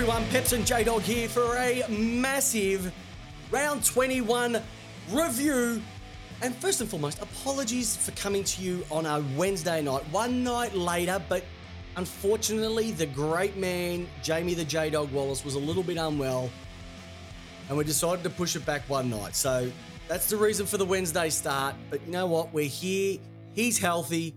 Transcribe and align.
everyone. 0.00 0.24
Peps 0.30 0.54
and 0.54 0.66
J 0.66 0.82
Dog 0.82 1.02
here 1.02 1.28
for 1.28 1.58
a 1.58 1.84
massive 1.90 2.90
round 3.50 3.84
21 3.84 4.62
review. 5.10 5.82
And 6.40 6.56
first 6.56 6.80
and 6.80 6.88
foremost, 6.88 7.20
apologies 7.20 7.98
for 7.98 8.10
coming 8.12 8.42
to 8.44 8.62
you 8.62 8.82
on 8.90 9.04
a 9.04 9.22
Wednesday 9.36 9.82
night, 9.82 10.02
one 10.10 10.42
night 10.42 10.74
later, 10.74 11.22
but 11.28 11.44
unfortunately, 11.96 12.92
the 12.92 13.04
great 13.04 13.58
man, 13.58 14.08
Jamie 14.22 14.54
the 14.54 14.64
J 14.64 14.88
Dog 14.88 15.12
Wallace, 15.12 15.44
was 15.44 15.54
a 15.54 15.58
little 15.58 15.82
bit 15.82 15.98
unwell. 15.98 16.48
And 17.68 17.76
we 17.76 17.84
decided 17.84 18.22
to 18.22 18.30
push 18.30 18.56
it 18.56 18.64
back 18.64 18.88
one 18.88 19.10
night. 19.10 19.36
So 19.36 19.70
that's 20.08 20.30
the 20.30 20.38
reason 20.38 20.64
for 20.64 20.78
the 20.78 20.86
Wednesday 20.86 21.28
start. 21.28 21.74
But 21.90 22.06
you 22.06 22.10
know 22.10 22.26
what? 22.26 22.54
We're 22.54 22.64
here. 22.64 23.18
He's 23.52 23.78
healthy. 23.78 24.34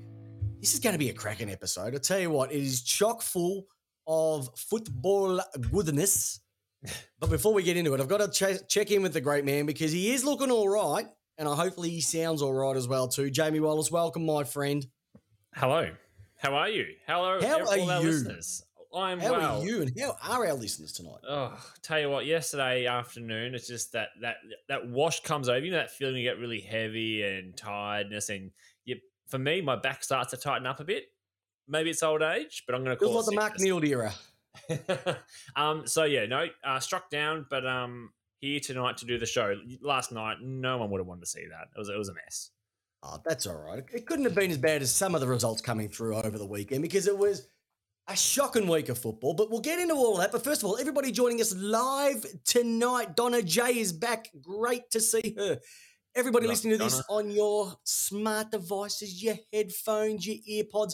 This 0.60 0.74
is 0.74 0.82
going 0.82 0.94
to 0.94 1.00
be 1.00 1.10
a 1.10 1.14
cracking 1.14 1.50
episode. 1.50 1.96
I 1.96 2.00
tell 2.00 2.20
you 2.20 2.32
what, 2.32 2.52
it 2.52 2.62
is 2.62 2.82
chock 2.82 3.22
full 3.22 3.66
of 4.08 4.50
football 4.58 5.42
goodness. 5.72 6.40
But 7.20 7.30
before 7.30 7.54
we 7.54 7.64
get 7.64 7.78
into 7.78 7.94
it, 7.94 8.02
I've 8.02 8.10
got 8.10 8.18
to 8.18 8.28
ch- 8.30 8.68
check 8.68 8.92
in 8.92 9.02
with 9.02 9.14
the 9.14 9.22
great 9.22 9.46
man 9.46 9.66
because 9.66 9.94
he 9.94 10.12
is 10.12 10.26
looking 10.26 10.52
all 10.52 10.68
right, 10.68 11.08
and 11.38 11.48
I 11.48 11.56
hopefully 11.56 11.90
he 11.90 12.02
sounds 12.02 12.42
all 12.42 12.54
right 12.54 12.76
as 12.76 12.90
well 12.90 13.08
too. 13.08 13.30
Jamie 13.30 13.62
Wallace, 13.62 13.90
welcome, 13.90 14.26
my 14.26 14.44
friend. 14.44 14.86
Hello. 15.56 15.90
How 16.38 16.54
are 16.56 16.68
you? 16.68 16.86
Hello, 17.08 17.40
How 17.42 17.62
all 17.62 17.70
are 17.70 17.94
our 17.94 18.02
you? 18.02 18.10
listeners. 18.10 18.64
I'm 18.94 19.20
well. 19.20 19.34
How 19.34 19.40
well. 19.40 19.62
are 19.62 19.66
you, 19.66 19.82
and 19.82 19.92
how 19.98 20.42
are 20.42 20.46
our 20.46 20.54
listeners 20.54 20.92
tonight? 20.92 21.22
Oh, 21.28 21.58
tell 21.82 22.02
you 22.02 22.10
what, 22.10 22.26
yesterday 22.26 22.86
afternoon, 22.86 23.56
it's 23.56 23.68
just 23.68 23.94
that 23.94 24.10
that 24.22 24.36
that 24.68 24.86
wash 24.90 25.22
comes 25.22 25.48
over. 25.48 25.66
You 25.66 25.72
know 25.72 25.78
that 25.78 25.92
feeling 25.92 26.18
you 26.18 26.30
get 26.30 26.38
really 26.38 26.60
heavy 26.60 27.24
and 27.24 27.56
tiredness, 27.56 28.30
and 28.30 28.52
you. 28.84 28.98
For 29.30 29.40
me, 29.40 29.62
my 29.62 29.78
back 29.78 30.04
starts 30.04 30.32
to 30.32 30.38
tighten 30.38 30.68
up 30.68 30.82
a 30.82 30.84
bit. 30.84 31.06
Maybe 31.68 31.90
it's 31.90 32.04
old 32.04 32.22
age, 32.22 32.64
but 32.66 32.76
I'm 32.76 32.84
going 32.84 32.98
to 32.98 33.04
call 33.04 33.16
like 33.16 33.26
the 33.26 33.32
it 33.32 33.36
Mark. 33.36 33.60
Neal 33.60 33.84
era. 33.84 34.14
um, 35.56 35.88
so 35.88 36.04
yeah, 36.04 36.26
no, 36.26 36.48
uh, 36.64 36.80
struck 36.80 37.10
down, 37.10 37.46
but 37.50 37.66
um, 37.66 38.12
here 38.40 38.60
tonight 38.60 38.98
to 38.98 39.06
do 39.06 39.18
the 39.18 39.26
show. 39.26 39.56
Last 39.82 40.12
night, 40.12 40.38
no 40.42 40.78
one 40.78 40.90
would 40.92 41.00
have 41.00 41.08
wanted 41.08 41.22
to 41.22 41.28
see 41.28 41.46
that. 41.48 41.70
It 41.76 41.80
was 41.80 41.90
it 41.90 41.98
was 41.98 42.10
a 42.10 42.14
mess. 42.14 42.52
Oh, 43.02 43.20
that's 43.26 43.48
all 43.48 43.58
right. 43.58 43.84
It 43.94 44.06
couldn't 44.06 44.26
have 44.26 44.36
been 44.36 44.52
as 44.52 44.58
bad 44.58 44.82
as 44.82 44.94
some 44.94 45.14
of 45.14 45.22
the 45.22 45.28
results 45.28 45.62
coming 45.62 45.90
through 45.90 46.16
over 46.16 46.38
the 46.38 46.46
weekend 46.46 46.82
because 46.82 47.08
it 47.08 47.18
was 47.18 47.48
a 48.08 48.16
shocking 48.16 48.68
week 48.68 48.90
of 48.90 48.98
football. 48.98 49.34
But 49.34 49.50
we'll 49.50 49.60
get 49.60 49.80
into 49.80 49.96
all 49.96 50.18
that. 50.18 50.32
But 50.32 50.44
first 50.44 50.64
of 50.64 50.70
all, 50.70 50.78
everybody 50.78 51.12
joining 51.12 51.42
us 51.42 51.54
live 51.56 52.26
tonight. 52.46 53.16
Donna 53.16 53.42
J 53.42 53.80
is 53.80 53.92
back. 53.92 54.30
Great 54.42 54.90
to 54.92 55.02
see 55.02 55.36
her. 55.38 55.60
Everybody 56.16 56.46
Love 56.46 56.52
listening 56.52 56.78
to 56.78 56.84
this 56.84 57.02
on 57.10 57.32
your 57.32 57.74
smart 57.84 58.52
devices, 58.52 59.22
your 59.24 59.36
headphones, 59.52 60.28
your 60.28 60.64
earpods, 60.64 60.94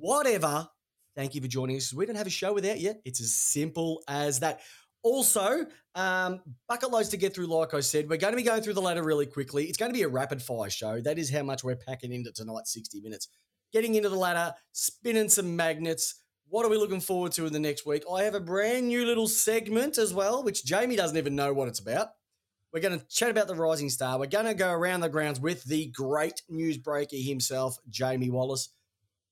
whatever. 0.00 0.68
Thank 1.16 1.34
you 1.34 1.40
for 1.40 1.48
joining 1.48 1.76
us. 1.76 1.92
We 1.92 2.06
don't 2.06 2.16
have 2.16 2.26
a 2.26 2.30
show 2.30 2.52
without 2.52 2.80
you. 2.80 2.94
It's 3.04 3.20
as 3.20 3.34
simple 3.34 4.02
as 4.08 4.40
that. 4.40 4.60
Also, 5.02 5.66
um, 5.94 6.40
bucket 6.68 6.90
loads 6.90 7.08
to 7.10 7.16
get 7.16 7.34
through, 7.34 7.46
like 7.46 7.74
I 7.74 7.80
said. 7.80 8.08
We're 8.08 8.18
going 8.18 8.32
to 8.32 8.36
be 8.36 8.42
going 8.42 8.62
through 8.62 8.74
the 8.74 8.82
ladder 8.82 9.02
really 9.02 9.26
quickly. 9.26 9.64
It's 9.64 9.78
going 9.78 9.90
to 9.90 9.96
be 9.96 10.02
a 10.02 10.08
rapid 10.08 10.42
fire 10.42 10.70
show. 10.70 11.00
That 11.00 11.18
is 11.18 11.30
how 11.30 11.42
much 11.42 11.64
we're 11.64 11.76
packing 11.76 12.12
into 12.12 12.32
tonight 12.32 12.66
60 12.66 13.00
minutes. 13.00 13.28
Getting 13.72 13.94
into 13.94 14.08
the 14.08 14.16
ladder, 14.16 14.54
spinning 14.72 15.28
some 15.28 15.56
magnets. 15.56 16.22
What 16.48 16.66
are 16.66 16.68
we 16.68 16.76
looking 16.76 17.00
forward 17.00 17.32
to 17.32 17.46
in 17.46 17.52
the 17.52 17.60
next 17.60 17.86
week? 17.86 18.02
I 18.12 18.24
have 18.24 18.34
a 18.34 18.40
brand 18.40 18.88
new 18.88 19.06
little 19.06 19.28
segment 19.28 19.98
as 19.98 20.12
well, 20.12 20.42
which 20.42 20.64
Jamie 20.64 20.96
doesn't 20.96 21.16
even 21.16 21.36
know 21.36 21.52
what 21.52 21.68
it's 21.68 21.78
about. 21.78 22.08
We're 22.72 22.80
going 22.80 22.98
to 22.98 23.06
chat 23.06 23.30
about 23.30 23.48
the 23.48 23.54
Rising 23.54 23.88
Star. 23.88 24.18
We're 24.18 24.26
going 24.26 24.46
to 24.46 24.54
go 24.54 24.70
around 24.70 25.00
the 25.00 25.08
grounds 25.08 25.40
with 25.40 25.64
the 25.64 25.86
great 25.86 26.42
newsbreaker 26.50 27.24
himself, 27.24 27.76
Jamie 27.88 28.30
Wallace, 28.30 28.68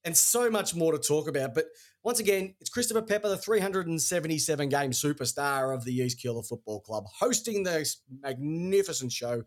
and 0.05 0.17
so 0.17 0.51
much 0.51 0.75
more 0.75 0.93
to 0.93 0.99
talk 0.99 1.29
about. 1.29 1.55
But 1.55 1.67
once 2.03 2.21
again, 2.21 2.55
it's 2.61 2.71
Christopher 2.71 3.03
Pepper, 3.03 3.29
the 3.29 3.37
377 3.37 4.69
game 4.69 4.91
superstar 4.93 5.75
of 5.75 5.85
the 5.85 5.95
East 5.95 6.19
Keeler 6.21 6.43
Football 6.43 6.81
Club, 6.81 7.05
hosting 7.19 7.63
this 7.65 8.03
magnificent 8.23 9.13
show 9.13 9.43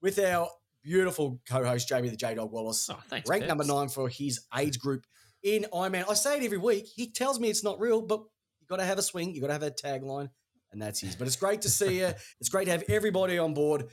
with 0.00 0.18
our 0.18 0.48
beautiful 0.82 1.40
co 1.48 1.64
host, 1.64 1.88
Jamie 1.88 2.08
the 2.08 2.16
J 2.16 2.34
Dog 2.34 2.52
Wallace, 2.52 2.88
Oh, 2.90 2.98
thanks. 3.08 3.28
ranked 3.28 3.48
number 3.48 3.64
nine 3.64 3.88
for 3.88 4.08
his 4.08 4.40
age 4.56 4.78
group 4.78 5.04
in 5.42 5.66
Ironman. 5.72 6.04
I 6.08 6.14
say 6.14 6.38
it 6.38 6.44
every 6.44 6.58
week. 6.58 6.86
He 6.86 7.10
tells 7.10 7.40
me 7.40 7.50
it's 7.50 7.64
not 7.64 7.80
real, 7.80 8.02
but 8.02 8.20
you 8.60 8.66
got 8.68 8.76
to 8.76 8.84
have 8.84 8.98
a 8.98 9.02
swing, 9.02 9.34
you 9.34 9.40
got 9.40 9.48
to 9.48 9.52
have 9.54 9.62
a 9.62 9.70
tagline, 9.70 10.30
and 10.72 10.80
that's 10.80 11.00
his. 11.00 11.16
But 11.16 11.26
it's 11.26 11.36
great 11.36 11.62
to 11.62 11.70
see 11.70 11.98
you. 12.00 12.12
It's 12.40 12.48
great 12.48 12.66
to 12.66 12.70
have 12.70 12.84
everybody 12.88 13.38
on 13.38 13.54
board. 13.54 13.86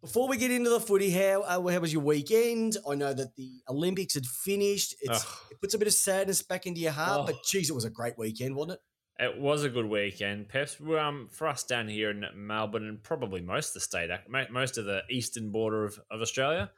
Before 0.00 0.28
we 0.28 0.36
get 0.36 0.52
into 0.52 0.70
the 0.70 0.78
footy, 0.78 1.10
how 1.10 1.42
uh, 1.42 1.66
how 1.72 1.80
was 1.80 1.92
your 1.92 2.02
weekend? 2.02 2.76
I 2.88 2.94
know 2.94 3.12
that 3.12 3.34
the 3.34 3.50
Olympics 3.68 4.14
had 4.14 4.26
finished. 4.26 4.94
It's, 5.00 5.24
Ugh. 5.24 5.36
it 5.50 5.60
puts 5.60 5.74
a 5.74 5.78
bit 5.78 5.88
of 5.88 5.94
sadness 5.94 6.40
back 6.40 6.66
into 6.66 6.80
your 6.80 6.92
heart, 6.92 7.26
but 7.26 7.34
Oh. 7.36 7.40
geez, 7.44 7.68
it 7.68 7.72
was 7.74 7.84
a 7.84 7.90
great 7.90 8.16
weekend, 8.16 8.54
wasn't 8.54 8.74
it? 8.74 8.80
It 9.24 9.40
was 9.40 9.64
a 9.64 9.68
good 9.68 9.86
weekend, 9.86 10.48
Peps. 10.48 10.80
Um, 10.80 11.28
for 11.32 11.48
us 11.48 11.64
down 11.64 11.88
here 11.88 12.10
in 12.10 12.24
Melbourne 12.36 12.86
and 12.86 13.02
probably 13.02 13.40
most 13.40 13.70
of 13.70 13.74
the 13.74 13.80
state, 13.80 14.10
most 14.28 14.78
of 14.78 14.84
the 14.84 15.02
eastern 15.10 15.50
border 15.50 15.84
of, 15.84 15.98
of 16.12 16.20
Australia, 16.20 16.70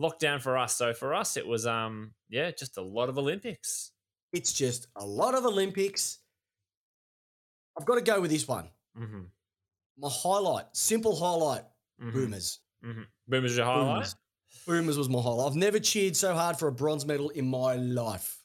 lockdown 0.00 0.42
for 0.42 0.58
us. 0.58 0.74
So 0.74 0.92
for 0.92 1.14
us, 1.14 1.36
it 1.36 1.46
was 1.46 1.68
um, 1.68 2.14
yeah, 2.28 2.50
just 2.50 2.76
a 2.76 2.82
lot 2.82 3.08
of 3.08 3.18
Olympics. 3.18 3.92
It's 4.32 4.52
just 4.52 4.88
a 4.96 5.06
lot 5.06 5.36
of 5.36 5.44
Olympics. 5.44 6.18
I've 7.78 7.86
got 7.86 7.94
to 7.94 8.00
go 8.00 8.20
with 8.20 8.32
this 8.32 8.48
one. 8.48 8.68
Mm-hmm. 8.98 9.22
My 9.98 10.08
highlight, 10.10 10.64
simple 10.72 11.14
highlight, 11.14 11.62
mm-hmm. 12.02 12.10
Boomers. 12.10 12.58
Mm-hmm. 12.84 13.02
Boomers 13.28 13.56
your 13.56 13.66
highlight. 13.66 13.94
Boomers. 13.94 14.16
Boomers 14.66 14.98
was 14.98 15.08
my 15.08 15.20
highlight. 15.20 15.50
I've 15.50 15.56
never 15.56 15.78
cheered 15.78 16.16
so 16.16 16.34
hard 16.34 16.58
for 16.58 16.68
a 16.68 16.72
bronze 16.72 17.04
medal 17.06 17.30
in 17.30 17.46
my 17.48 17.74
life. 17.76 18.38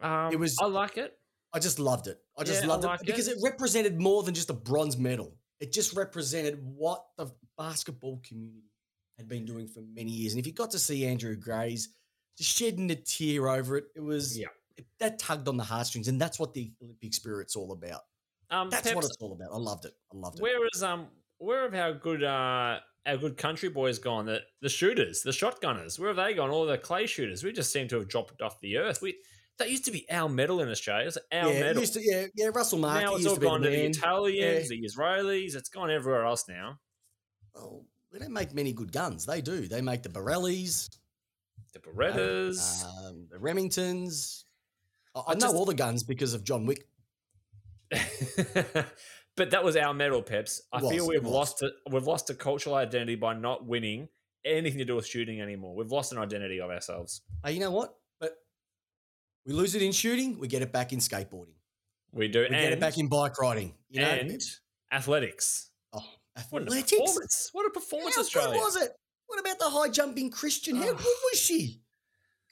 Um, 0.00 0.32
It 0.32 0.38
was- 0.38 0.56
I 0.60 0.66
like 0.66 0.96
it. 0.98 1.18
I 1.52 1.58
just 1.60 1.78
loved 1.78 2.08
it. 2.08 2.18
I 2.36 2.42
just 2.44 2.60
Yeah, 2.62 2.66
I 2.66 2.72
loved 2.72 2.84
like 2.84 3.00
it 3.00 3.06
because 3.06 3.28
it. 3.28 3.36
it 3.38 3.42
represented 3.42 4.00
more 4.00 4.22
than 4.24 4.34
just 4.34 4.50
a 4.50 4.54
bronze 4.54 4.96
medal. 4.96 5.36
It 5.60 5.72
just 5.72 5.94
represented 5.94 6.58
what 6.64 7.04
the 7.16 7.28
basketball 7.56 8.20
community 8.26 8.70
had 9.16 9.28
been 9.28 9.44
doing 9.44 9.68
for 9.68 9.80
many 9.80 10.10
years. 10.10 10.32
And 10.32 10.40
if 10.40 10.46
you 10.46 10.52
got 10.52 10.72
to 10.72 10.78
see 10.80 11.06
Andrew 11.06 11.36
Grays 11.36 11.90
just 12.36 12.50
shedding 12.56 12.90
a 12.90 12.96
tear 12.96 13.48
over 13.48 13.76
it, 13.76 13.84
it 13.94 14.00
was 14.00 14.36
Yeah. 14.36 14.48
it, 14.76 14.84
that 14.98 15.20
tugged 15.20 15.46
on 15.46 15.56
the 15.56 15.62
heartstrings, 15.62 16.08
and 16.08 16.20
that's 16.20 16.40
what 16.40 16.52
the 16.52 16.72
Olympic 16.82 17.14
spirit's 17.14 17.54
all 17.54 17.70
about. 17.70 18.02
Um, 18.50 18.68
That's 18.70 18.92
what 18.92 19.04
it's 19.04 19.16
all 19.20 19.32
about. 19.32 19.52
I 19.52 19.56
loved 19.56 19.84
it. 19.84 19.94
I 20.12 20.16
loved 20.16 20.38
it. 20.40 20.42
Where 20.42 20.66
is 20.74 20.82
um 20.82 21.08
where 21.38 21.64
of 21.66 21.72
how 21.72 21.92
good 21.92 22.22
uh 22.24 22.80
our 23.06 23.16
good 23.16 23.36
country 23.36 23.68
boys 23.68 23.98
gone? 23.98 24.26
The 24.26 24.40
the 24.60 24.68
shooters, 24.68 25.22
the 25.22 25.30
shotgunners, 25.30 25.98
where 25.98 26.08
have 26.08 26.16
they 26.16 26.34
gone? 26.34 26.50
All 26.50 26.66
the 26.66 26.78
clay 26.78 27.06
shooters. 27.06 27.44
We 27.44 27.52
just 27.52 27.72
seem 27.72 27.88
to 27.88 27.96
have 27.96 28.08
dropped 28.08 28.40
off 28.42 28.60
the 28.60 28.76
earth. 28.78 29.00
We 29.02 29.16
that 29.58 29.70
used 29.70 29.84
to 29.84 29.92
be 29.92 30.04
our 30.10 30.28
medal 30.28 30.60
in 30.60 30.68
Australia. 30.68 31.06
It's 31.06 31.18
our 31.32 31.52
yeah, 31.52 31.60
medal. 31.60 31.80
used 31.80 31.94
to, 31.94 32.00
yeah, 32.02 32.26
yeah. 32.34 32.50
Russell 32.52 32.78
Mark. 32.78 33.02
now 33.02 33.14
it's 33.14 33.26
all 33.26 33.36
to 33.36 33.40
gone 33.40 33.60
to 33.62 33.70
the. 33.70 33.86
Italians, 33.86 34.68
the 34.68 34.82
Israelis. 34.82 35.54
It's 35.54 35.68
gone 35.68 35.90
everywhere 35.90 36.24
else 36.24 36.46
now. 36.48 36.78
Well, 37.54 37.84
they 38.12 38.18
don't 38.18 38.32
make 38.32 38.52
many 38.52 38.72
good 38.72 38.90
guns. 38.92 39.26
They 39.26 39.40
do. 39.40 39.68
They 39.68 39.80
make 39.80 40.02
the 40.02 40.08
Borellis, 40.08 40.88
The 41.72 41.78
Berettas. 41.80 42.84
um, 42.84 43.26
the 43.30 43.38
Remingtons. 43.38 44.44
I, 45.14 45.20
I 45.20 45.22
I 45.28 45.34
know 45.34 45.40
just- 45.40 45.54
all 45.54 45.64
the 45.66 45.74
guns 45.74 46.02
because 46.02 46.34
of 46.34 46.42
John 46.42 46.66
Wick. 46.66 46.88
but 49.36 49.50
that 49.50 49.64
was 49.64 49.76
our 49.76 49.92
medal, 49.94 50.22
Peps. 50.22 50.62
I 50.72 50.80
Was, 50.82 50.90
feel 50.90 51.08
we've 51.08 51.24
lost 51.26 51.62
it. 51.62 51.72
We've 51.90 52.06
lost 52.06 52.30
a 52.30 52.34
cultural 52.34 52.74
identity 52.76 53.14
by 53.16 53.34
not 53.34 53.66
winning 53.66 54.08
anything 54.44 54.78
to 54.78 54.84
do 54.84 54.96
with 54.96 55.06
shooting 55.06 55.40
anymore. 55.40 55.74
We've 55.74 55.90
lost 55.90 56.12
an 56.12 56.18
identity 56.18 56.60
of 56.60 56.70
ourselves. 56.70 57.22
Hey, 57.44 57.52
you 57.52 57.60
know 57.60 57.70
what? 57.70 57.94
But 58.20 58.34
we 59.46 59.52
lose 59.54 59.74
it 59.74 59.82
in 59.82 59.92
shooting, 59.92 60.38
we 60.38 60.48
get 60.48 60.62
it 60.62 60.72
back 60.72 60.92
in 60.92 60.98
skateboarding. 60.98 61.54
We 62.12 62.28
do, 62.28 62.40
We 62.40 62.46
and 62.46 62.54
get 62.54 62.72
it 62.72 62.80
back 62.80 62.96
in 62.98 63.08
bike 63.08 63.38
riding. 63.40 63.74
You 63.88 64.02
know, 64.02 64.06
and 64.08 64.40
athletics. 64.92 65.70
oh, 65.92 65.98
What 66.50 66.62
a 66.62 66.66
athletics. 66.66 66.90
performance! 66.92 67.48
What 67.52 67.66
a 67.66 67.70
performance, 67.70 68.14
How 68.16 68.20
Australia! 68.22 68.52
good 68.52 68.60
was 68.64 68.76
it? 68.76 68.92
What 69.26 69.40
about 69.40 69.58
the 69.58 69.70
high 69.70 69.88
jumping 69.88 70.30
Christian? 70.30 70.76
How 70.76 70.88
Oh. 70.90 70.94
good 70.94 71.16
was 71.32 71.40
she? 71.40 71.80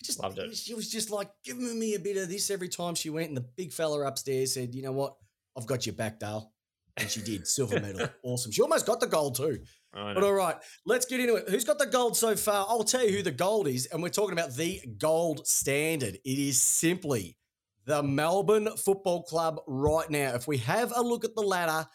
I 0.00 0.04
Just 0.04 0.20
Loved 0.20 0.38
it. 0.38 0.56
She 0.56 0.74
was 0.74 0.90
just 0.90 1.10
like 1.10 1.30
giving 1.44 1.78
me 1.78 1.94
a 1.94 2.00
bit 2.00 2.16
of 2.16 2.28
this 2.28 2.50
every 2.50 2.68
time 2.68 2.96
she 2.96 3.08
went, 3.10 3.28
and 3.28 3.36
the 3.36 3.42
big 3.56 3.72
fella 3.72 4.00
upstairs 4.04 4.54
said, 4.54 4.74
"You 4.74 4.82
know 4.82 4.90
what? 4.92 5.16
I've 5.56 5.66
got 5.66 5.86
your 5.86 5.94
back, 5.94 6.18
Dale." 6.18 6.51
And 6.96 7.08
she 7.08 7.20
did 7.22 7.46
silver 7.46 7.80
medal. 7.80 8.08
awesome. 8.22 8.52
She 8.52 8.62
almost 8.62 8.86
got 8.86 9.00
the 9.00 9.06
gold 9.06 9.36
too. 9.36 9.60
But 9.92 10.22
all 10.24 10.32
right, 10.32 10.56
let's 10.86 11.04
get 11.04 11.20
into 11.20 11.34
it. 11.34 11.48
Who's 11.48 11.64
got 11.64 11.78
the 11.78 11.86
gold 11.86 12.16
so 12.16 12.34
far? 12.34 12.66
I'll 12.68 12.84
tell 12.84 13.04
you 13.06 13.16
who 13.16 13.22
the 13.22 13.30
gold 13.30 13.68
is, 13.68 13.86
and 13.86 14.02
we're 14.02 14.08
talking 14.08 14.32
about 14.32 14.54
the 14.56 14.80
gold 14.98 15.46
standard. 15.46 16.14
It 16.14 16.38
is 16.38 16.62
simply 16.62 17.36
the 17.84 18.02
Melbourne 18.02 18.68
Football 18.76 19.24
Club 19.24 19.60
right 19.66 20.08
now. 20.08 20.34
If 20.34 20.46
we 20.48 20.58
have 20.58 20.92
a 20.96 21.02
look 21.02 21.24
at 21.26 21.34
the 21.34 21.42
ladder 21.42 21.86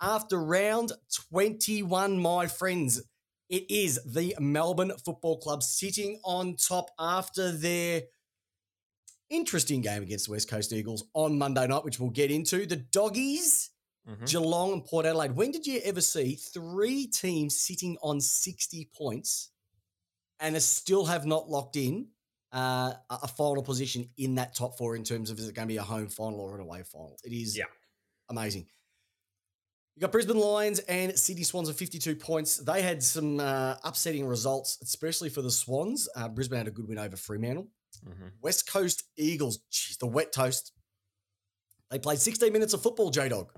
after 0.00 0.42
round 0.42 0.92
21, 1.30 2.18
my 2.18 2.46
friends, 2.46 3.02
it 3.50 3.70
is 3.70 4.00
the 4.06 4.34
Melbourne 4.40 4.92
Football 5.04 5.38
Club 5.38 5.62
sitting 5.62 6.20
on 6.24 6.56
top 6.56 6.90
after 6.98 7.52
their 7.52 8.02
interesting 9.28 9.82
game 9.82 10.02
against 10.02 10.26
the 10.26 10.32
West 10.32 10.48
Coast 10.48 10.72
Eagles 10.72 11.04
on 11.12 11.36
Monday 11.38 11.66
night, 11.66 11.84
which 11.84 12.00
we'll 12.00 12.10
get 12.10 12.30
into. 12.30 12.64
The 12.64 12.76
Doggies. 12.76 13.68
Mhm. 14.08 14.26
Geelong 14.28 14.72
and 14.72 14.84
Port 14.84 15.06
Adelaide. 15.06 15.32
When 15.36 15.52
did 15.52 15.66
you 15.66 15.80
ever 15.84 16.00
see 16.00 16.34
three 16.34 17.06
teams 17.06 17.58
sitting 17.60 17.96
on 18.02 18.20
60 18.20 18.90
points 18.94 19.50
and 20.40 20.60
still 20.62 21.06
have 21.06 21.24
not 21.24 21.48
locked 21.48 21.76
in 21.76 22.08
uh, 22.52 22.94
a 23.08 23.28
final 23.28 23.62
position 23.62 24.10
in 24.18 24.34
that 24.34 24.54
top 24.54 24.76
four 24.76 24.94
in 24.96 25.04
terms 25.04 25.30
of 25.30 25.38
is 25.38 25.48
it 25.48 25.54
going 25.54 25.66
to 25.68 25.72
be 25.72 25.78
a 25.78 25.82
home 25.82 26.08
final 26.08 26.40
or 26.40 26.54
an 26.54 26.60
away 26.60 26.82
final? 26.82 27.16
It 27.24 27.32
is 27.32 27.56
Yeah. 27.56 27.64
amazing. 28.28 28.66
You 29.94 30.00
got 30.00 30.10
Brisbane 30.12 30.38
Lions 30.38 30.78
and 30.80 31.18
Sydney 31.18 31.44
Swans 31.44 31.68
of 31.68 31.76
52 31.76 32.16
points. 32.16 32.56
They 32.56 32.82
had 32.82 33.02
some 33.02 33.38
uh, 33.40 33.76
upsetting 33.84 34.26
results, 34.26 34.78
especially 34.82 35.28
for 35.28 35.42
the 35.42 35.50
Swans. 35.50 36.08
Uh, 36.16 36.28
Brisbane 36.28 36.58
had 36.58 36.66
a 36.68 36.70
good 36.70 36.88
win 36.88 36.98
over 36.98 37.16
Fremantle. 37.16 37.68
Mhm. 38.04 38.32
West 38.40 38.66
Coast 38.66 39.04
Eagles, 39.16 39.58
geez, 39.70 39.96
the 39.98 40.06
wet 40.06 40.32
toast. 40.32 40.72
They 41.90 41.98
played 41.98 42.18
16 42.20 42.52
minutes 42.52 42.72
of 42.72 42.82
football, 42.82 43.10
J 43.10 43.28
Dog, 43.28 43.52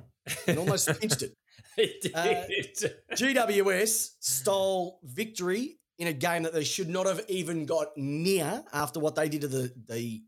and 0.46 0.58
almost 0.58 0.88
pinched 1.00 1.22
it. 1.22 1.36
It 1.76 2.06
Uh. 2.14 3.14
GWS 3.16 4.10
stole 4.20 5.00
victory 5.02 5.78
in 5.98 6.06
a 6.06 6.12
game 6.12 6.44
that 6.44 6.52
they 6.52 6.62
should 6.62 6.88
not 6.88 7.06
have 7.06 7.24
even 7.28 7.66
got 7.66 7.88
near 7.96 8.62
after 8.72 9.00
what 9.00 9.16
they 9.16 9.28
did 9.28 9.40
to 9.40 9.48
the, 9.48 9.72
the 9.88 10.22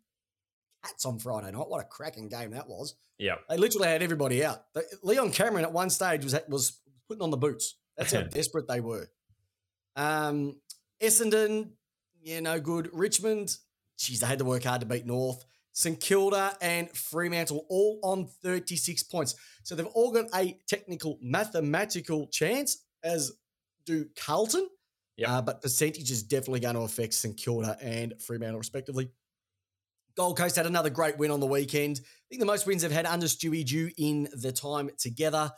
Cats 0.84 1.04
on 1.04 1.18
Friday 1.20 1.50
night. 1.52 1.68
What 1.68 1.80
a 1.80 1.84
cracking 1.84 2.28
game 2.28 2.50
that 2.50 2.68
was. 2.68 2.96
yeah. 3.18 3.36
They 3.48 3.56
literally 3.56 3.88
had 3.88 4.02
everybody 4.02 4.44
out. 4.44 4.62
Leon 5.02 5.30
Cameron 5.32 5.64
at 5.64 5.72
one 5.72 5.90
stage 5.90 6.24
was 6.24 6.34
was 6.48 6.80
putting 7.08 7.22
on 7.22 7.30
the 7.30 7.36
boots. 7.36 7.76
That's 7.96 8.12
how 8.12 8.22
desperate 8.38 8.66
they 8.68 8.80
were. 8.80 9.06
Um, 9.96 10.56
Essendon, 11.00 11.70
yeah, 12.22 12.40
no 12.40 12.60
good. 12.60 12.90
Richmond, 12.92 13.56
geez, 13.98 14.20
they 14.20 14.26
had 14.26 14.38
to 14.40 14.44
work 14.44 14.64
hard 14.64 14.80
to 14.80 14.86
beat 14.86 15.06
North. 15.06 15.44
St 15.76 16.00
Kilda 16.00 16.56
and 16.62 16.90
Fremantle 16.96 17.66
all 17.68 18.00
on 18.02 18.28
36 18.42 19.02
points. 19.02 19.34
So 19.62 19.74
they've 19.74 19.84
all 19.84 20.10
got 20.10 20.24
a 20.34 20.58
technical 20.66 21.18
mathematical 21.20 22.28
chance, 22.28 22.78
as 23.04 23.32
do 23.84 24.06
Carlton. 24.18 24.70
Yep. 25.18 25.28
Uh, 25.28 25.42
but 25.42 25.60
percentage 25.60 26.10
is 26.10 26.22
definitely 26.22 26.60
going 26.60 26.76
to 26.76 26.80
affect 26.80 27.12
St 27.12 27.36
Kilda 27.36 27.76
and 27.82 28.14
Fremantle, 28.22 28.56
respectively. 28.56 29.10
Gold 30.16 30.38
Coast 30.38 30.56
had 30.56 30.64
another 30.64 30.88
great 30.88 31.18
win 31.18 31.30
on 31.30 31.40
the 31.40 31.46
weekend. 31.46 32.00
I 32.02 32.24
think 32.30 32.40
the 32.40 32.46
most 32.46 32.66
wins 32.66 32.80
they've 32.80 32.90
had 32.90 33.04
under 33.04 33.26
Stewie 33.26 33.66
Dew 33.66 33.90
in 33.98 34.28
the 34.32 34.52
time 34.52 34.88
together. 34.96 35.50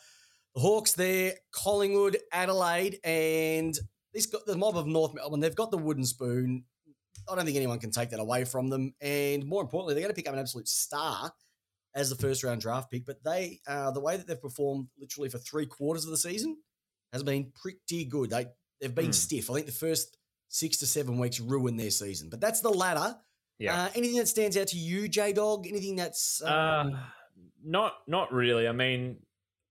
The 0.57 0.61
Hawks 0.61 0.95
there, 0.95 1.35
Collingwood, 1.53 2.17
Adelaide, 2.33 2.99
and 3.05 3.73
this 4.13 4.27
got 4.27 4.47
the 4.47 4.57
mob 4.57 4.77
of 4.77 4.89
North 4.89 5.15
Melbourne. 5.15 5.39
They've 5.39 5.55
got 5.55 5.71
the 5.71 5.79
wooden 5.79 6.05
spoon. 6.05 6.65
I 7.31 7.35
don't 7.35 7.45
think 7.45 7.57
anyone 7.57 7.79
can 7.79 7.91
take 7.91 8.11
that 8.11 8.21
away 8.21 8.45
from 8.45 8.69
them. 8.69 8.95
And 9.01 9.45
more 9.47 9.61
importantly, 9.63 9.95
they're 9.95 10.03
going 10.03 10.15
to 10.15 10.17
pick 10.17 10.29
up 10.29 10.35
an 10.35 10.41
absolute 10.41 10.69
star 10.69 11.33
as 11.95 12.11
the 12.11 12.17
first 12.17 12.43
round 12.45 12.61
draft 12.61 12.91
pick. 12.91 13.05
But 13.05 13.23
they, 13.25 13.61
uh, 13.67 13.91
the 13.91 14.01
way 14.01 14.17
that 14.17 14.27
they've 14.27 14.41
performed 14.41 14.89
literally 14.99 15.29
for 15.29 15.39
three 15.39 15.67
quarters 15.67 16.05
of 16.05 16.11
the 16.11 16.17
season 16.17 16.57
has 17.13 17.23
been 17.23 17.53
pretty 17.61 18.05
good. 18.05 18.31
They 18.31 18.47
they've 18.81 18.95
been 18.95 19.07
Hmm. 19.07 19.13
stiff. 19.13 19.51
I 19.51 19.55
think 19.55 19.67
the 19.67 19.73
first 19.73 20.17
six 20.49 20.77
to 20.79 20.87
seven 20.87 21.19
weeks 21.19 21.41
ruined 21.41 21.79
their 21.81 21.91
season. 21.91 22.29
But 22.31 22.41
that's 22.41 22.61
the 22.61 22.71
ladder. 22.71 23.17
Yeah. 23.59 23.85
Uh, 23.85 23.91
anything 23.95 24.19
that 24.19 24.29
stands 24.29 24.57
out 24.57 24.69
to 24.69 24.79
you, 24.79 25.09
J 25.09 25.33
Dog? 25.33 25.67
Anything 25.67 25.97
that's 25.97 26.41
Uh, 26.43 26.85
um, 26.87 26.99
not 27.65 27.95
not 28.07 28.33
really. 28.33 28.69
I 28.69 28.73
mean, 28.73 29.17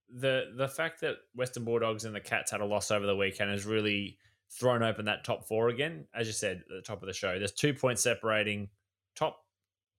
the 0.09 0.51
the 0.55 0.67
fact 0.67 1.01
that 1.01 1.15
Western 1.35 1.63
Bulldogs 1.63 2.03
and 2.05 2.13
the 2.13 2.19
Cats 2.19 2.51
had 2.51 2.61
a 2.61 2.65
loss 2.65 2.91
over 2.91 3.05
the 3.05 3.15
weekend 3.15 3.51
has 3.51 3.65
really 3.65 4.17
thrown 4.51 4.83
open 4.83 5.05
that 5.05 5.23
top 5.23 5.47
four 5.47 5.69
again. 5.69 6.05
As 6.13 6.27
you 6.27 6.33
said 6.33 6.57
at 6.57 6.75
the 6.75 6.81
top 6.81 7.01
of 7.01 7.07
the 7.07 7.13
show, 7.13 7.37
there's 7.37 7.51
two 7.51 7.73
points 7.73 8.01
separating 8.01 8.69
top 9.15 9.43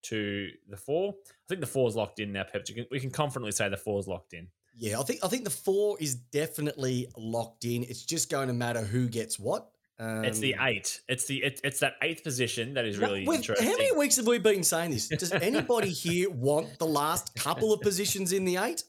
to 0.04 0.48
the 0.68 0.76
four. 0.76 1.14
I 1.26 1.46
think 1.48 1.60
the 1.60 1.66
four's 1.66 1.96
locked 1.96 2.20
in 2.20 2.32
now, 2.32 2.44
Pep. 2.44 2.66
We 2.90 3.00
can 3.00 3.10
confidently 3.10 3.52
say 3.52 3.68
the 3.68 3.76
four's 3.76 4.06
locked 4.06 4.32
in. 4.32 4.48
Yeah, 4.76 5.00
I 5.00 5.02
think 5.02 5.20
I 5.24 5.28
think 5.28 5.44
the 5.44 5.50
four 5.50 5.96
is 6.00 6.14
definitely 6.14 7.08
locked 7.16 7.64
in. 7.64 7.82
It's 7.82 8.04
just 8.04 8.30
going 8.30 8.48
to 8.48 8.54
matter 8.54 8.80
who 8.80 9.08
gets 9.08 9.38
what. 9.38 9.68
Um, 10.00 10.24
it's 10.24 10.38
the 10.38 10.54
eight. 10.60 11.00
It's 11.08 11.24
the 11.24 11.42
it, 11.42 11.60
it's 11.64 11.80
that 11.80 11.94
eighth 12.02 12.22
position 12.22 12.74
that 12.74 12.84
is 12.84 12.98
really 12.98 13.20
we've- 13.26 13.34
interesting. 13.34 13.66
How 13.66 13.76
many 13.76 13.96
weeks 13.96 14.16
have 14.16 14.28
we 14.28 14.38
been 14.38 14.62
saying 14.62 14.92
this? 14.92 15.08
Does 15.08 15.32
anybody 15.32 15.90
here 15.90 16.30
want 16.30 16.78
the 16.78 16.86
last 16.86 17.34
couple 17.34 17.72
of 17.72 17.80
positions 17.80 18.32
in 18.32 18.44
the 18.44 18.58
eight? 18.58 18.84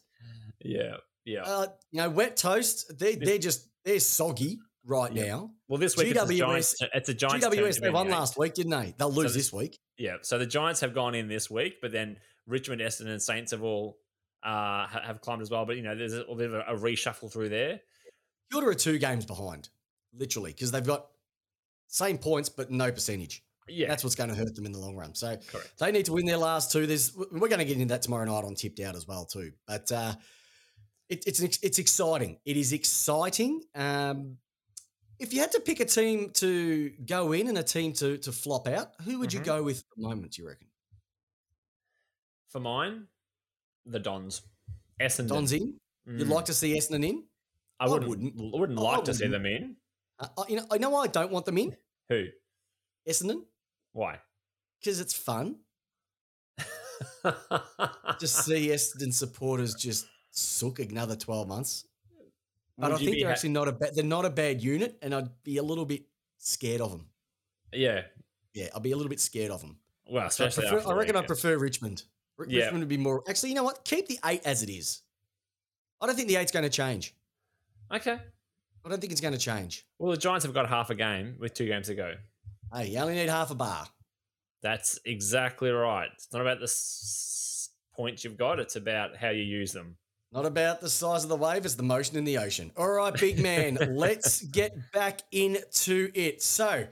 Yeah, 0.63 0.97
yeah. 1.25 1.41
Uh, 1.43 1.67
you 1.91 2.01
know, 2.01 2.09
wet 2.11 2.37
toast. 2.37 2.99
They 2.99 3.15
they're 3.15 3.39
just 3.39 3.67
they're 3.83 3.99
soggy 3.99 4.59
right 4.85 5.11
Yeah. 5.13 5.25
now. 5.27 5.51
well, 5.67 5.77
this 5.79 5.95
week 5.97 6.07
it's 6.15 6.21
a 6.29 6.33
Giants. 6.33 6.75
It's 6.93 7.09
a 7.09 7.13
Giants. 7.13 7.45
GWS 7.45 7.79
they 7.81 7.89
won 7.89 8.07
eight. 8.07 8.11
last 8.11 8.37
week, 8.37 8.53
didn't 8.53 8.71
they? 8.71 8.95
They'll 8.97 9.11
lose 9.11 9.33
the- 9.33 9.39
this 9.39 9.53
week. 9.53 9.79
Yeah. 9.97 10.17
So 10.21 10.37
the 10.37 10.45
Giants 10.45 10.79
have 10.81 10.93
gone 10.93 11.15
in 11.15 11.27
this 11.27 11.49
week, 11.49 11.75
but 11.81 11.91
then 11.91 12.17
Richmond, 12.47 12.81
Essendon, 12.81 13.09
and 13.09 13.21
Saints 13.21 13.51
have 13.51 13.63
all 13.63 13.99
uh, 14.43 14.87
have 14.87 15.19
climbed 15.21 15.41
as 15.41 15.49
well. 15.51 15.65
But 15.65 15.75
you 15.75 15.83
know, 15.83 15.95
there's 15.95 16.13
a 16.13 16.17
little 16.19 16.35
bit 16.35 16.47
of 16.47 16.53
a, 16.53 16.59
a 16.61 16.77
reshuffle 16.77 17.31
through 17.31 17.49
there. 17.49 17.81
Kilda 18.51 18.67
are 18.67 18.73
two 18.73 18.97
games 18.97 19.25
behind, 19.25 19.69
literally, 20.13 20.51
because 20.53 20.71
they've 20.71 20.85
got 20.85 21.07
same 21.87 22.17
points 22.17 22.49
but 22.49 22.71
no 22.71 22.91
percentage. 22.91 23.43
Yeah, 23.67 23.87
That's 23.87 24.03
what's 24.03 24.15
going 24.15 24.29
to 24.29 24.35
hurt 24.35 24.55
them 24.55 24.65
in 24.65 24.71
the 24.71 24.79
long 24.79 24.95
run. 24.95 25.13
So 25.13 25.37
correct. 25.47 25.73
They 25.77 25.91
need 25.91 26.05
to 26.05 26.13
win 26.13 26.25
their 26.25 26.37
last 26.37 26.71
two. 26.71 26.87
There's 26.87 27.15
we're 27.15 27.49
going 27.49 27.59
to 27.59 27.65
get 27.65 27.73
into 27.75 27.85
that 27.93 28.01
tomorrow 28.01 28.25
night 28.25 28.43
on 28.43 28.55
Tipped 28.55 28.79
Out 28.79 28.95
as 28.95 29.05
well 29.05 29.25
too. 29.25 29.51
But 29.67 29.91
uh, 29.91 30.15
it, 31.09 31.23
it's 31.27 31.39
it's 31.61 31.77
exciting. 31.77 32.39
It 32.45 32.57
is 32.57 32.73
exciting. 32.73 33.61
Um, 33.75 34.37
if 35.19 35.33
you 35.33 35.39
had 35.41 35.51
to 35.51 35.59
pick 35.59 35.79
a 35.79 35.85
team 35.85 36.31
to 36.35 36.89
go 37.05 37.31
in 37.33 37.47
and 37.47 37.57
a 37.57 37.63
team 37.63 37.93
to 37.93 38.17
to 38.19 38.31
flop 38.31 38.67
out, 38.67 38.93
who 39.01 39.19
would 39.19 39.31
you 39.33 39.39
Mhm. 39.41 39.45
go 39.45 39.63
with 39.63 39.79
at 39.79 39.85
the 39.97 40.01
moment? 40.07 40.31
Do 40.33 40.41
you 40.41 40.47
reckon? 40.47 40.67
For 42.49 42.59
mine, 42.59 43.07
the 43.85 43.99
Dons. 43.99 44.41
Essendon. 44.99 45.27
Don's 45.27 45.51
in. 45.53 45.79
You'd 46.05 46.27
Mm. 46.27 46.29
like 46.29 46.45
to 46.45 46.53
see 46.53 46.75
Essendon 46.77 47.05
in? 47.07 47.27
I 47.79 47.85
I 47.85 47.89
wouldn't. 47.89 48.09
wouldn't. 48.09 48.55
I 48.55 48.59
wouldn't 48.59 48.79
I 48.79 48.81
like 48.81 49.03
to 49.05 49.13
see 49.13 49.25
wouldn't. 49.27 49.43
them 49.43 49.45
in. 49.45 49.77
Uh, 50.19 50.45
you 50.49 50.55
know, 50.57 50.65
I 50.71 50.77
know 50.77 50.89
why 50.89 51.03
I 51.03 51.07
don't 51.07 51.31
want 51.31 51.45
them 51.45 51.57
in 51.57 51.77
Who? 52.09 52.25
Essendon 53.07 53.45
Why? 53.93 54.19
because 54.79 54.99
it's 54.99 55.13
fun. 55.13 55.63
Just 58.19 58.43
see 58.45 58.67
Essendon 58.69 59.13
supporters 59.13 59.73
just 59.75 60.07
sook 60.31 60.79
another 60.79 61.15
twelve 61.15 61.47
months. 61.47 61.85
But 62.79 62.91
I 62.93 62.97
think 62.97 63.17
they're 63.17 63.27
ha- 63.27 63.31
actually 63.33 63.49
not 63.49 63.67
a 63.67 63.71
bad. 63.73 63.95
They're 63.95 64.03
not 64.03 64.25
a 64.25 64.29
bad 64.29 64.61
unit, 64.63 64.97
and 65.01 65.13
I'd 65.13 65.43
be 65.43 65.57
a 65.57 65.63
little 65.63 65.85
bit 65.85 66.03
scared 66.37 66.81
of 66.81 66.91
them. 66.91 67.07
yeah. 67.73 68.01
Yeah, 68.53 68.67
I'd 68.75 68.81
be 68.81 68.91
a 68.91 68.95
little 68.97 69.09
bit 69.09 69.19
scared 69.19 69.51
of 69.51 69.61
them. 69.61 69.77
Well, 70.07 70.27
So 70.31 70.43
I, 70.43 70.47
especially 70.47 70.71
prefer, 70.71 70.89
I 70.91 70.95
reckon 70.95 71.15
I 71.15 71.21
prefer 71.21 71.55
Richmond. 71.57 72.03
Ri- 72.35 72.47
Yeah. 72.49 72.63
Richmond 72.63 72.81
would 72.81 72.89
be 72.89 72.97
more. 72.97 73.23
Actually, 73.29 73.49
you 73.49 73.55
know 73.55 73.63
what? 73.63 73.85
Keep 73.85 74.07
the 74.07 74.17
eight 74.25 74.41
as 74.43 74.63
it 74.63 74.69
is. 74.69 75.01
I 76.01 76.07
don't 76.07 76.15
think 76.15 76.27
the 76.29 76.37
eight's 76.37 76.51
going 76.51 76.63
to 76.63 76.69
change. 76.69 77.13
Okay. 77.93 78.13
I 78.85 78.89
don't 78.89 78.99
think 78.99 79.11
it's 79.11 79.21
going 79.21 79.33
to 79.35 79.39
change. 79.39 79.85
Well, 79.99 80.09
the 80.11 80.17
Giants 80.17 80.45
have 80.45 80.53
got 80.55 80.67
half 80.67 80.89
a 80.89 80.95
game 80.95 81.35
with 81.39 81.53
two 81.53 81.67
games 81.67 81.87
to 81.87 81.95
go. 81.95 82.15
Hey, 82.73 82.87
you 82.87 82.97
only 82.99 83.13
need 83.15 83.29
half 83.29 83.51
a 83.51 83.55
bar. 83.55 83.85
That's 84.63 84.99
exactly 85.05 85.69
right. 85.69 86.09
It's 86.15 86.27
not 86.33 86.41
about 86.41 86.57
the 86.59 86.63
s- 86.63 87.69
points 87.93 88.23
you've 88.23 88.37
got; 88.37 88.59
it's 88.59 88.75
about 88.77 89.15
how 89.15 89.29
you 89.29 89.43
use 89.43 89.71
them. 89.73 89.95
Not 90.31 90.45
about 90.45 90.79
the 90.79 90.89
size 90.89 91.23
of 91.23 91.29
the 91.29 91.35
wave, 91.35 91.65
it's 91.65 91.73
the 91.75 91.81
motion 91.83 92.15
in 92.17 92.23
the 92.23 92.37
ocean. 92.37 92.71
All 92.77 92.89
right, 92.89 93.13
big 93.13 93.39
man, 93.39 93.77
let's 93.89 94.41
get 94.43 94.75
back 94.93 95.21
into 95.31 96.11
it. 96.13 96.43
So, 96.43 96.85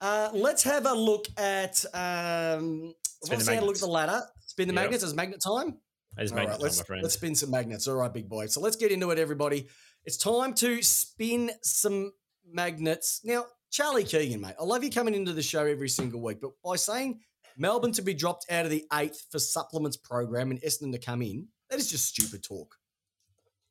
uh, 0.00 0.30
let's 0.32 0.62
have 0.62 0.86
a 0.86 0.94
look 0.94 1.26
at. 1.36 1.84
Um, 1.92 2.94
let's 3.28 3.44
the 3.46 3.54
have 3.54 3.62
a 3.62 3.66
look 3.66 3.74
at 3.76 3.80
the 3.82 3.86
ladder. 3.86 4.22
Spin 4.46 4.66
the 4.68 4.74
Yep. 4.74 4.82
magnets. 4.84 5.04
It's 5.04 5.12
magnet 5.12 5.42
time. 5.42 5.76
I 6.16 6.22
just 6.22 6.32
All 6.32 6.38
made 6.38 6.44
right, 6.46 6.52
time, 6.52 6.60
let's, 6.62 6.78
my 6.78 6.84
friend. 6.84 7.02
let's 7.02 7.14
spin 7.14 7.34
some 7.34 7.50
magnets. 7.50 7.86
All 7.86 7.96
right, 7.96 8.12
big 8.12 8.28
boy. 8.28 8.46
So 8.46 8.60
let's 8.62 8.76
get 8.76 8.90
into 8.92 9.10
it, 9.10 9.18
everybody. 9.18 9.68
It's 10.06 10.16
time 10.16 10.54
to 10.54 10.82
spin 10.82 11.50
some 11.62 12.12
magnets. 12.50 13.20
Now, 13.24 13.44
Charlie 13.70 14.04
Keegan, 14.04 14.40
mate, 14.40 14.54
I 14.58 14.64
love 14.64 14.82
you 14.82 14.90
coming 14.90 15.14
into 15.14 15.32
the 15.34 15.42
show 15.42 15.66
every 15.66 15.88
single 15.90 16.20
week, 16.22 16.38
but 16.40 16.50
by 16.64 16.76
saying 16.76 17.20
Melbourne 17.58 17.92
to 17.92 18.02
be 18.02 18.14
dropped 18.14 18.46
out 18.50 18.64
of 18.64 18.70
the 18.70 18.86
eighth 18.94 19.26
for 19.30 19.38
supplements 19.38 19.98
program 19.98 20.50
and 20.50 20.60
Essendon 20.62 20.92
to 20.92 20.98
come 20.98 21.20
in, 21.22 21.46
that 21.70 21.78
is 21.78 21.90
just 21.90 22.06
stupid 22.06 22.42
talk. 22.42 22.76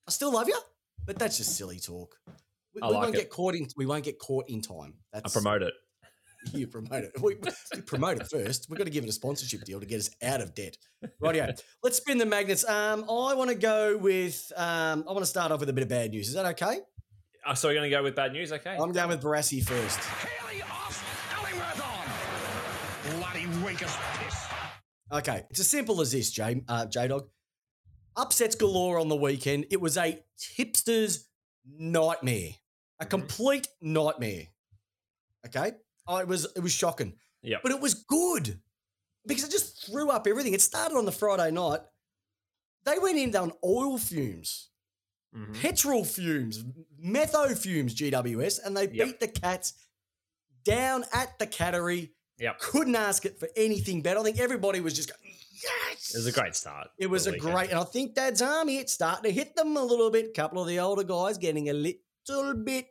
I 0.08 0.12
still 0.12 0.34
love 0.34 0.48
you, 0.48 0.60
but 1.06 1.20
that's 1.20 1.38
just 1.38 1.56
silly 1.56 1.80
talk. 1.80 2.16
We, 2.74 2.82
I 2.82 2.88
we 2.88 2.94
like 2.94 3.04
won't 3.04 3.16
it. 3.16 3.20
get 3.20 3.30
caught 3.30 3.56
in. 3.56 3.68
We 3.76 3.86
won't 3.86 4.04
get 4.04 4.20
caught 4.20 4.50
in 4.50 4.62
time. 4.62 4.96
I 5.14 5.22
promote 5.30 5.62
it. 5.62 5.74
you 6.54 6.68
promote 6.68 7.04
it. 7.04 7.12
We, 7.22 7.36
we 7.76 7.82
promote 7.82 8.22
it 8.22 8.28
first. 8.30 8.68
We've 8.70 8.78
got 8.78 8.86
to 8.86 8.90
give 8.90 9.04
it 9.04 9.10
a 9.10 9.14
sponsorship 9.14 9.64
deal 9.66 9.80
to 9.80 9.86
get 9.86 10.00
us 10.00 10.10
out 10.24 10.42
of 10.42 10.56
debt. 10.56 10.78
Rightio. 11.22 11.60
Let's 11.84 11.98
spin 11.98 12.18
the 12.18 12.26
magnets. 12.26 12.68
Um, 12.68 13.04
I 13.04 13.34
want 13.34 13.50
to 13.50 13.56
go 13.56 13.98
with. 13.98 14.52
Um, 14.56 15.04
I 15.08 15.12
want 15.12 15.20
to 15.20 15.26
start 15.26 15.52
off 15.52 15.60
with 15.60 15.70
a 15.70 15.74
bit 15.74 15.84
of 15.84 15.90
bad 15.90 16.12
news. 16.12 16.30
Is 16.30 16.36
that 16.36 16.46
okay? 16.48 16.80
Oh, 17.46 17.54
so 17.54 17.68
we're 17.68 17.74
going 17.74 17.90
to 17.90 17.96
go 17.96 18.04
with 18.04 18.16
bad 18.16 18.34
news, 18.34 18.52
okay? 18.52 18.78
I'm 18.80 18.92
going 18.92 19.10
with 19.10 19.22
Barassi 19.22 19.64
first. 19.64 20.00
Haley 20.00 20.62
off, 20.62 21.34
Ellingworth 21.38 21.82
on. 23.14 23.20
Bloody 23.20 23.66
weak 23.66 23.82
as 23.82 23.96
piss. 24.14 24.46
Okay, 25.12 25.44
it's 25.50 25.60
as 25.60 25.68
simple 25.68 26.02
as 26.02 26.12
this, 26.12 26.32
J 26.32 26.62
uh, 26.68 26.86
J 26.86 27.08
Dog. 27.08 27.28
Upsets 28.20 28.56
galore 28.56 29.00
on 29.00 29.08
the 29.08 29.16
weekend. 29.16 29.66
It 29.72 29.80
was 29.80 29.96
a 29.98 30.22
tipster's 30.38 31.28
nightmare, 31.66 32.52
a 33.00 33.06
Mhm. 33.06 33.10
complete 33.10 33.68
nightmare. 33.82 34.48
Okay, 35.48 35.72
oh, 36.06 36.18
it 36.18 36.28
was 36.28 36.46
it 36.56 36.60
was 36.60 36.74
shocking. 36.74 37.18
Yeah, 37.42 37.60
but 37.64 37.72
it 37.72 37.80
was 37.80 37.94
good 37.94 38.62
because 39.26 39.46
it 39.46 39.52
just 39.52 39.86
threw 39.86 40.10
up 40.10 40.28
everything. 40.28 40.54
It 40.54 40.62
started 40.62 40.96
on 40.98 41.06
the 41.06 41.12
Friday 41.14 41.52
night. 41.52 41.80
They 42.84 43.00
went 43.00 43.18
in 43.18 43.34
on 43.38 43.54
oil 43.64 43.98
fumes, 43.98 44.70
Mhm. 45.34 45.56
petrol 45.62 46.04
fumes, 46.04 46.64
metho 47.02 47.58
fumes, 47.58 47.94
GWS, 47.94 48.60
and 48.60 48.76
they 48.76 48.90
Yep. 48.90 49.08
beat 49.08 49.20
the 49.22 49.28
Cats 49.30 49.74
down 50.64 51.06
at 51.14 51.40
the 51.40 51.48
Cattery. 51.48 52.12
Yep. 52.38 52.60
Couldn't 52.60 52.96
ask 52.96 53.26
it 53.26 53.40
for 53.40 53.50
anything 53.56 54.02
better. 54.02 54.20
I 54.20 54.24
think 54.24 54.40
everybody 54.40 54.82
was 54.82 54.94
just 54.94 55.10
going, 55.10 55.29
yes, 55.64 56.14
It 56.14 56.18
was 56.18 56.28
a 56.28 56.32
great 56.32 56.56
start. 56.56 56.88
It 56.98 57.08
was 57.08 57.28
a 57.28 57.32
weekend. 57.32 57.52
great, 57.54 57.70
and 57.72 57.80
I 57.80 57.84
think 57.84 58.16
Dad's 58.16 58.42
army 58.42 58.78
it's 58.78 58.94
starting 58.94 59.24
to 59.24 59.32
hit 59.32 59.56
them 59.56 59.76
a 59.78 59.84
little 59.84 60.10
bit. 60.12 60.34
couple 60.34 60.62
of 60.62 60.68
the 60.68 60.80
older 60.80 61.04
guys 61.04 61.38
getting 61.38 61.70
a 61.70 61.74
little 61.74 62.54
bit 62.56 62.88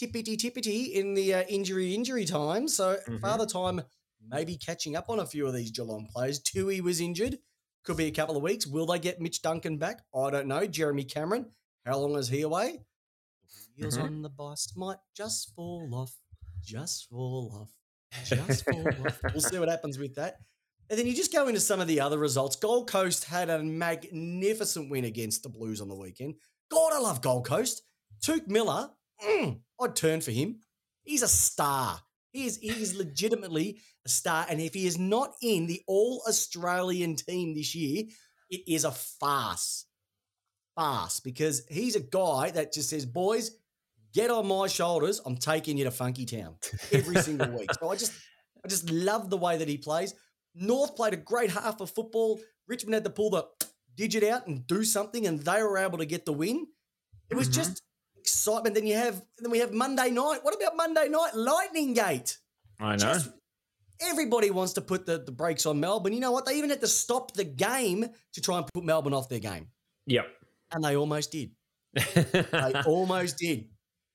tippity 0.00 0.36
tippity 0.36 0.92
in 0.92 1.14
the 1.14 1.34
uh, 1.34 1.42
injury 1.44 1.94
injury 1.94 2.24
time. 2.24 2.68
So 2.68 2.98
Mhm. 3.08 3.20
Father 3.20 3.46
Time 3.46 3.82
maybe 4.28 4.56
catching 4.56 4.96
up 4.96 5.08
on 5.08 5.20
a 5.20 5.26
few 5.26 5.46
of 5.46 5.54
these 5.54 5.70
Geelong 5.70 6.08
players. 6.12 6.40
Tui 6.40 6.80
was 6.80 7.00
injured. 7.00 7.38
Could 7.84 7.96
be 7.96 8.06
a 8.06 8.10
couple 8.10 8.36
of 8.36 8.42
weeks. 8.42 8.66
Will 8.66 8.86
they 8.86 8.98
get 8.98 9.20
Mitch 9.20 9.40
Duncan 9.42 9.78
back? 9.78 10.04
I 10.14 10.30
don't 10.30 10.48
know. 10.48 10.66
Jeremy 10.66 11.04
Cameron, 11.04 11.52
how 11.84 11.98
long 11.98 12.16
is 12.16 12.28
he 12.28 12.42
away? 12.42 12.84
Wheels 13.78 13.96
Mhm. 13.96 14.02
on 14.02 14.22
the 14.22 14.28
bus 14.28 14.72
might 14.76 14.98
just 15.14 15.54
fall 15.54 15.88
off. 15.94 16.12
Just 16.62 17.08
fall 17.08 17.52
off. 17.54 17.70
Just 18.24 18.64
fall 18.64 18.88
off. 19.06 19.20
We'll 19.32 19.40
see 19.40 19.58
what 19.58 19.68
happens 19.68 19.98
with 19.98 20.14
that. 20.16 20.40
And 20.88 20.98
then 20.98 21.06
you 21.06 21.14
just 21.14 21.32
go 21.32 21.48
into 21.48 21.60
some 21.60 21.80
of 21.80 21.88
the 21.88 22.00
other 22.00 22.18
results. 22.18 22.56
Gold 22.56 22.88
Coast 22.88 23.24
had 23.24 23.50
a 23.50 23.62
magnificent 23.62 24.88
win 24.88 25.04
against 25.04 25.42
the 25.42 25.48
Blues 25.48 25.80
on 25.80 25.88
the 25.88 25.96
weekend. 25.96 26.34
God, 26.70 26.92
I 26.92 27.00
love 27.00 27.22
Gold 27.22 27.46
Coast. 27.46 27.82
Tuke 28.24 28.46
Miller, 28.48 28.90
mm, 29.22 29.58
I'd 29.80 29.96
turn 29.96 30.20
for 30.20 30.30
him. 30.30 30.60
He's 31.02 31.22
a 31.22 31.28
star. 31.28 32.00
He 32.32 32.46
is, 32.46 32.58
he 32.58 32.68
is 32.68 32.94
legitimately 32.94 33.80
a 34.04 34.08
star. 34.08 34.46
And 34.48 34.60
if 34.60 34.74
he 34.74 34.86
is 34.86 34.98
not 34.98 35.34
in 35.42 35.66
the 35.66 35.82
All 35.86 36.22
Australian 36.28 37.16
team 37.16 37.54
this 37.54 37.74
year, 37.74 38.04
it 38.50 38.60
is 38.68 38.84
a 38.84 38.92
farce. 38.92 39.86
Farce. 40.76 41.20
Because 41.20 41.64
he's 41.68 41.96
a 41.96 42.00
guy 42.00 42.50
that 42.50 42.72
just 42.72 42.90
says, 42.90 43.06
boys, 43.06 43.52
get 44.12 44.30
on 44.30 44.46
my 44.46 44.66
shoulders. 44.66 45.20
I'm 45.24 45.36
taking 45.36 45.78
you 45.78 45.84
to 45.84 45.90
Funky 45.90 46.26
Town 46.26 46.56
every 46.92 47.16
single 47.16 47.50
week. 47.58 47.70
So 47.80 47.90
I 47.90 47.96
just 47.96 48.12
I 48.64 48.68
just 48.68 48.90
love 48.90 49.30
the 49.30 49.36
way 49.36 49.58
that 49.58 49.68
he 49.68 49.78
plays. 49.78 50.14
North 50.56 50.96
played 50.96 51.12
a 51.12 51.16
great 51.18 51.50
half 51.50 51.80
of 51.80 51.90
football. 51.90 52.40
Richmond 52.66 52.94
had 52.94 53.04
to 53.04 53.10
pull 53.10 53.30
the 53.30 53.46
digit 53.94 54.24
out 54.24 54.46
and 54.46 54.66
do 54.66 54.84
something, 54.84 55.26
and 55.26 55.40
they 55.40 55.62
were 55.62 55.78
able 55.78 55.98
to 55.98 56.06
get 56.06 56.24
the 56.26 56.32
win. 56.32 56.66
It 57.30 57.34
was 57.34 57.48
Mhm. 57.48 57.52
just 57.54 57.82
excitement. 58.16 58.74
Then 58.74 58.86
you 58.86 58.94
have 58.94 59.22
then 59.38 59.50
we 59.50 59.58
have 59.58 59.72
Monday 59.72 60.10
night. 60.10 60.40
What 60.42 60.54
about 60.54 60.76
Monday 60.76 61.08
night? 61.08 61.34
Lightning 61.34 61.94
Gate. 61.94 62.38
I 62.80 62.92
know. 62.96 63.14
Just- 63.14 63.30
everybody 64.00 64.50
wants 64.50 64.74
to 64.74 64.82
put 64.82 65.06
the, 65.06 65.18
the 65.18 65.32
brakes 65.32 65.64
on 65.64 65.80
Melbourne. 65.80 66.12
You 66.12 66.20
know 66.20 66.30
what? 66.32 66.44
They 66.44 66.58
even 66.58 66.68
had 66.68 66.80
to 66.82 66.86
stop 66.86 67.32
the 67.32 67.44
game 67.44 68.06
to 68.34 68.40
try 68.42 68.58
and 68.58 68.66
put 68.74 68.84
Melbourne 68.84 69.14
off 69.14 69.28
their 69.30 69.38
game. 69.38 69.68
Yep. 70.06 70.26
And 70.72 70.84
they 70.84 70.96
almost 70.96 71.32
did. 71.32 71.52
They 71.94 72.72
almost 72.84 73.38
did. 73.38 73.70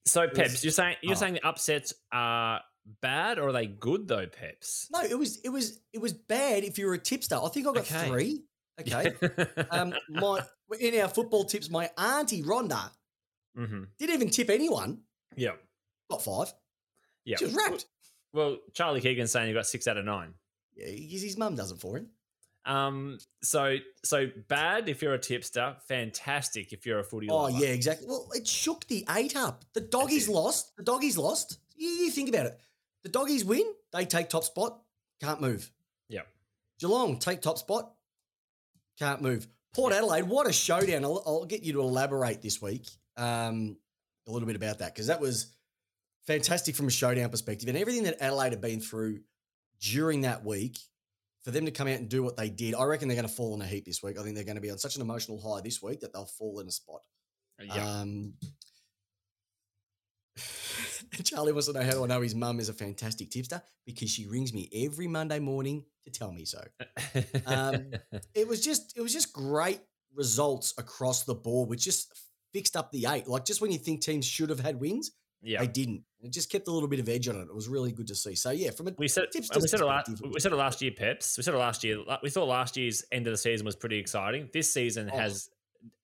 so 0.06 0.28
Peps, 0.30 0.64
you're 0.64 0.72
saying 0.72 0.98
you're 1.02 1.14
oh. 1.14 1.16
saying 1.20 1.34
the 1.34 1.48
upsets 1.48 1.94
are 2.12 2.62
bad 3.02 3.40
or 3.40 3.50
are 3.50 3.52
they 3.52 3.68
good 3.68 4.08
though, 4.08 4.28
Peps? 4.28 4.88
No, 4.92 5.02
it 5.02 5.18
was 5.18 5.38
it 5.44 5.50
was 5.50 5.80
it 5.94 6.02
was 6.02 6.14
bad 6.14 6.64
if 6.64 6.78
you 6.78 6.86
were 6.88 6.94
a 6.94 7.00
tipster. 7.00 7.36
I 7.36 7.48
think 7.50 7.68
I 7.68 7.74
got 7.74 7.92
Okay. 7.92 8.08
three. 8.08 8.44
Okay. 8.80 9.14
um, 9.72 9.94
my 10.10 10.42
in 10.80 11.00
our 11.02 11.10
football 11.10 11.44
tips, 11.46 11.70
my 11.70 11.90
auntie 11.98 12.44
Rhonda 12.44 12.90
hmm 13.56 13.84
didn't 14.00 14.16
even 14.16 14.30
tip 14.30 14.50
anyone. 14.50 15.02
Yeah. 15.36 15.52
Got 16.10 16.24
five. 16.24 16.54
Yeah. 17.26 17.38
She 17.38 17.46
was 17.46 17.54
wrapped. 17.54 17.86
Well, 18.34 18.58
Charlie 18.74 19.02
Keegan's 19.02 19.32
saying 19.32 19.50
you 19.50 19.54
got 19.54 19.66
six 19.68 19.88
out 19.88 19.98
of 19.98 20.06
nine. 20.06 20.34
Yeah, 20.76 20.88
his, 20.88 21.38
mum 21.38 21.56
does 21.56 21.72
it 21.72 21.80
for 21.80 21.98
him. 21.98 22.08
Um, 22.66 23.18
so 23.44 23.78
so 24.04 24.28
bad 24.48 24.88
if 24.88 25.02
you're 25.02 25.14
a 25.14 25.20
tipster, 25.20 25.76
fantastic 25.88 26.72
if 26.72 26.86
you're 26.86 27.00
a 27.00 27.04
footy 27.04 27.28
Oh 27.30 27.44
lover. 27.44 27.58
yeah, 27.58 27.70
exactly. 27.72 28.08
Well, 28.08 28.30
it 28.34 28.48
shook 28.48 28.88
the 28.88 29.06
eight 29.18 29.36
up. 29.36 29.66
The 29.74 29.82
doggies 29.82 30.30
lost. 30.30 30.76
The 30.78 30.84
doggies 30.84 31.18
lost. 31.18 31.58
You, 31.76 31.90
you 31.90 32.12
think 32.12 32.30
about 32.30 32.46
it. 32.46 32.60
The 33.04 33.10
doggies 33.10 33.44
win. 33.44 33.64
They 33.92 34.06
take 34.06 34.30
top 34.30 34.44
spot. 34.44 34.80
Can't 35.22 35.42
move. 35.42 35.72
Yep. 36.10 36.28
Geelong 36.80 37.20
take 37.20 37.42
top 37.42 37.58
spot. 37.58 37.92
Can't 39.00 39.22
move. 39.22 39.48
Port 39.74 39.94
Adelaide, 39.94 40.24
what 40.24 40.48
a 40.48 40.54
showdown! 40.54 41.06
I'll, 41.06 41.24
I'll 41.26 41.46
get 41.46 41.64
you 41.64 41.74
to 41.74 41.80
elaborate 41.82 42.42
this 42.42 42.62
week 42.62 42.90
um, 43.16 43.78
a 44.28 44.32
little 44.32 44.46
bit 44.46 44.58
about 44.58 44.80
that 44.80 44.94
because 44.94 45.08
that 45.08 45.22
was 45.22 45.56
fantastic 46.28 46.76
from 46.76 46.88
a 46.88 46.92
showdown 46.92 47.30
perspective 47.30 47.70
and 47.70 47.78
everything 47.78 48.04
that 48.04 48.22
Adelaide 48.22 48.52
had 48.52 48.62
been 48.62 48.82
through 48.82 49.22
during 49.80 50.22
that 50.22 50.44
week. 50.44 50.78
For 51.44 51.50
them 51.50 51.66
to 51.66 51.72
come 51.72 51.88
out 51.88 51.96
and 51.96 52.08
do 52.08 52.22
what 52.22 52.38
they 52.38 52.52
did, 52.52 52.76
I 52.76 52.84
reckon 52.84 53.08
they're 53.08 53.16
going 53.16 53.28
to 53.28 53.34
fall 53.34 53.56
in 53.56 53.62
a 53.64 53.66
heap 53.66 53.84
this 53.84 54.04
week. 54.04 54.20
I 54.20 54.22
think 54.22 54.36
they're 54.36 54.44
going 54.44 54.58
to 54.58 54.62
be 54.62 54.70
on 54.70 54.78
such 54.78 54.98
an 54.98 55.02
emotional 55.02 55.42
high 55.42 55.62
this 55.62 55.82
week 55.82 56.02
that 56.02 56.14
they'll 56.14 56.26
fall 56.26 56.60
in 56.60 56.68
a 56.68 56.72
spot. 56.72 57.02
Yeah. 57.60 58.02
Um, 58.02 58.34
Charlie 61.24 61.52
wants 61.52 61.68
to 61.68 61.74
know 61.74 61.82
how 61.84 61.92
do 61.92 62.04
I 62.04 62.08
know 62.08 62.22
his 62.22 62.36
mum 62.36 62.60
is 62.60 62.70
a 62.70 62.74
fantastic 62.74 63.30
tipster 63.32 63.62
because 63.86 64.10
she 64.10 64.26
rings 64.28 64.54
me 64.54 64.70
every 64.74 65.08
Monday 65.08 65.40
morning 65.40 65.84
to 66.04 66.10
tell 66.12 66.32
me 66.32 66.46
so. 66.46 66.62
um, 67.46 67.92
It 68.36 68.48
was 68.48 68.62
just 68.64 68.98
it 68.98 69.02
was 69.02 69.14
just 69.14 69.34
great 69.34 69.82
results 70.14 70.74
across 70.78 71.24
the 71.24 71.36
board, 71.36 71.70
which 71.70 71.84
just 71.84 72.12
fixed 72.54 72.76
up 72.76 72.92
the 72.92 73.06
eight. 73.10 73.28
Like 73.28 73.46
just 73.46 73.62
when 73.62 73.72
you 73.72 73.78
think 73.78 74.02
teams 74.02 74.26
should 74.26 74.50
have 74.50 74.60
had 74.60 74.80
wins, 74.80 75.12
yeah. 75.42 75.60
they 75.60 75.68
didn't. 75.68 76.04
It 76.22 76.32
just 76.32 76.52
kept 76.52 76.68
a 76.68 76.72
little 76.72 76.90
bit 76.90 77.00
of 77.00 77.10
edge 77.10 77.28
on 77.28 77.36
it. 77.36 77.44
It 77.44 77.56
was 77.56 77.68
really 77.68 77.92
good 77.92 78.08
to 78.08 78.16
see. 78.16 78.36
So 78.36 78.52
yeah, 78.52 78.72
from 78.72 78.88
a 78.90 78.94
We 78.98 79.08
said 79.08 79.26
we 79.34 79.42
said 79.68 79.80
it 79.82 79.86
last 79.86 80.10
we 80.22 80.40
said 80.40 80.52
it 80.52 80.56
last 80.58 80.82
year, 80.82 80.92
Peps. 80.96 81.38
We 81.38 81.44
said 81.44 81.54
it 81.54 81.58
last 81.58 81.84
year. 81.84 81.98
We 82.22 82.30
thought 82.30 82.48
last 82.48 82.78
year's 82.78 83.04
end 83.12 83.26
of 83.28 83.32
the 83.34 83.38
season 83.38 83.66
was 83.66 83.76
pretty 83.76 83.98
exciting. 83.98 84.50
This 84.54 84.72
season 84.72 85.10
Oh. 85.12 85.18
has 85.18 85.50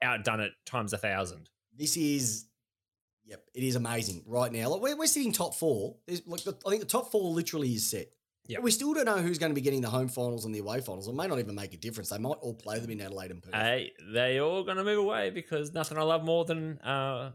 outdone 0.01 0.39
it 0.39 0.51
times 0.65 0.93
a 0.93 0.97
thousand. 0.97 1.49
this 1.77 1.97
is 1.97 2.45
yep, 3.27 3.43
it 3.53 3.63
is 3.63 3.75
amazing 3.75 4.23
right 4.25 4.51
now. 4.51 4.69
Like 4.69 4.81
we're, 4.81 4.97
we're 4.97 5.07
sitting 5.07 5.31
top 5.31 5.55
four. 5.55 5.97
There's 6.07 6.25
like 6.25 6.43
the, 6.43 6.57
I 6.65 6.69
think 6.69 6.81
the 6.81 6.87
top 6.87 7.11
four 7.11 7.29
literally 7.31 7.73
is 7.73 7.89
set. 7.89 8.07
Yep. 8.47 8.61
We 8.61 8.71
still 8.71 8.93
don't 8.93 9.05
know 9.05 9.17
who's 9.17 9.37
going 9.37 9.51
to 9.51 9.55
be 9.55 9.61
getting 9.61 9.81
the 9.81 9.89
home 9.89 10.07
finals 10.07 10.45
and 10.45 10.55
the 10.55 10.59
away 10.59 10.79
finals. 10.79 11.09
It 11.09 11.13
may 11.13 11.27
not 11.27 11.37
even 11.39 11.53
make 11.53 11.73
a 11.73 11.77
difference. 11.77 12.09
They 12.09 12.17
might 12.17 12.37
all 12.39 12.53
play 12.53 12.79
them 12.79 12.89
in 12.89 13.01
Adelaide 13.01 13.31
and 13.31 13.43
Perth. 13.43 13.53
Hey, 13.53 13.91
they 14.13 14.39
all 14.39 14.63
gonna 14.63 14.85
move 14.85 14.99
away 14.99 15.31
because 15.31 15.73
nothing 15.73 15.97
I 15.97 16.03
love 16.03 16.23
more 16.23 16.45
than 16.45 16.79
uh, 16.79 17.31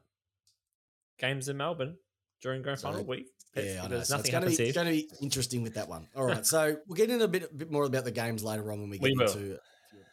games 1.19 1.51
in 1.51 1.59
Melbourne 1.59 1.97
during 2.41 2.63
grand 2.63 2.81
So, 2.81 2.89
final 2.89 3.05
week. 3.05 3.27
Peps, 3.55 3.67
Yeah, 3.67 3.85
I 3.85 3.89
know. 3.89 3.97
So 3.97 4.01
it's 4.01 4.11
nothing 4.11 4.33
going 4.33 4.43
to 4.51 4.57
be, 4.57 4.65
it's 4.65 4.75
going 4.75 4.87
to 4.87 4.93
be 4.93 5.11
interesting 5.21 5.63
with 5.63 5.75
that 5.75 5.89
one. 5.89 6.09
All 6.17 6.25
right, 6.25 6.47
so 6.55 6.77
we'll 6.87 6.97
get 6.97 7.11
into 7.11 7.25
a 7.25 7.29
bit, 7.29 7.57
bit 7.57 7.71
more 7.71 7.85
about 7.85 8.05
the 8.05 8.11
games 8.11 8.43
later 8.43 8.73
on 8.73 8.81
when 8.81 8.91
we 8.91 8.99
get 8.99 9.05
We 9.05 9.11
into 9.13 9.25
a 9.25 9.31
few 9.35 9.59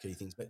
key 0.01 0.13
things. 0.13 0.36
But 0.36 0.50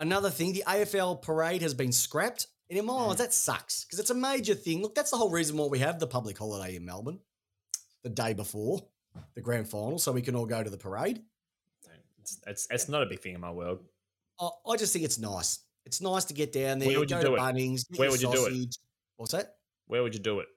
another 0.00 0.30
thing, 0.30 0.52
the 0.52 0.64
AFL 0.66 1.22
parade 1.22 1.62
has 1.62 1.74
been 1.74 1.92
scrapped, 1.92 2.46
and 2.70 2.78
in 2.78 2.86
my 2.86 2.92
Mm. 2.94 3.10
eyes, 3.10 3.18
that 3.18 3.34
sucks 3.34 3.84
because 3.84 3.98
it's 3.98 4.10
a 4.10 4.14
major 4.14 4.54
thing. 4.54 4.80
Look, 4.80 4.94
that's 4.94 5.10
the 5.10 5.16
whole 5.18 5.30
reason 5.30 5.56
why 5.58 5.66
we 5.66 5.80
have 5.80 5.98
the 6.00 6.06
public 6.06 6.38
holiday 6.38 6.76
in 6.76 6.84
Melbourne 6.84 7.20
the 8.02 8.08
day 8.10 8.32
before 8.32 8.86
the 9.34 9.40
grand 9.42 9.68
final, 9.68 9.98
so 9.98 10.12
we 10.12 10.22
can 10.22 10.34
all 10.36 10.46
go 10.46 10.62
to 10.62 10.70
the 10.70 10.78
parade. 10.78 11.22
It's, 12.20 12.38
it's 12.46 12.66
it's 12.70 12.88
not 12.88 13.02
a 13.02 13.06
big 13.06 13.20
thing 13.20 13.34
in 13.34 13.40
my 13.40 13.50
world. 13.50 13.80
I, 14.40 14.48
I 14.68 14.76
just 14.76 14.92
think 14.92 15.04
it's 15.04 15.18
nice. 15.18 15.58
It's 15.84 16.00
nice 16.00 16.24
to 16.26 16.34
get 16.34 16.52
down 16.52 16.78
there, 16.78 16.88
Where 16.88 17.00
would 17.00 17.10
you 17.10 17.16
go 17.16 17.22
do 17.22 17.28
to 17.28 17.34
it? 17.34 17.38
Bunnings, 17.38 17.88
get 17.90 17.98
Where 17.98 18.10
would 18.10 18.22
you 18.22 18.30
do 18.32 18.46
it? 18.46 18.76
What's 19.16 19.32
that? 19.32 19.56
Where 19.86 20.02
would 20.02 20.14
you 20.14 20.20
do 20.20 20.40
it 20.40 20.48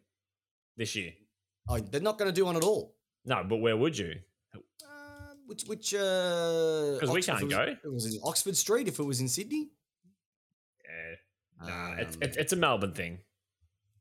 this 0.78 0.96
year? 0.96 1.14
Oh, 1.68 1.80
they're 1.80 2.02
not 2.02 2.18
going 2.20 2.30
to 2.30 2.36
do 2.36 2.46
one 2.46 2.56
at 2.58 2.64
all. 2.64 2.96
No, 3.26 3.44
but 3.44 3.58
where 3.58 3.76
would 3.76 3.98
you? 3.98 4.16
Uh, 4.54 4.60
which 5.48 5.64
which 5.64 5.94
uh 5.96 6.98
'Cause 7.00 7.10
we 7.10 7.22
can't 7.24 7.44
was- 7.44 7.54
go. 7.54 7.62
It 7.84 7.92
was 7.92 8.06
in 8.14 8.20
Oxford 8.24 8.56
Street. 8.58 8.88
If 8.88 9.00
it 9.00 9.04
was 9.04 9.20
in 9.22 9.28
Sydney, 9.30 9.70
nah, 11.68 11.94
it's, 11.98 12.16
Um, 12.16 12.24
it's 12.24 12.38
it's 12.38 12.54
a 12.54 12.56
Melbourne 12.56 12.94
thing. 12.94 13.20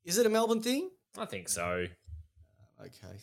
is 0.04 0.18
it 0.18 0.26
a 0.26 0.30
Melbourne 0.30 0.62
thing? 0.62 0.90
I 1.16 1.24
think 1.26 1.48
so. 1.48 1.86
Okay. 2.80 3.18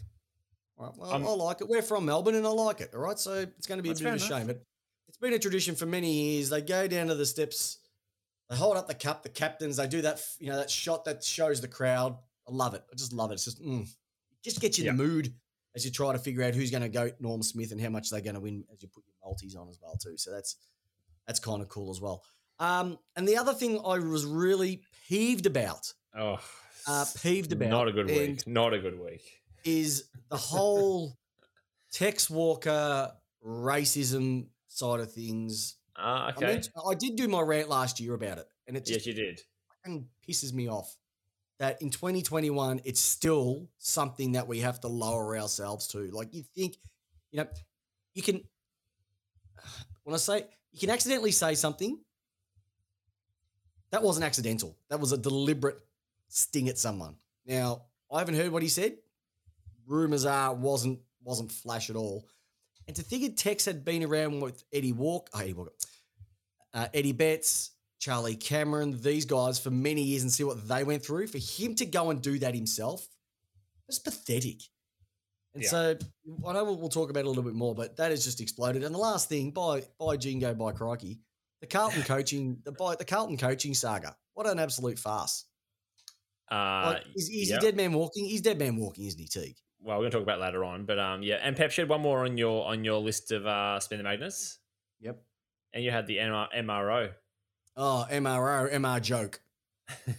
All 0.78 0.86
right. 0.88 0.98
Well, 0.98 1.12
Um, 1.14 1.28
I 1.28 1.32
like 1.32 1.62
it. 1.62 1.68
We're 1.68 1.82
from 1.82 2.06
Melbourne, 2.06 2.36
and 2.36 2.46
I 2.46 2.52
like 2.52 2.82
it. 2.82 2.92
All 2.94 3.02
right. 3.02 3.20
So 3.20 3.34
it's 3.34 3.68
going 3.68 3.80
to 3.80 3.84
be 3.84 3.90
a 3.90 3.94
bit 3.94 4.06
of 4.06 4.14
a 4.16 4.20
shame, 4.20 4.48
but 4.48 4.64
it's 5.08 5.18
been 5.18 5.34
a 5.34 5.40
tradition 5.40 5.76
for 5.76 5.86
many 5.86 6.12
years. 6.14 6.50
They 6.50 6.62
go 6.62 6.88
down 6.88 7.08
to 7.08 7.16
the 7.16 7.26
steps, 7.26 7.80
they 8.50 8.56
hold 8.56 8.78
up 8.78 8.88
the 8.88 8.94
cup. 8.94 9.24
The 9.24 9.30
captains, 9.30 9.78
they 9.78 9.88
do 9.88 10.02
that. 10.04 10.22
You 10.40 10.48
know 10.52 10.58
that 10.58 10.70
shot 10.70 11.06
that 11.06 11.24
shows 11.24 11.60
the 11.62 11.68
crowd. 11.68 12.18
I 12.48 12.52
love 12.52 12.74
it. 12.74 12.84
I 12.92 12.96
just 12.96 13.12
love 13.14 13.32
it. 13.32 13.36
It's 13.36 13.46
just 13.46 13.62
mm, 13.62 13.88
just 14.44 14.62
gets 14.62 14.80
you 14.80 14.90
in 14.90 14.96
the 14.98 15.04
mood 15.04 15.34
as 15.76 15.84
you 15.86 15.92
try 15.92 16.14
to 16.14 16.20
figure 16.20 16.44
out 16.44 16.56
who's 16.56 16.72
going 16.72 16.82
to 16.84 16.90
go 16.90 17.12
Norm 17.20 17.44
Smith 17.44 17.72
and 17.72 17.80
how 17.82 17.90
much 17.90 18.10
they're 18.10 18.22
going 18.22 18.34
to 18.36 18.40
win 18.40 18.64
as 18.74 18.82
you 18.82 18.88
put 18.88 19.04
your 19.06 19.16
multis 19.24 19.56
on 19.56 19.68
as 19.70 19.78
well 19.82 19.98
too. 19.98 20.18
So 20.18 20.32
that's 20.32 20.56
that's 21.28 21.40
kind 21.40 21.62
of 21.62 21.68
cool 21.68 21.92
as 21.92 22.00
well. 22.00 22.24
Um, 22.60 22.98
and 23.16 23.28
the 23.28 23.38
other 23.38 23.54
thing 23.54 23.80
I 23.86 24.00
was 24.00 24.26
really 24.26 24.82
peeved 25.08 25.46
about, 25.46 25.94
Oh, 26.16 26.40
uh, 26.88 27.06
peeved 27.22 27.52
about, 27.54 27.70
not 27.70 27.88
a 27.88 27.92
good 27.92 28.08
week. 28.08 28.46
Not 28.48 28.74
a 28.74 28.80
good 28.80 29.00
week. 29.00 29.22
is 29.64 30.06
the 30.30 30.38
whole 30.38 31.18
Tex 31.92 32.30
Walker 32.30 33.12
racism 33.46 34.48
side 34.68 35.00
of 35.00 35.12
things. 35.12 35.78
Ah, 35.96 36.28
I, 36.28 36.30
okay. 36.32 36.46
meant- 36.46 36.70
I 36.90 36.94
did 36.96 37.16
do 37.16 37.28
my 37.28 37.42
rant 37.42 37.70
last 37.70 38.00
year 38.00 38.14
about 38.14 38.38
it, 38.38 38.48
and 38.68 38.76
it 38.78 38.90
yes, 38.90 39.06
you 39.06 39.14
did. 39.14 39.42
pisses 40.28 40.54
me 40.54 40.68
off 40.70 40.96
that 41.60 41.82
in 41.82 41.90
2021 41.90 42.80
it's 42.86 43.02
still 43.02 43.68
something 43.80 44.32
that 44.34 44.48
we 44.48 44.60
have 44.60 44.80
to 44.82 44.88
lower 44.88 45.38
ourselves 45.38 45.88
to. 45.88 46.10
Like 46.12 46.34
you 46.34 46.44
think, 46.56 46.78
you 47.32 47.40
know, 47.42 47.48
you 48.14 48.22
can 48.22 48.42
when 50.04 50.14
I 50.14 50.18
say 50.18 50.46
you 50.72 50.80
can 50.80 50.90
accidentally 50.90 51.32
say 51.32 51.56
something, 51.56 52.00
that 53.92 54.04
wasn't 54.04 54.26
accidental. 54.26 54.76
That 54.90 55.00
was 55.00 55.12
a 55.12 55.18
deliberate 55.18 55.80
sting 56.28 56.70
at 56.70 56.78
someone. 56.78 57.16
Now, 57.46 57.84
I 58.12 58.20
haven't 58.20 58.36
heard 58.36 58.52
what 58.52 58.64
he 58.64 58.70
said. 58.70 58.98
Rumors 59.88 60.26
are 60.26 60.54
wasn't 60.54 61.00
wasn't 61.24 61.52
flash 61.52 61.90
at 61.90 61.96
all. 61.96 62.28
And 62.88 62.96
to 62.96 63.04
think 63.04 63.38
Tex 63.38 63.66
had 63.66 63.86
been 63.86 64.04
around 64.04 64.40
with 64.40 64.64
Eddie 64.74 64.94
Walk, 64.94 65.30
oh, 65.34 65.40
Eddie 65.40 65.54
Walker, 65.54 65.72
uh, 66.74 66.88
Eddie 66.94 67.12
Betts, 67.12 67.72
Charlie 68.00 68.36
Cameron, 68.36 69.00
these 69.02 69.26
guys 69.26 69.60
for 69.60 69.70
many 69.70 70.02
years 70.02 70.24
and 70.24 70.32
see 70.32 70.44
what 70.44 70.68
they 70.68 70.84
went 70.84 71.06
through. 71.06 71.28
For 71.28 71.38
him 71.38 71.76
to 71.76 71.86
go 71.86 72.10
and 72.10 72.22
do 72.22 72.40
that 72.40 72.56
himself, 72.56 73.08
it's 73.88 74.00
pathetic. 74.00 74.62
And 75.54 75.64
Yeah. 75.64 75.70
so 75.70 75.98
I 76.48 76.54
know 76.54 76.64
we'll, 76.64 76.78
we'll 76.78 76.90
talk 76.90 77.10
about 77.10 77.22
it 77.22 77.26
a 77.26 77.30
little 77.30 77.44
bit 77.44 77.54
more, 77.54 77.76
but 77.76 77.98
that 77.98 78.12
has 78.12 78.24
just 78.24 78.42
exploded. 78.42 78.84
And 78.84 78.94
the 78.94 79.00
last 79.00 79.30
thing, 79.30 79.52
by 79.52 79.84
by 80.00 80.16
Jingo, 80.18 80.54
by 80.54 80.72
Crikey, 80.72 81.20
the 81.62 81.68
Carlton 81.68 82.04
coaching, 82.04 82.60
the 82.64 82.72
the 82.98 83.06
Carlton 83.06 83.38
coaching 83.38 83.74
saga. 83.74 84.16
What 84.34 84.48
an 84.48 84.60
absolute 84.60 84.98
farce! 85.00 85.46
Uh, 86.52 86.94
Like, 86.96 87.04
is, 87.16 87.30
is 87.30 87.50
yeah. 87.50 87.56
he 87.60 87.62
dead 87.66 87.76
man 87.76 87.94
walking? 87.94 88.26
He's 88.26 88.42
dead 88.42 88.58
man 88.60 88.76
walking, 88.78 89.06
isn't 89.06 89.20
he, 89.20 89.28
Teague? 89.28 89.58
well, 89.82 89.98
we're 89.98 90.04
gonna 90.04 90.12
talk 90.12 90.24
about 90.24 90.40
that 90.40 90.46
later 90.46 90.64
on, 90.66 90.86
but 90.86 91.00
um, 91.00 91.24
yeah. 91.24 91.36
And 91.42 91.56
Pep 91.56 91.72
shed 91.72 91.88
one 91.90 92.02
more 92.02 92.26
on 92.26 92.38
your 92.38 92.66
on 92.66 92.84
your 92.84 93.00
list 93.00 93.32
of 93.32 93.46
uh, 93.46 93.80
spin 93.80 93.98
the 93.98 94.04
magnets, 94.04 94.60
Yep. 95.02 95.22
and 95.74 95.84
you 95.84 95.92
had 95.92 96.06
the 96.08 96.18
MR, 96.18 96.48
MRO. 96.58 97.12
Oh, 97.78 98.06
MRO, 98.12 98.74
MR 98.74 99.02
joke. 99.02 99.40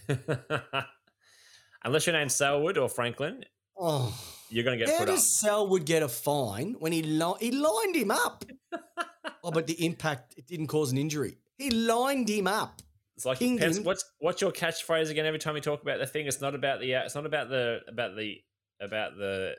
Unless 1.83 2.05
your 2.07 2.13
name's 2.13 2.35
Selwood 2.35 2.77
or 2.77 2.87
Franklin, 2.89 3.43
Oh, 3.77 4.15
you're 4.51 4.63
gonna 4.63 4.77
get 4.77 4.89
how 4.89 4.99
put 4.99 5.09
up. 5.09 5.15
does 5.15 5.39
Selwood 5.39 5.85
get 5.85 6.03
a 6.03 6.07
fine 6.07 6.75
when 6.79 6.91
he 6.91 7.01
li- 7.03 7.35
he 7.39 7.51
lined 7.51 7.95
him 7.95 8.11
up? 8.11 8.45
oh, 9.43 9.51
but 9.51 9.67
the 9.67 9.85
impact 9.85 10.33
it 10.37 10.47
didn't 10.47 10.67
cause 10.67 10.91
an 10.91 10.97
injury. 10.97 11.37
He 11.57 11.71
lined 11.71 12.29
him 12.29 12.47
up. 12.47 12.81
It's 13.15 13.25
like 13.25 13.39
him. 13.39 13.57
what's 13.83 14.03
what's 14.19 14.41
your 14.41 14.51
catchphrase 14.51 15.09
again? 15.09 15.25
Every 15.25 15.39
time 15.39 15.53
we 15.53 15.61
talk 15.61 15.81
about 15.81 15.99
the 15.99 16.07
thing, 16.07 16.27
it's 16.27 16.41
not 16.41 16.55
about 16.55 16.79
the 16.79 16.91
it's 16.93 17.15
not 17.15 17.25
about 17.25 17.49
the 17.49 17.79
about 17.87 18.15
the 18.15 18.37
about 18.79 19.15
the 19.17 19.55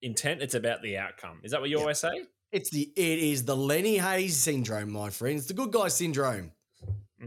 intent. 0.00 0.40
It's 0.42 0.54
about 0.54 0.82
the 0.82 0.98
outcome. 0.98 1.40
Is 1.42 1.50
that 1.52 1.60
what 1.60 1.68
you 1.70 1.76
Yeah. 1.76 1.82
always 1.82 1.98
say? 1.98 2.26
It's 2.52 2.70
the 2.70 2.90
it 2.96 3.18
is 3.18 3.44
the 3.44 3.56
Lenny 3.56 3.98
Hayes 3.98 4.36
syndrome, 4.36 4.90
my 4.92 5.10
friends. 5.10 5.46
The 5.46 5.54
good 5.54 5.72
guy 5.72 5.88
syndrome. 5.88 6.52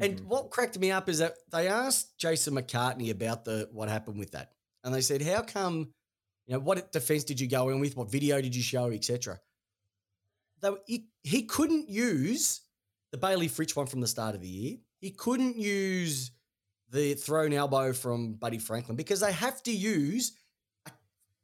And 0.02 0.20
Mhm. 0.22 0.26
what 0.26 0.50
cracked 0.50 0.78
me 0.78 0.92
up 0.92 1.08
is 1.08 1.20
that 1.20 1.36
they 1.52 1.68
asked 1.70 2.18
Jason 2.18 2.54
McCartney 2.56 3.12
about 3.12 3.46
the 3.46 3.70
what 3.72 3.88
happened 3.88 4.18
with 4.20 4.32
that, 4.32 4.52
and 4.84 4.94
they 4.94 5.00
said, 5.02 5.22
"How 5.22 5.42
come? 5.42 5.94
You 6.48 6.54
know, 6.54 6.60
what 6.60 6.92
defense 6.92 7.24
did 7.24 7.40
you 7.40 7.48
go 7.48 7.70
in 7.70 7.80
with? 7.80 7.98
What 7.98 8.12
video 8.12 8.42
did 8.42 8.56
you 8.56 8.62
show, 8.62 8.92
etc." 8.92 9.40
Though 10.62 10.80
he, 10.86 11.08
he 11.24 11.44
couldn't 11.44 11.90
use 11.90 12.62
the 13.12 13.18
Bailey 13.18 13.48
Fritch 13.50 13.76
one 13.76 13.88
from 13.88 14.02
the 14.02 14.08
start 14.08 14.36
of 14.36 14.42
the 14.42 14.48
year. 14.48 14.78
He 15.00 15.12
couldn't 15.12 15.58
use 15.58 16.32
the 16.90 17.14
thrown 17.16 17.54
elbow 17.54 17.94
from 17.94 18.34
Buddy 18.34 18.58
Franklin 18.58 18.96
because 18.96 19.20
they 19.20 19.32
have 19.32 19.62
to 19.64 19.72
use 19.72 20.34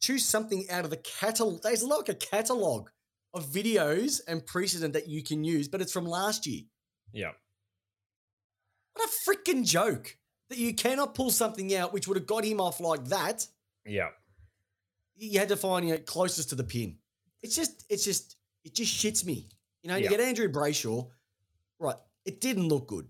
choose 0.01 0.25
something 0.25 0.65
out 0.69 0.83
of 0.83 0.89
the 0.89 0.97
catalog. 0.97 1.61
There's 1.61 1.83
like 1.83 2.09
a 2.09 2.15
catalog 2.15 2.89
of 3.33 3.45
videos 3.45 4.19
and 4.27 4.45
precedent 4.45 4.93
that 4.93 5.07
you 5.07 5.23
can 5.23 5.43
use, 5.43 5.67
but 5.67 5.79
it's 5.81 5.91
from 5.93 6.05
last 6.05 6.47
year. 6.47 6.63
yeah, 7.13 7.31
What 8.93 9.07
a 9.07 9.29
freaking 9.29 9.65
joke 9.65 10.17
that 10.49 10.57
you 10.57 10.73
cannot 10.73 11.15
pull 11.15 11.29
something 11.29 11.73
out 11.75 11.93
which 11.93 12.07
would 12.07 12.17
have 12.17 12.25
got 12.25 12.43
him 12.43 12.59
off 12.59 12.79
like 12.79 13.05
that. 13.05 13.47
yeah. 13.85 14.09
You 15.21 15.39
had 15.39 15.49
to 15.49 15.55
find 15.57 15.87
it 15.89 16.05
closest 16.05 16.49
to 16.49 16.55
the 16.55 16.63
pin. 16.63 16.97
It's 17.43 17.55
just, 17.55 17.85
it's 17.89 18.03
just, 18.03 18.35
it 18.63 18.73
just 18.73 18.93
shits 18.93 19.25
me. 19.25 19.47
You 19.83 19.89
know, 19.89 19.95
you 19.95 20.09
get 20.09 20.19
Andrew 20.19 20.47
Brayshaw, 20.51 21.07
right? 21.79 21.95
It 22.25 22.41
didn't 22.41 22.67
look 22.67 22.87
good, 22.87 23.07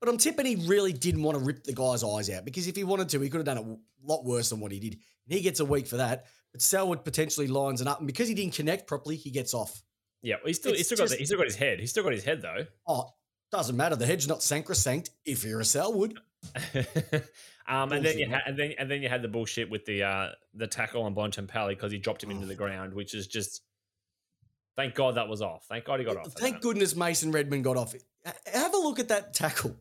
but 0.00 0.08
I'm 0.08 0.18
tipping 0.18 0.46
he 0.46 0.56
really 0.68 0.92
didn't 0.92 1.22
want 1.22 1.38
to 1.38 1.44
rip 1.44 1.64
the 1.64 1.72
guy's 1.72 2.02
eyes 2.02 2.30
out 2.30 2.44
because 2.44 2.66
if 2.66 2.74
he 2.76 2.84
wanted 2.84 3.08
to, 3.10 3.20
he 3.20 3.28
could 3.28 3.38
have 3.38 3.44
done 3.46 3.58
it 3.58 3.64
a 3.64 3.76
lot 4.06 4.24
worse 4.24 4.50
than 4.50 4.60
what 4.60 4.72
he 4.72 4.80
did. 4.80 4.94
And 4.94 5.34
he 5.36 5.40
gets 5.40 5.60
a 5.60 5.64
week 5.64 5.86
for 5.86 5.96
that. 5.96 6.26
But 6.52 6.62
Selwood 6.62 7.04
potentially 7.04 7.48
lines 7.48 7.80
it 7.80 7.86
up, 7.88 7.98
and 7.98 8.06
because 8.06 8.28
he 8.28 8.34
didn't 8.34 8.54
connect 8.54 8.86
properly, 8.86 9.16
he 9.16 9.30
gets 9.30 9.52
off. 9.54 9.82
Yeah, 10.22 10.36
well, 10.36 10.46
he's 10.46 10.56
still, 10.56 10.74
he's 10.74 10.86
still 10.86 10.96
got 10.96 11.04
just- 11.04 11.12
the, 11.14 11.18
he's 11.18 11.28
still 11.28 11.38
got 11.38 11.46
his 11.46 11.56
head. 11.56 11.78
He's 11.80 11.90
still 11.90 12.02
got 12.02 12.12
his 12.12 12.24
head 12.24 12.40
though. 12.42 12.64
Oh, 12.86 13.10
doesn't 13.52 13.76
matter. 13.76 13.94
The 13.96 14.06
head's 14.06 14.26
not 14.26 14.42
sacrosanct 14.42 15.10
if 15.24 15.44
you're 15.44 15.60
a 15.60 15.64
Selwood. 15.64 16.18
um, 17.68 17.92
and 17.92 18.04
then 18.04 18.18
you 18.18 18.28
had 18.28 18.42
and 18.46 18.58
then 18.58 18.74
and 18.78 18.90
then 18.90 19.02
you 19.02 19.08
had 19.08 19.22
the 19.22 19.28
bullshit 19.28 19.70
with 19.70 19.84
the 19.86 20.02
uh 20.02 20.28
the 20.54 20.66
tackle 20.66 21.02
on 21.02 21.14
Bontempelli 21.14 21.70
because 21.70 21.92
he 21.92 21.98
dropped 21.98 22.22
him 22.22 22.30
into 22.30 22.46
the 22.46 22.54
ground, 22.54 22.94
which 22.94 23.14
is 23.14 23.26
just. 23.26 23.62
Thank 24.76 24.94
God 24.94 25.14
that 25.14 25.26
was 25.26 25.40
off. 25.40 25.64
Thank 25.70 25.86
God 25.86 26.00
he 26.00 26.04
got 26.04 26.18
off. 26.18 26.32
Thank 26.34 26.60
goodness 26.60 26.94
Mason 26.94 27.32
Redmond 27.32 27.64
got 27.64 27.78
off. 27.78 27.94
Have 28.52 28.74
a 28.74 28.76
look 28.76 28.98
at 28.98 29.08
that 29.08 29.32
tackle. 29.32 29.74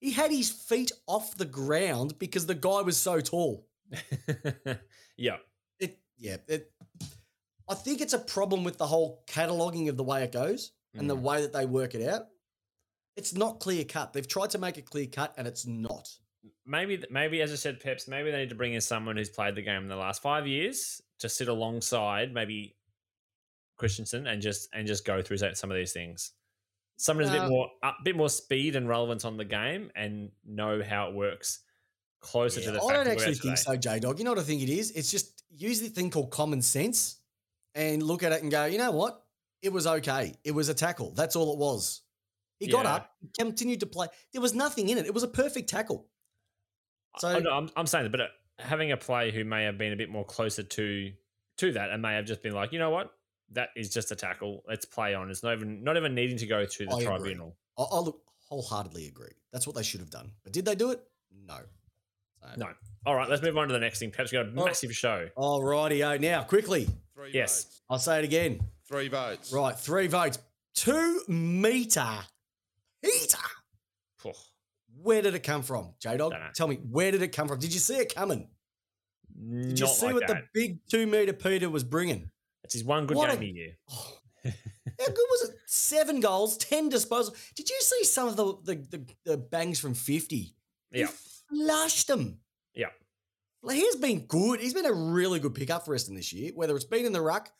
He 0.00 0.10
had 0.10 0.30
his 0.30 0.48
feet 0.50 0.90
off 1.06 1.36
the 1.36 1.44
ground 1.44 2.18
because 2.18 2.46
the 2.46 2.54
guy 2.54 2.80
was 2.80 2.96
so 2.96 3.20
tall. 3.20 3.66
yeah, 5.18 5.36
It, 5.78 5.98
yeah, 6.16 6.36
it, 6.46 6.72
I 7.68 7.74
think 7.74 8.00
it's 8.00 8.14
a 8.14 8.18
problem 8.18 8.64
with 8.64 8.78
the 8.78 8.86
whole 8.86 9.22
cataloging 9.26 9.90
of 9.90 9.98
the 9.98 10.04
way 10.04 10.22
it 10.24 10.32
goes 10.32 10.72
and 10.94 11.10
the 11.10 11.16
Mm. 11.16 11.20
way 11.22 11.42
that 11.42 11.52
they 11.52 11.66
work 11.66 11.94
it 11.94 12.08
out. 12.08 12.28
It's 13.18 13.34
not 13.34 13.58
clear 13.60 13.84
cut. 13.84 14.12
They've 14.12 14.26
tried 14.26 14.50
to 14.50 14.58
make 14.58 14.78
it 14.78 14.86
clear 14.88 15.06
cut 15.06 15.34
and 15.36 15.46
it's 15.46 15.66
not. 15.66 16.08
maybe 16.64 17.02
maybe 17.10 17.42
as 17.42 17.52
I 17.52 17.56
said, 17.56 17.80
Peps, 17.80 18.06
maybe 18.08 18.30
they 18.30 18.38
need 18.38 18.50
to 18.50 18.54
bring 18.54 18.74
in 18.74 18.80
someone 18.80 19.16
who's 19.16 19.28
played 19.28 19.54
the 19.56 19.62
game 19.62 19.82
in 19.82 19.88
the 19.88 19.96
last 19.96 20.22
five 20.22 20.46
years 20.46 21.02
to 21.18 21.28
sit 21.28 21.48
alongside 21.48 22.32
maybe 22.32 22.76
Christensen 23.76 24.26
and 24.28 24.40
just 24.40 24.68
and 24.72 24.86
just 24.86 25.04
go 25.04 25.20
through 25.20 25.38
some 25.38 25.70
of 25.70 25.76
these 25.76 25.92
things. 25.92 26.32
Someone 26.96 27.26
who's 27.26 27.34
a 27.34 27.40
bit 27.40 27.48
more 27.48 27.68
a 27.82 27.92
bit 28.04 28.16
more 28.16 28.28
speed 28.28 28.76
and 28.76 28.88
relevance 28.88 29.24
on 29.24 29.36
the 29.36 29.44
game 29.44 29.90
and 29.96 30.30
know 30.46 30.82
how 30.82 31.08
it 31.08 31.14
works 31.14 31.60
closer 32.20 32.60
Yeah, 32.60 32.66
to 32.66 32.72
the. 32.72 32.78
I 32.78 32.86
fact 32.86 33.04
don't 33.04 33.12
actually 33.12 33.34
think 33.34 33.58
so, 33.58 33.76
J 33.76 33.98
Dog. 34.00 34.18
You 34.18 34.24
know 34.24 34.32
what 34.32 34.40
I 34.40 34.42
think 34.42 34.62
it 34.62 34.68
is? 34.68 34.90
It's 34.92 35.10
just 35.10 35.44
use 35.50 35.80
the 35.80 35.88
thing 35.88 36.10
called 36.10 36.30
common 36.30 36.62
sense 36.62 37.20
and 37.74 38.02
look 38.02 38.22
at 38.22 38.32
it 38.32 38.42
and 38.42 38.50
go, 38.50 38.64
you 38.64 38.78
know 38.78 38.90
what? 38.90 39.24
It 39.62 39.72
was 39.72 39.86
okay. 39.86 40.34
It 40.44 40.52
was 40.52 40.68
a 40.68 40.74
tackle. 40.74 41.12
That's 41.12 41.36
all 41.36 41.52
it 41.52 41.58
was. 41.58 42.02
He 42.58 42.66
got 42.66 42.84
Yeah. 42.84 42.94
up, 42.94 43.10
continued 43.38 43.80
to 43.80 43.86
play. 43.86 44.08
There 44.32 44.42
was 44.42 44.54
nothing 44.54 44.88
in 44.88 44.98
it. 44.98 45.06
It 45.06 45.14
was 45.14 45.22
a 45.22 45.28
perfect 45.28 45.68
tackle. 45.70 46.08
So 47.18 47.28
I, 47.28 47.56
I'm, 47.56 47.70
I'm 47.76 47.86
saying 47.86 48.04
that, 48.04 48.10
but 48.10 48.20
uh, 48.20 48.26
having 48.58 48.92
a 48.92 48.96
play 48.96 49.30
who 49.30 49.44
may 49.44 49.64
have 49.64 49.78
been 49.78 49.92
a 49.92 49.96
bit 49.96 50.10
more 50.10 50.24
closer 50.24 50.62
to 50.62 51.12
to 51.58 51.72
that 51.72 51.90
and 51.90 52.00
may 52.02 52.14
have 52.14 52.24
just 52.24 52.40
been 52.42 52.52
like, 52.52 52.72
you 52.72 52.78
know 52.78 52.90
what, 52.90 53.12
that 53.52 53.70
is 53.76 53.90
just 53.90 54.12
a 54.12 54.16
tackle. 54.16 54.62
Let's 54.68 54.84
play 54.84 55.14
on. 55.14 55.30
It's 55.30 55.42
not 55.42 55.54
even 55.54 55.82
not 55.82 55.96
even 55.96 56.14
needing 56.14 56.36
to 56.38 56.46
go 56.46 56.66
through 56.66 56.86
the 56.86 56.96
I 56.96 57.04
tribunal. 57.04 57.56
I, 57.76 57.82
I 57.82 57.98
look 57.98 58.20
wholeheartedly 58.48 59.06
agree. 59.06 59.32
That's 59.52 59.66
what 59.66 59.74
they 59.76 59.82
should 59.82 60.00
have 60.00 60.10
done. 60.10 60.30
But 60.44 60.52
did 60.52 60.64
they 60.64 60.74
do 60.74 60.90
it? 60.90 61.02
No. 61.46 61.58
So- 62.42 62.48
No. 62.56 62.68
All 63.06 63.14
right, 63.14 63.28
let's 63.28 63.42
move 63.42 63.56
on 63.56 63.68
to 63.68 63.72
the 63.72 63.80
next 63.80 64.00
thing. 64.00 64.10
Perhaps 64.10 64.32
we 64.32 64.38
got 64.38 64.46
a 64.46 64.50
Oh. 64.50 64.64
massive 64.66 64.94
show. 64.94 65.28
All 65.36 65.62
righty. 65.62 66.02
Oh, 66.04 66.16
now 66.18 66.42
quickly. 66.42 66.88
Three 67.14 67.30
Yes. 67.32 67.64
votes. 67.64 67.82
I'll 67.90 67.98
say 67.98 68.18
it 68.18 68.24
again. 68.24 68.60
Three 68.86 69.08
votes. 69.08 69.52
Right. 69.52 69.76
Three 69.78 70.06
votes. 70.08 70.38
Two 70.74 71.22
meter 71.28 72.06
heater. 72.06 72.08
Phew. 72.08 72.37
Where 75.02 75.22
did 75.22 75.34
it 75.34 75.42
come 75.42 75.62
from, 75.62 75.94
J 76.00 76.16
Dog? 76.16 76.34
Tell 76.54 76.66
me, 76.68 76.76
where 76.76 77.10
did 77.10 77.22
it 77.22 77.28
come 77.28 77.46
from? 77.48 77.58
Did 77.58 77.72
you 77.72 77.80
see 77.80 77.96
it 77.96 78.14
coming? 78.14 78.48
Did 79.38 79.78
you 79.78 79.84
Not 79.86 79.94
see 79.94 80.06
like 80.06 80.14
what 80.14 80.26
that. 80.26 80.44
the 80.54 80.60
big 80.60 80.78
two 80.90 81.06
meter 81.06 81.32
Peter 81.32 81.68
was 81.70 81.84
bringing? 81.84 82.30
It's 82.64 82.74
his 82.74 82.84
one 82.84 83.06
good 83.06 83.16
What 83.16 83.30
a- 83.32 83.36
game 83.36 83.50
a 83.50 83.52
year. 83.58 83.72
Oh, 83.90 84.14
how 84.44 85.06
good 85.06 85.16
was 85.30 85.50
it? 85.50 85.56
Seven 85.66 86.20
goals, 86.20 86.56
ten 86.56 86.90
disposals. 86.90 87.36
Did 87.54 87.68
you 87.68 87.76
see 87.80 88.04
some 88.04 88.28
of 88.28 88.36
the 88.36 88.54
the, 88.64 88.74
the, 88.90 89.06
the 89.24 89.36
bangs 89.38 89.78
from 89.78 89.94
fifty? 89.94 90.54
He 90.90 91.00
Yeah. 91.00 91.08
flushed 91.50 92.08
them. 92.08 92.40
Yeah. 92.74 92.88
Like, 93.62 93.76
he's 93.76 93.96
been 93.96 94.20
good. 94.26 94.60
He's 94.60 94.74
been 94.74 94.86
a 94.86 94.92
really 94.92 95.40
good 95.40 95.54
pickup 95.54 95.84
for 95.84 95.94
us 95.94 96.08
in 96.08 96.14
this 96.14 96.32
year, 96.32 96.52
whether 96.54 96.74
it's 96.76 96.84
been 96.84 97.04
in 97.04 97.12
the 97.12 97.20
ruck 97.20 97.50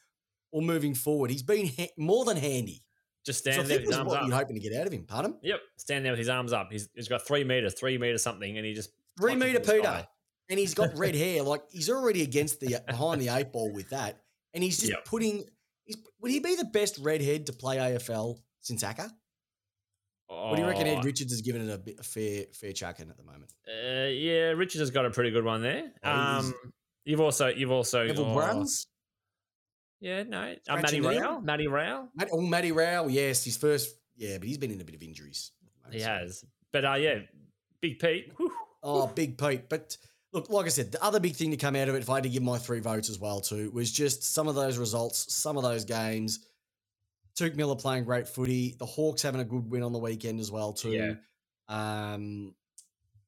or 0.53 0.63
moving 0.63 0.95
forward. 0.95 1.31
He's 1.31 1.43
been 1.43 1.67
ha- 1.67 1.91
more 1.99 2.25
than 2.25 2.37
handy. 2.37 2.83
Just 3.29 3.45
So 3.45 3.51
there 3.63 3.79
with 3.79 3.87
his 3.89 3.97
arms 3.97 4.09
what 4.09 4.23
up. 4.23 4.27
you're 4.27 4.37
hoping 4.37 4.57
to 4.57 4.61
get 4.63 4.73
out 4.81 4.87
of 4.87 4.93
him. 4.93 5.05
Pardon? 5.05 5.37
Yep, 5.43 5.61
stand 5.77 6.05
there 6.05 6.13
with 6.13 6.19
his 6.19 6.31
arms 6.31 6.53
up. 6.55 6.73
He's, 6.73 6.89
he's 6.95 7.09
got 7.09 7.27
three 7.27 7.45
meters, 7.45 7.75
three 7.75 7.99
meters 7.99 8.23
something, 8.23 8.57
and 8.57 8.65
he 8.65 8.73
just 8.73 8.91
Three 9.19 9.35
meter 9.35 9.61
Peter. 9.61 10.07
And 10.49 10.59
he's 10.59 10.73
got 10.75 10.97
red 10.97 11.15
hair. 11.15 11.43
Like 11.43 11.63
he's 11.71 11.91
already 11.91 12.23
against 12.23 12.61
the 12.61 12.81
behind 12.87 13.21
the 13.21 13.29
eight 13.29 13.53
ball 13.53 13.71
with 13.73 13.91
that. 13.91 14.23
And 14.55 14.65
he's 14.65 14.79
just 14.79 14.93
Yep. 14.93 15.05
putting 15.05 15.45
he's 15.85 15.97
would 16.21 16.31
he 16.31 16.41
be 16.41 16.55
the 16.57 16.65
best 16.65 16.97
redhead 16.99 17.47
to 17.47 17.53
play 17.53 17.77
AFL 17.77 18.39
since 18.61 18.83
Acker? 18.83 19.11
What 20.29 20.57
do 20.57 20.63
you 20.63 20.69
reckon 20.69 20.87
Oh, 20.87 20.97
Ed 20.99 21.05
Richards 21.05 21.33
has 21.33 21.41
given 21.43 21.69
it 21.69 21.73
a, 21.73 21.79
bit, 21.79 21.97
a 21.99 22.03
fair 22.03 22.45
fair 22.55 22.73
chucking 22.73 23.11
at 23.11 23.17
the 23.17 23.25
moment? 23.25 23.53
Uh, 23.67 24.09
yeah, 24.09 24.51
Richards 24.53 24.81
has 24.81 24.91
got 24.91 25.05
a 25.07 25.11
pretty 25.11 25.31
good 25.31 25.45
one 25.45 25.63
there. 25.63 25.93
Oh, 26.03 26.11
Um, 26.11 26.55
you've 27.05 27.21
also 27.21 27.49
you've 27.49 27.71
also 27.71 28.07
Neville 28.07 28.27
oh, 28.27 28.35
Bruns? 28.35 28.87
Yeah, 30.01 30.23
no, 30.23 30.55
uh, 30.69 30.77
Matty? 30.77 31.01
Rao, 31.01 31.41
Matty 31.41 31.67
Rao, 31.67 32.09
Matt, 32.15 32.29
oh, 32.33 32.41
Matty 32.41 32.71
Rao, 32.73 33.09
yes, 33.09 33.45
his 33.45 33.57
first 33.57 33.97
yeah, 34.17 34.39
but 34.39 34.47
he's 34.49 34.59
been 34.59 34.71
in 34.71 34.81
a 34.81 34.85
bit 34.85 34.95
of 34.95 35.03
injuries. 35.03 35.53
he 35.93 36.01
So- 36.01 36.07
has. 36.07 36.45
But 36.73 36.85
uh, 36.85 36.95
yeah, 36.95 37.21
Big 37.81 37.99
Pete. 37.99 38.33
whew, 38.37 38.53
Oh, 38.83 39.07
Big 39.07 39.39
Pete. 39.39 39.69
But 39.69 39.97
look, 40.33 40.51
like 40.51 40.67
I 40.67 40.69
said, 40.69 40.93
the 40.93 41.03
other 41.03 41.19
big 41.21 41.35
thing 41.35 41.51
to 41.53 41.57
come 41.57 41.75
out 41.77 41.89
of 41.89 41.95
it, 41.95 42.03
if 42.03 42.11
I 42.11 42.17
had 42.17 42.25
to 42.25 42.29
give 42.29 42.43
my 42.43 42.59
three 42.59 42.81
votes 42.81 43.09
as 43.09 43.19
well 43.19 43.41
too, 43.41 43.71
was 43.73 43.91
just 43.91 44.23
some 44.23 44.47
of 44.49 44.55
those 44.55 44.77
results, 44.77 45.33
some 45.35 45.57
of 45.57 45.63
those 45.63 45.85
games. 45.85 46.41
Tuke 47.39 47.55
Miller 47.57 47.77
playing 47.77 48.05
great 48.05 48.29
footy. 48.29 48.75
The 48.79 48.85
Hawks 48.87 49.23
having 49.23 49.41
a 49.41 49.45
good 49.45 49.71
win 49.71 49.83
on 49.83 49.93
the 49.93 49.99
weekend 49.99 50.41
as 50.41 50.51
well 50.51 50.73
too. 50.73 50.91
Yeah. 50.91 51.15
Um, 51.69 52.55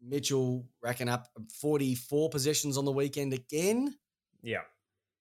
Mitchell 0.03 0.67
racking 0.83 1.09
up 1.09 1.29
44 1.61 2.29
possessions 2.31 2.77
on 2.77 2.85
the 2.85 2.93
weekend 2.93 3.33
again. 3.33 3.95
Yeah, 4.43 4.63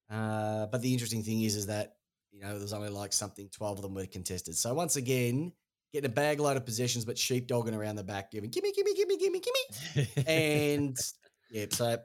Uh, 0.09 0.65
but 0.67 0.81
the 0.81 0.91
interesting 0.91 1.23
thing 1.23 1.41
is, 1.43 1.55
is 1.55 1.67
that 1.67 1.95
you 2.31 2.41
know, 2.41 2.57
there's 2.57 2.73
only 2.73 2.89
like 2.89 3.11
something 3.11 3.49
12 3.51 3.79
of 3.79 3.81
them 3.83 3.93
were 3.95 4.05
contested. 4.05 4.55
So 4.55 4.73
once 4.73 4.95
again, 4.95 5.51
getting 5.91 6.09
a 6.09 6.13
bag 6.13 6.39
load 6.39 6.57
of 6.57 6.65
possessions, 6.65 7.03
but 7.03 7.15
sheepdogging 7.15 7.75
around 7.75 7.95
the 7.95 8.03
back, 8.03 8.31
giving 8.31 8.49
gimme, 8.51 8.71
gimme, 8.71 8.93
gimme, 8.93 9.17
gimme, 9.17 9.41
gimme. 9.41 10.07
And 10.27 10.97
yeah, 11.51 11.65
so 11.71 11.97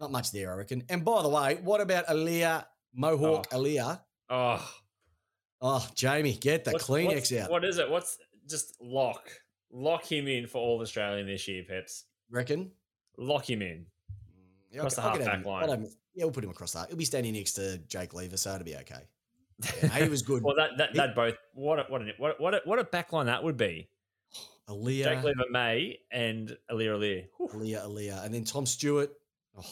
not 0.00 0.10
much 0.12 0.30
there, 0.32 0.52
I 0.52 0.56
reckon. 0.56 0.84
And 0.88 1.04
by 1.04 1.22
the 1.22 1.28
way, 1.28 1.58
what 1.62 1.80
about 1.80 2.06
Aaliyah 2.06 2.64
Mohawk 2.94 3.46
Oh. 3.52 3.58
Aaliyah? 3.58 4.00
oh, 4.30 4.72
Oh, 5.64 5.88
Jamie, 5.94 6.34
get 6.34 6.64
the 6.64 6.72
what's- 6.72 6.86
Kleenex 6.86 7.14
what's- 7.14 7.32
out. 7.34 7.50
What 7.50 7.64
is 7.64 7.78
it? 7.78 7.88
What's 7.90 8.18
just 8.48 8.74
lock 8.80 9.28
lock 9.70 10.04
him 10.04 10.28
in 10.28 10.46
for 10.46 10.58
all 10.58 10.80
Australian 10.82 11.26
this 11.26 11.46
year, 11.48 11.64
Peps. 11.68 12.04
reckon? 12.30 12.70
Lock 13.16 13.48
him 13.48 13.62
in. 13.62 13.86
Yeah, 14.70 14.78
Across 14.78 14.94
the 14.96 15.02
half-back 15.02 15.44
line. 15.46 15.86
I'll 16.14 16.18
have 16.18 16.18
him- 16.18 16.18
yeah, 16.18 16.24
we'll 16.24 16.32
put 16.32 16.44
him 16.44 16.50
across 16.50 16.72
that. 16.72 16.88
He'll 16.88 16.96
be 16.96 17.04
standing 17.04 17.32
next 17.34 17.52
to 17.52 17.78
Jake 17.78 18.14
Lever, 18.14 18.36
so 18.36 18.54
it'll 18.54 18.64
be 18.64 18.76
okay. 18.76 19.02
Yeah, 19.82 19.88
he 20.04 20.08
was 20.08 20.22
good. 20.22 20.42
Well, 20.42 20.56
that 20.56 20.76
that, 20.78 20.94
that 20.94 21.14
both 21.14 21.36
what 21.54 21.78
a, 21.78 21.82
what 21.84 22.02
a, 22.02 22.12
what 22.18 22.30
a, 22.30 22.34
what 22.42 22.54
a, 22.54 22.60
what 22.64 22.78
a 22.78 22.84
backline 22.84 23.26
that 23.26 23.44
would 23.44 23.56
be. 23.56 23.88
Aaliyah, 24.68 25.04
Jake 25.04 25.22
Lever 25.22 25.44
May 25.50 25.98
and 26.10 26.56
Alir 26.70 26.96
Alir. 26.96 27.24
Whew. 27.36 27.48
Aaliyah, 27.48 27.86
Aaliyah, 27.86 28.24
and 28.24 28.34
then 28.34 28.44
Tom 28.44 28.66
Stewart. 28.66 29.10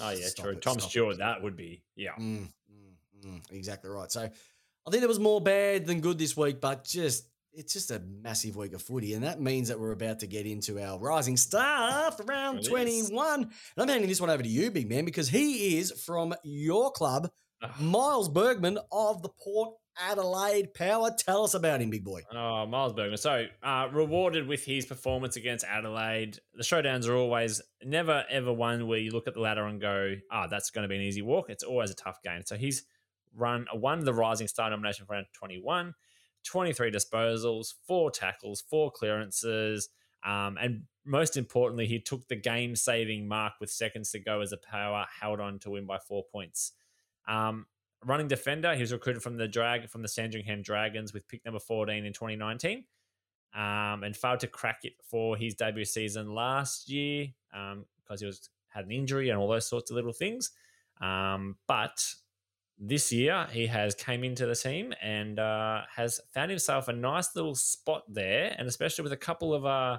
Oh 0.00 0.10
yeah, 0.10 0.26
true. 0.36 0.52
it, 0.52 0.62
Tom 0.62 0.74
stop 0.74 0.88
it. 0.88 0.90
Stewart, 0.90 1.18
that 1.18 1.42
would 1.42 1.56
be 1.56 1.82
yeah. 1.96 2.12
Mm, 2.18 2.48
mm, 2.70 3.26
mm, 3.26 3.40
exactly 3.50 3.90
right. 3.90 4.12
So 4.12 4.22
I 4.22 4.90
think 4.90 5.00
there 5.00 5.08
was 5.08 5.18
more 5.18 5.40
bad 5.40 5.86
than 5.86 6.00
good 6.00 6.18
this 6.18 6.36
week, 6.36 6.60
but 6.60 6.84
just 6.84 7.26
it's 7.52 7.72
just 7.72 7.90
a 7.90 8.00
massive 8.22 8.56
week 8.56 8.72
of 8.72 8.82
footy, 8.82 9.14
and 9.14 9.24
that 9.24 9.40
means 9.40 9.68
that 9.68 9.78
we're 9.78 9.92
about 9.92 10.20
to 10.20 10.26
get 10.26 10.46
into 10.46 10.80
our 10.80 10.98
rising 10.98 11.36
star 11.36 12.10
for 12.12 12.24
round 12.24 12.60
is. 12.60 12.68
21. 12.68 13.42
And 13.42 13.50
I'm 13.76 13.88
handing 13.88 14.08
this 14.08 14.20
one 14.20 14.30
over 14.30 14.42
to 14.42 14.48
you, 14.48 14.70
big 14.70 14.88
man, 14.88 15.04
because 15.04 15.28
he 15.28 15.78
is 15.78 15.90
from 15.92 16.34
your 16.44 16.90
club, 16.92 17.30
Miles 17.78 18.28
Bergman 18.28 18.78
of 18.90 19.22
the 19.22 19.28
Port 19.28 19.74
Adelaide 19.98 20.72
Power. 20.74 21.10
Tell 21.16 21.44
us 21.44 21.54
about 21.54 21.80
him, 21.80 21.90
big 21.90 22.04
boy. 22.04 22.22
Oh, 22.32 22.66
Miles 22.66 22.92
Bergman. 22.92 23.18
So, 23.18 23.46
uh, 23.62 23.88
rewarded 23.92 24.46
with 24.46 24.64
his 24.64 24.86
performance 24.86 25.36
against 25.36 25.64
Adelaide. 25.64 26.38
The 26.54 26.62
showdowns 26.62 27.08
are 27.08 27.14
always 27.14 27.60
never 27.84 28.24
ever 28.30 28.52
one 28.52 28.86
where 28.86 28.98
you 28.98 29.10
look 29.10 29.26
at 29.26 29.34
the 29.34 29.40
ladder 29.40 29.66
and 29.66 29.80
go, 29.80 30.14
"Ah, 30.30 30.46
that's 30.46 30.70
going 30.70 30.82
to 30.82 30.88
be 30.88 30.96
an 30.96 31.02
easy 31.02 31.22
walk." 31.22 31.50
It's 31.50 31.64
always 31.64 31.90
a 31.90 31.94
tough 31.94 32.22
game. 32.22 32.42
So 32.46 32.56
he's 32.56 32.84
run 33.34 33.66
won 33.74 34.04
the 34.04 34.14
Rising 34.14 34.48
Star 34.48 34.70
nomination 34.70 35.06
for 35.06 35.12
round 35.12 35.26
21, 35.34 35.94
23 36.44 36.90
disposals, 36.90 37.74
four 37.86 38.10
tackles, 38.10 38.62
four 38.62 38.90
clearances, 38.90 39.88
um, 40.24 40.58
and 40.60 40.82
most 41.04 41.36
importantly, 41.36 41.86
he 41.86 41.98
took 41.98 42.28
the 42.28 42.36
game-saving 42.36 43.26
mark 43.26 43.54
with 43.60 43.70
seconds 43.70 44.10
to 44.12 44.18
go 44.18 44.40
as 44.40 44.52
a 44.52 44.58
power 44.58 45.06
held 45.20 45.40
on 45.40 45.58
to 45.60 45.70
win 45.70 45.86
by 45.86 45.98
four 45.98 46.24
points. 46.30 46.72
Um, 47.26 47.66
running 48.04 48.28
defender. 48.28 48.74
He 48.74 48.80
was 48.80 48.92
recruited 48.92 49.22
from 49.22 49.36
the 49.36 49.48
drag 49.48 49.88
from 49.88 50.02
the 50.02 50.08
Sandringham 50.08 50.62
Dragons 50.62 51.12
with 51.12 51.28
pick 51.28 51.44
number 51.44 51.60
14 51.60 52.04
in 52.04 52.12
2019. 52.12 52.84
Um, 53.52 54.04
and 54.04 54.16
failed 54.16 54.40
to 54.40 54.46
crack 54.46 54.80
it 54.84 54.92
for 55.02 55.36
his 55.36 55.54
debut 55.56 55.84
season 55.84 56.34
last 56.34 56.88
year 56.88 57.26
because 57.50 58.20
he 58.20 58.26
was 58.26 58.48
had 58.68 58.84
an 58.84 58.92
injury 58.92 59.30
and 59.30 59.38
all 59.40 59.48
those 59.48 59.66
sorts 59.66 59.90
of 59.90 59.96
little 59.96 60.12
things. 60.12 60.52
Um, 61.00 61.56
but 61.66 62.00
this 62.80 63.12
year 63.12 63.46
he 63.52 63.66
has 63.66 63.94
came 63.94 64.24
into 64.24 64.46
the 64.46 64.56
team 64.56 64.94
and 65.02 65.38
uh, 65.38 65.82
has 65.94 66.18
found 66.32 66.50
himself 66.50 66.88
a 66.88 66.92
nice 66.94 67.36
little 67.36 67.54
spot 67.54 68.02
there, 68.08 68.56
and 68.58 68.66
especially 68.66 69.02
with 69.02 69.12
a 69.12 69.18
couple 69.18 69.52
of 69.52 69.66
uh, 69.66 69.98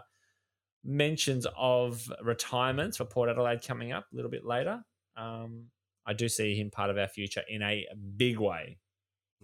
mentions 0.84 1.46
of 1.56 2.12
retirements 2.24 2.98
for 2.98 3.06
Port 3.06 3.30
Adelaide 3.30 3.65
coming 3.65 3.91
up 3.91 4.06
a 4.12 4.15
little 4.15 4.32
bit 4.32 4.44
later. 4.44 4.84
Um, 5.15 5.67
I 6.08 6.13
do 6.13 6.28
see 6.28 6.56
him 6.56 6.72
part 6.72 6.89
of 6.89 6.98
our 6.98 7.08
future 7.08 7.44
in 7.48 7.62
a 7.62 7.86
big 8.17 8.39
way. 8.39 8.80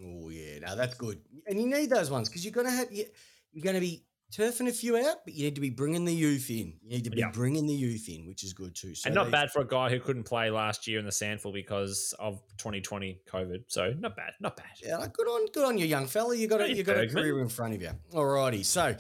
Oh 0.04 0.30
yeah, 0.30 0.60
now 0.60 0.74
that's 0.74 0.96
good. 0.96 1.22
And 1.46 1.62
you 1.62 1.68
need 1.68 1.92
those 1.92 2.10
ones 2.10 2.30
because 2.30 2.44
you're 2.44 2.54
gonna 2.54 2.72
have 2.72 2.92
you're 2.92 3.64
gonna 3.64 3.80
be 3.80 4.04
turfing 4.32 4.68
a 4.68 4.72
few 4.74 4.98
out, 4.98 5.18
but 5.26 5.34
you 5.34 5.46
need 5.46 5.56
to 5.56 5.62
be 5.62 5.70
bringing 5.70 6.06
the 6.06 6.14
youth 6.14 6.50
in. 6.50 6.74
You 6.84 6.90
need 6.90 7.04
to 7.06 7.10
be 7.10 7.20
Yeah. 7.20 7.32
bringing 7.32 7.66
the 7.66 7.74
youth 7.74 8.10
in, 8.10 8.28
which 8.28 8.44
is 8.44 8.54
good 8.54 8.76
too. 8.76 8.94
So 8.96 9.08
and 9.08 9.16
not 9.16 9.26
they- 9.26 9.32
bad 9.32 9.52
for 9.52 9.62
a 9.62 9.68
guy 9.68 9.90
who 9.90 10.00
couldn't 10.00 10.24
play 10.24 10.50
last 10.50 10.88
year 10.88 11.00
in 11.00 11.06
the 11.06 11.12
Sandful 11.12 11.52
because 11.54 12.14
of 12.20 12.42
2020 12.58 13.22
COVID. 13.32 13.64
So 13.68 13.94
not 14.00 14.16
bad, 14.16 14.34
not 14.40 14.58
bad. 14.58 14.66
Yeah, 14.84 14.98
like, 14.98 15.14
good 15.14 15.28
on, 15.28 15.48
good 15.54 15.66
on 15.66 15.78
you, 15.78 15.86
young 15.86 16.08
fella. 16.08 16.36
You 16.36 16.48
got 16.48 16.62
a, 16.62 16.74
you 16.74 16.84
got 16.84 16.98
a 16.98 17.08
career 17.08 17.40
in 17.42 17.50
front 17.50 17.74
of 17.76 17.82
you. 17.82 17.92
Alrighty, 18.12 18.64
so. 18.66 18.96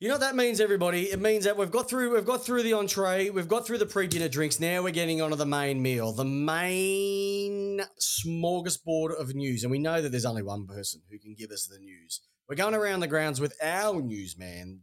You 0.00 0.08
know 0.08 0.14
what 0.14 0.22
that 0.22 0.36
means, 0.36 0.60
everybody? 0.60 1.04
It 1.04 1.20
means 1.20 1.44
that 1.44 1.56
we've 1.56 1.70
got 1.70 1.88
through 1.88 2.12
we've 2.14 2.26
got 2.26 2.44
through 2.44 2.62
the 2.64 2.72
entree, 2.74 3.30
we've 3.30 3.48
got 3.48 3.64
through 3.64 3.78
the 3.78 3.86
pre-dinner 3.86 4.28
drinks. 4.28 4.58
Now 4.60 4.82
we're 4.82 4.90
getting 4.90 5.22
onto 5.22 5.36
the 5.36 5.46
main 5.46 5.80
meal, 5.80 6.12
the 6.12 6.24
main 6.26 7.80
smorgasbord 8.00 9.18
of 9.18 9.34
news. 9.34 9.62
And 9.62 9.70
we 9.70 9.78
know 9.78 10.02
that 10.02 10.10
there's 10.10 10.24
only 10.26 10.42
one 10.42 10.66
person 10.66 11.00
who 11.10 11.18
can 11.18 11.34
give 11.34 11.50
us 11.50 11.66
the 11.66 11.78
news. 11.78 12.20
We're 12.48 12.56
going 12.56 12.74
around 12.74 13.00
the 13.00 13.06
grounds 13.06 13.40
with 13.40 13.54
our 13.62 14.02
newsman, 14.02 14.80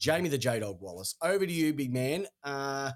Jamie 0.00 0.28
the 0.28 0.38
J 0.38 0.58
Dog 0.58 0.78
Wallace. 0.80 1.14
Over 1.22 1.46
to 1.46 1.52
you, 1.52 1.72
big 1.72 1.92
man. 1.92 2.26
Uh, 2.42 2.90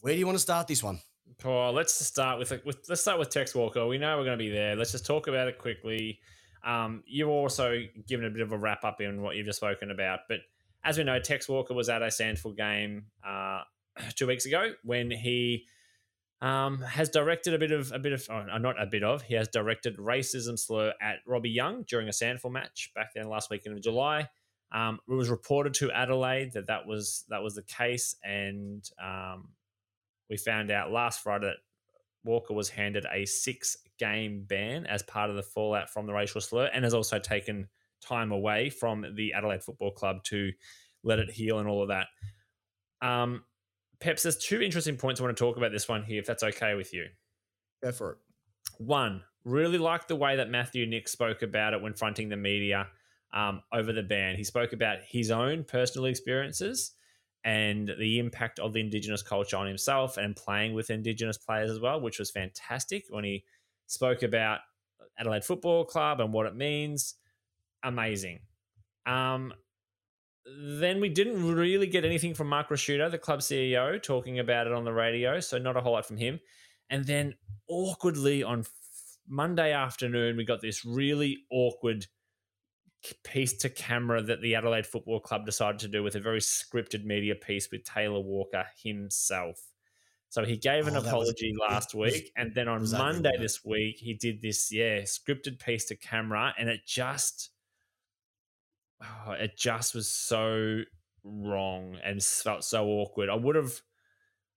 where 0.00 0.12
do 0.12 0.18
you 0.18 0.26
want 0.26 0.36
to 0.36 0.42
start 0.42 0.68
this 0.68 0.80
one? 0.80 1.00
Paul, 1.40 1.72
let's 1.72 1.98
just 1.98 2.10
start 2.10 2.38
with, 2.38 2.50
with 2.64 2.78
let's 2.88 3.00
start 3.00 3.18
with 3.18 3.30
Tex 3.30 3.52
Walker. 3.52 3.84
We 3.86 3.98
know 3.98 4.16
we're 4.16 4.24
going 4.24 4.38
to 4.38 4.44
be 4.44 4.50
there. 4.50 4.76
Let's 4.76 4.92
just 4.92 5.04
talk 5.04 5.26
about 5.26 5.48
it 5.48 5.58
quickly. 5.58 6.20
Um, 6.64 7.02
you've 7.04 7.28
also 7.28 7.82
given 8.06 8.26
a 8.26 8.30
bit 8.30 8.42
of 8.42 8.52
a 8.52 8.56
wrap 8.56 8.84
up 8.84 9.00
in 9.00 9.22
what 9.22 9.34
you've 9.34 9.46
just 9.46 9.58
spoken 9.58 9.90
about, 9.90 10.20
but 10.28 10.38
as 10.84 10.98
we 10.98 11.02
know, 11.02 11.18
Tex 11.18 11.48
Walker 11.48 11.74
was 11.74 11.88
at 11.88 12.02
a 12.02 12.12
Sandford 12.12 12.56
game 12.56 13.06
uh, 13.26 13.62
two 14.14 14.28
weeks 14.28 14.46
ago 14.46 14.72
when 14.84 15.10
he 15.10 15.66
um, 16.42 16.80
has 16.80 17.08
directed 17.08 17.54
a 17.54 17.58
bit 17.58 17.70
of 17.70 17.92
a 17.92 18.00
bit 18.00 18.12
of 18.12 18.26
oh, 18.28 18.58
not 18.58 18.80
a 18.80 18.84
bit 18.84 19.04
of 19.04 19.22
he 19.22 19.34
has 19.34 19.48
directed 19.48 19.96
racism 19.96 20.58
slur 20.58 20.92
at 21.00 21.18
Robbie 21.24 21.50
Young 21.50 21.84
during 21.84 22.08
a 22.08 22.12
Sandful 22.12 22.50
match 22.50 22.90
back 22.96 23.14
then 23.14 23.28
last 23.28 23.48
weekend 23.48 23.76
of 23.76 23.82
July. 23.82 24.28
Um, 24.72 24.98
it 25.08 25.12
was 25.12 25.30
reported 25.30 25.74
to 25.74 25.92
Adelaide 25.92 26.52
that 26.54 26.66
that 26.66 26.86
was 26.86 27.24
that 27.28 27.42
was 27.42 27.54
the 27.54 27.62
case, 27.62 28.16
and 28.24 28.84
um, 29.02 29.50
we 30.28 30.36
found 30.36 30.72
out 30.72 30.90
last 30.90 31.22
Friday 31.22 31.46
that 31.46 31.58
Walker 32.24 32.54
was 32.54 32.68
handed 32.68 33.06
a 33.12 33.24
six 33.24 33.76
game 33.98 34.44
ban 34.44 34.84
as 34.86 35.04
part 35.04 35.30
of 35.30 35.36
the 35.36 35.42
fallout 35.44 35.90
from 35.90 36.06
the 36.06 36.12
racial 36.12 36.40
slur 36.40 36.68
and 36.72 36.82
has 36.82 36.94
also 36.94 37.20
taken 37.20 37.68
time 38.00 38.32
away 38.32 38.68
from 38.68 39.06
the 39.14 39.32
Adelaide 39.32 39.62
Football 39.62 39.92
Club 39.92 40.24
to 40.24 40.50
let 41.04 41.20
it 41.20 41.30
heal 41.30 41.60
and 41.60 41.68
all 41.68 41.82
of 41.82 41.88
that. 41.88 42.08
Um, 43.00 43.44
Peps, 44.02 44.24
there's 44.24 44.36
two 44.36 44.60
interesting 44.60 44.96
points 44.96 45.20
I 45.20 45.24
want 45.24 45.36
to 45.36 45.40
talk 45.40 45.56
about 45.56 45.70
this 45.70 45.88
one 45.88 46.02
here, 46.02 46.18
if 46.18 46.26
that's 46.26 46.42
okay 46.42 46.74
with 46.74 46.92
you. 46.92 47.06
Go 47.82 47.92
for 47.92 48.10
it. 48.12 48.18
One, 48.78 49.22
really 49.44 49.78
like 49.78 50.08
the 50.08 50.16
way 50.16 50.36
that 50.36 50.50
Matthew 50.50 50.86
Nick 50.86 51.08
spoke 51.08 51.42
about 51.42 51.72
it 51.72 51.80
when 51.80 51.94
fronting 51.94 52.28
the 52.28 52.36
media 52.36 52.88
um, 53.32 53.62
over 53.72 53.92
the 53.92 54.02
ban. 54.02 54.36
He 54.36 54.44
spoke 54.44 54.72
about 54.72 54.98
his 55.06 55.30
own 55.30 55.64
personal 55.64 56.06
experiences 56.06 56.92
and 57.44 57.92
the 57.98 58.18
impact 58.18 58.58
of 58.58 58.72
the 58.72 58.80
Indigenous 58.80 59.22
culture 59.22 59.56
on 59.56 59.66
himself 59.66 60.16
and 60.16 60.34
playing 60.34 60.74
with 60.74 60.90
Indigenous 60.90 61.38
players 61.38 61.70
as 61.70 61.80
well, 61.80 62.00
which 62.00 62.18
was 62.18 62.30
fantastic 62.30 63.04
when 63.08 63.24
he 63.24 63.44
spoke 63.86 64.22
about 64.22 64.60
Adelaide 65.18 65.44
Football 65.44 65.84
Club 65.84 66.20
and 66.20 66.32
what 66.32 66.46
it 66.46 66.56
means. 66.56 67.14
Amazing. 67.84 68.40
Um, 69.06 69.52
then 70.46 71.00
we 71.00 71.08
didn't 71.08 71.54
really 71.54 71.86
get 71.86 72.04
anything 72.04 72.34
from 72.34 72.48
Mark 72.48 72.68
Rashuto, 72.68 73.10
the 73.10 73.18
club 73.18 73.40
CEO, 73.40 74.02
talking 74.02 74.38
about 74.38 74.66
it 74.66 74.72
on 74.72 74.84
the 74.84 74.92
radio. 74.92 75.40
So 75.40 75.58
not 75.58 75.76
a 75.76 75.80
whole 75.80 75.92
lot 75.92 76.06
from 76.06 76.16
him. 76.16 76.40
And 76.90 77.04
then 77.04 77.34
awkwardly 77.68 78.42
on 78.42 78.64
Monday 79.28 79.72
afternoon, 79.72 80.36
we 80.36 80.44
got 80.44 80.60
this 80.60 80.84
really 80.84 81.44
awkward 81.50 82.06
piece 83.24 83.52
to 83.58 83.68
camera 83.68 84.22
that 84.22 84.40
the 84.42 84.54
Adelaide 84.54 84.86
Football 84.86 85.20
Club 85.20 85.44
decided 85.46 85.80
to 85.80 85.88
do 85.88 86.02
with 86.02 86.14
a 86.14 86.20
very 86.20 86.40
scripted 86.40 87.04
media 87.04 87.34
piece 87.34 87.70
with 87.70 87.84
Taylor 87.84 88.20
Walker 88.20 88.64
himself. 88.82 89.60
So 90.28 90.44
he 90.44 90.56
gave 90.56 90.86
an 90.86 90.96
Oh, 90.96 91.00
that 91.00 91.02
was- 91.02 91.08
apology 91.08 91.52
last 91.60 91.94
week, 91.94 92.32
and 92.36 92.54
then 92.54 92.66
on 92.66 92.88
Monday 92.90 93.32
this 93.38 93.64
week 93.64 93.98
he 93.98 94.14
did 94.14 94.40
this, 94.40 94.72
yeah, 94.72 95.00
scripted 95.02 95.58
piece 95.58 95.84
to 95.86 95.96
camera, 95.96 96.54
and 96.58 96.68
it 96.68 96.86
just, 96.86 97.50
oh, 99.02 99.32
it 99.32 99.56
just 99.56 99.94
was 99.94 100.08
so 100.08 100.82
wrong 101.24 101.96
and 102.04 102.22
felt 102.22 102.64
so 102.64 102.86
awkward. 102.86 103.28
I 103.28 103.34
would 103.34 103.56
have, 103.56 103.80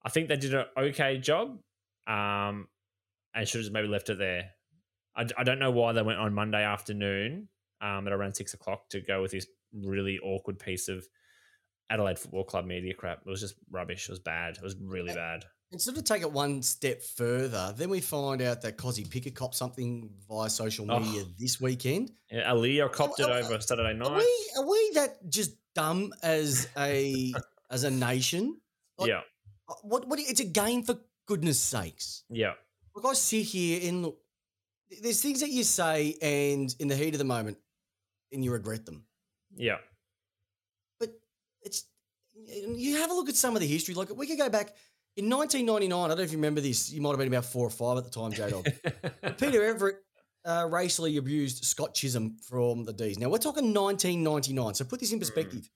I 0.03 0.10
think 0.10 0.29
they 0.29 0.38
did 0.38 0.53
an 0.53 0.65
okay 0.77 1.17
job, 1.17 1.60
um, 2.08 2.67
and 3.34 3.47
should 3.47 3.63
have 3.63 3.73
maybe 3.73 3.88
left 3.88 4.10
it 4.10 4.17
there. 4.17 4.51
I, 5.15 5.27
I 5.38 5.43
don't 5.43 5.60
know 5.60 5.71
why 5.71 5.93
they 5.93 6.01
went 6.01 6.19
on 6.19 6.34
Monday 6.34 6.63
afternoon 6.63 7.49
um, 7.81 8.08
at 8.08 8.13
around 8.13 8.36
six 8.36 8.53
o'clock 8.53 8.89
to 8.89 9.01
go 9.01 9.21
with 9.21 9.31
this 9.31 9.47
really 9.73 10.19
awkward 10.19 10.60
piece 10.60 10.88
of 10.88 11.05
Adelaide 11.89 12.19
Football 12.19 12.45
Club 12.45 12.65
media 12.65 12.93
crap. 12.93 13.21
It 13.25 13.29
was 13.29 13.41
just 13.41 13.55
rubbish. 13.69 14.08
It 14.08 14.12
was 14.12 14.19
bad. 14.19 14.58
It 14.58 14.63
was 14.63 14.75
really 14.81 15.13
bad. 15.13 15.45
And 15.75 15.81
sort 15.81 15.97
of 15.97 16.05
take 16.05 16.21
it 16.21 16.31
one 16.31 16.61
step 16.61 17.03
further, 17.03 17.73
then 17.75 17.89
we 17.89 17.99
find 17.99 18.41
out 18.41 18.61
that 18.61 18.77
Cozzy 18.77 19.03
Pickett 19.09 19.35
copped 19.35 19.55
something 19.55 20.09
via 20.25 20.49
social 20.49 20.89
Oh. 20.89 20.99
media 21.01 21.25
this 21.38 21.59
weekend. 21.59 22.13
Yeah, 22.31 22.49
Aaliyah 22.49 22.93
copped 22.93 23.19
it 23.19 23.25
Are- 23.29 23.39
over 23.39 23.59
Saturday 23.59 23.89
Are 23.89 23.93
night. 23.93 24.15
we 24.19 24.49
are 24.55 24.65
we 24.65 24.91
that 24.93 25.29
just 25.29 25.51
dumb 25.73 26.13
as 26.23 26.69
a 26.77 27.33
as 27.69 27.83
a 27.83 27.91
nation? 27.91 28.61
like- 28.97 29.09
Yeah, 29.09 29.23
Uh, 29.67 29.73
What 29.81 30.07
what? 30.07 30.17
It's 30.17 30.39
a 30.39 30.45
game 30.45 30.81
for 30.83 30.97
goodness 31.25 31.59
sakes. 31.59 32.23
yeah, 32.29 32.53
Like 32.95 33.03
I 33.03 33.13
sit 33.13 33.43
here 33.47 33.89
and 33.89 34.03
look, 34.03 34.21
there's 35.01 35.21
things 35.21 35.41
that 35.41 35.49
you 35.49 35.65
say 35.65 36.15
and 36.21 36.73
in 36.79 36.88
the 36.88 36.95
heat 36.95 37.13
of 37.15 37.17
the 37.19 37.25
moment, 37.25 37.57
and 38.31 38.45
you 38.45 38.53
regret 38.53 38.85
them. 38.85 39.05
Yeah. 39.53 39.79
But 41.01 41.19
it's 41.63 41.83
you 42.33 42.95
have 42.95 43.11
a 43.11 43.13
look 43.13 43.27
at 43.27 43.35
some 43.35 43.55
of 43.57 43.61
the 43.61 43.67
history. 43.67 43.93
Like 43.93 44.15
we 44.15 44.25
could 44.25 44.38
go 44.38 44.47
back 44.49 44.73
in 45.17 45.30
1999. 45.30 45.97
I 45.97 46.08
don't 46.08 46.17
know 46.17 46.23
if 46.23 46.32
you 46.32 46.38
remember 46.38 46.62
this. 46.62 46.91
You 46.91 47.01
might 47.01 47.10
have 47.10 47.19
been 47.19 47.28
about 47.28 47.45
four 47.45 47.65
or 47.65 47.69
five 47.69 47.97
at 47.97 48.04
the 48.04 48.10
time, 48.10 48.32
J 48.32 48.49
Dog. 48.49 49.38
Peter 49.38 49.63
Everett 49.63 49.97
uh, 50.45 50.67
racially 50.69 51.17
abused 51.17 51.63
Scott 51.65 51.93
Chisholm 51.93 52.38
from 52.47 52.84
the 52.84 52.93
D's. 52.93 53.17
Now 53.17 53.30
we're 53.30 53.38
talking 53.38 53.73
1999. 53.73 54.75
So 54.75 54.86
put 54.86 54.99
this 54.99 55.12
in 55.12 55.19
perspective. 55.19 55.69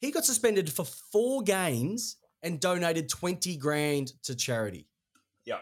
He 0.00 0.10
got 0.10 0.24
suspended 0.24 0.70
for 0.70 0.84
four 0.84 1.42
games 1.42 2.16
and 2.42 2.60
donated 2.60 3.08
20 3.08 3.56
grand 3.56 4.12
to 4.24 4.34
charity. 4.34 4.86
yeah. 5.46 5.58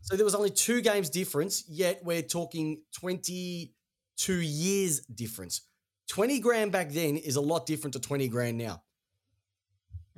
So 0.00 0.16
there 0.16 0.24
was 0.24 0.34
only 0.34 0.50
two 0.50 0.82
games 0.82 1.10
difference, 1.10 1.64
yet 1.68 2.00
we're 2.04 2.22
talking 2.22 2.82
22 3.00 4.34
years 4.34 5.00
difference. 5.00 5.62
20 6.08 6.38
grand 6.38 6.70
back 6.72 6.90
then 6.90 7.16
is 7.16 7.36
a 7.36 7.40
lot 7.40 7.66
different 7.66 7.92
to 7.94 8.00
20 8.00 8.28
grand 8.28 8.56
now. 8.56 8.82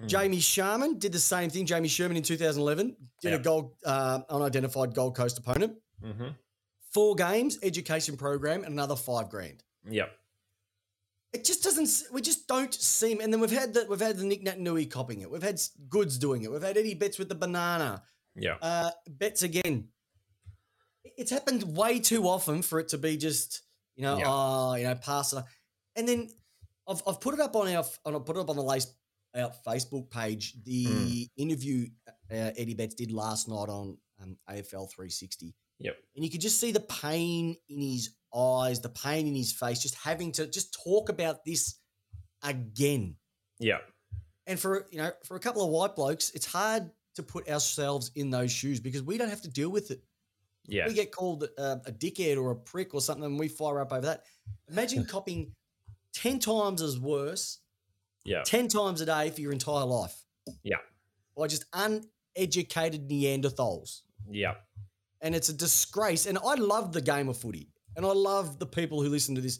Mm. 0.00 0.06
Jamie 0.06 0.40
Sharman 0.40 0.98
did 0.98 1.12
the 1.12 1.18
same 1.18 1.50
thing. 1.50 1.66
Jamie 1.66 1.88
Sherman 1.88 2.16
in 2.16 2.22
2011 2.22 2.96
did 3.20 3.34
a 3.34 3.38
gold, 3.38 3.74
uh, 3.84 4.20
unidentified 4.30 4.94
Gold 4.94 5.16
Coast 5.16 5.38
opponent. 5.38 5.74
Mm-hmm. 6.04 6.28
Four 6.92 7.16
games, 7.16 7.58
education 7.62 8.16
program, 8.16 8.64
and 8.64 8.72
another 8.72 8.96
five 8.96 9.28
grand. 9.28 9.62
Yep. 9.90 10.10
It 11.32 11.44
just 11.44 11.62
doesn't. 11.62 12.12
We 12.12 12.22
just 12.22 12.46
don't 12.46 12.72
seem. 12.72 13.20
And 13.20 13.32
then 13.32 13.40
we've 13.40 13.50
had 13.50 13.74
the 13.74 13.86
we've 13.88 14.00
had 14.00 14.16
the 14.16 14.24
Nick 14.24 14.42
Nat 14.42 14.58
Nui 14.58 14.86
copying 14.86 15.20
it. 15.20 15.30
We've 15.30 15.42
had 15.42 15.60
Goods 15.88 16.16
doing 16.16 16.42
it. 16.42 16.50
We've 16.50 16.62
had 16.62 16.76
Eddie 16.78 16.94
Betts 16.94 17.18
with 17.18 17.28
the 17.28 17.34
banana. 17.34 18.02
Yeah. 18.34 18.54
Uh, 18.62 18.90
Betts 19.08 19.42
again. 19.42 19.88
It's 21.04 21.30
happened 21.30 21.76
way 21.76 21.98
too 21.98 22.26
often 22.28 22.62
for 22.62 22.78
it 22.78 22.88
to 22.88 22.98
be 22.98 23.16
just 23.16 23.62
you 23.96 24.04
know 24.04 24.16
Yeah. 24.18 24.24
oh 24.26 24.74
you 24.76 24.84
know 24.84 24.94
pass 24.94 25.32
it. 25.32 25.44
And 25.96 26.08
then 26.08 26.30
I've 26.88 27.02
I've 27.06 27.20
put 27.20 27.34
it 27.34 27.40
up 27.40 27.54
on 27.56 27.68
our 27.68 27.84
on 28.06 28.18
put 28.22 28.36
it 28.36 28.40
up 28.40 28.48
on 28.48 28.56
the 28.56 28.62
lace 28.62 28.86
our 29.36 29.50
Facebook 29.66 30.10
page. 30.10 30.54
The 30.64 30.86
Mm. 30.86 31.28
interview 31.36 31.86
uh, 32.30 32.50
Eddie 32.56 32.74
Betts 32.74 32.94
did 32.94 33.10
last 33.12 33.48
night 33.48 33.68
on 33.68 33.98
um, 34.22 34.36
AFL 34.50 34.90
360. 34.90 35.54
Yep. 35.80 35.96
And 36.16 36.24
you 36.24 36.30
could 36.30 36.40
just 36.40 36.60
see 36.60 36.72
the 36.72 36.80
pain 36.80 37.56
in 37.68 37.80
his 37.80 38.10
eyes, 38.34 38.80
the 38.80 38.88
pain 38.88 39.26
in 39.26 39.34
his 39.34 39.52
face, 39.52 39.80
just 39.80 39.94
having 39.94 40.32
to 40.32 40.46
just 40.46 40.76
talk 40.84 41.08
about 41.08 41.44
this 41.44 41.76
again. 42.42 43.16
Yeah. 43.58 43.78
And 44.46 44.58
for 44.58 44.86
you 44.90 44.98
know, 44.98 45.12
for 45.24 45.36
a 45.36 45.40
couple 45.40 45.62
of 45.62 45.70
white 45.70 45.94
blokes, 45.94 46.30
it's 46.30 46.46
hard 46.46 46.90
to 47.16 47.22
put 47.22 47.48
ourselves 47.48 48.10
in 48.14 48.30
those 48.30 48.50
shoes 48.52 48.80
because 48.80 49.02
we 49.02 49.18
don't 49.18 49.28
have 49.28 49.42
to 49.42 49.50
deal 49.50 49.68
with 49.70 49.90
it. 49.90 50.02
Yeah. 50.66 50.86
We 50.86 50.94
get 50.94 51.12
called 51.12 51.44
uh, 51.58 51.76
a 51.86 51.92
dickhead 51.92 52.36
or 52.36 52.50
a 52.50 52.56
prick 52.56 52.92
or 52.94 53.00
something, 53.00 53.24
and 53.24 53.38
we 53.38 53.48
fire 53.48 53.80
up 53.80 53.92
over 53.92 54.06
that. 54.06 54.24
Imagine 54.70 55.04
copying 55.08 55.52
ten 56.12 56.38
times 56.38 56.82
as 56.82 56.98
worse, 56.98 57.58
Yeah. 58.24 58.42
ten 58.44 58.68
times 58.68 59.00
a 59.00 59.06
day 59.06 59.30
for 59.30 59.40
your 59.40 59.52
entire 59.52 59.84
life. 59.84 60.14
Yeah. 60.62 60.76
By 61.36 61.46
just 61.46 61.64
uneducated 61.72 63.08
Neanderthals. 63.08 64.02
Yeah. 64.30 64.54
and 65.20 65.34
it's 65.34 65.48
a 65.48 65.52
disgrace. 65.54 66.26
And 66.26 66.38
I 66.38 66.54
love 66.54 66.92
the 66.92 67.00
game 67.00 67.28
of 67.28 67.36
footy, 67.36 67.68
and 67.96 68.04
I 68.06 68.12
love 68.12 68.58
the 68.58 68.66
people 68.66 69.02
who 69.02 69.08
listen 69.08 69.34
to 69.34 69.40
this. 69.40 69.58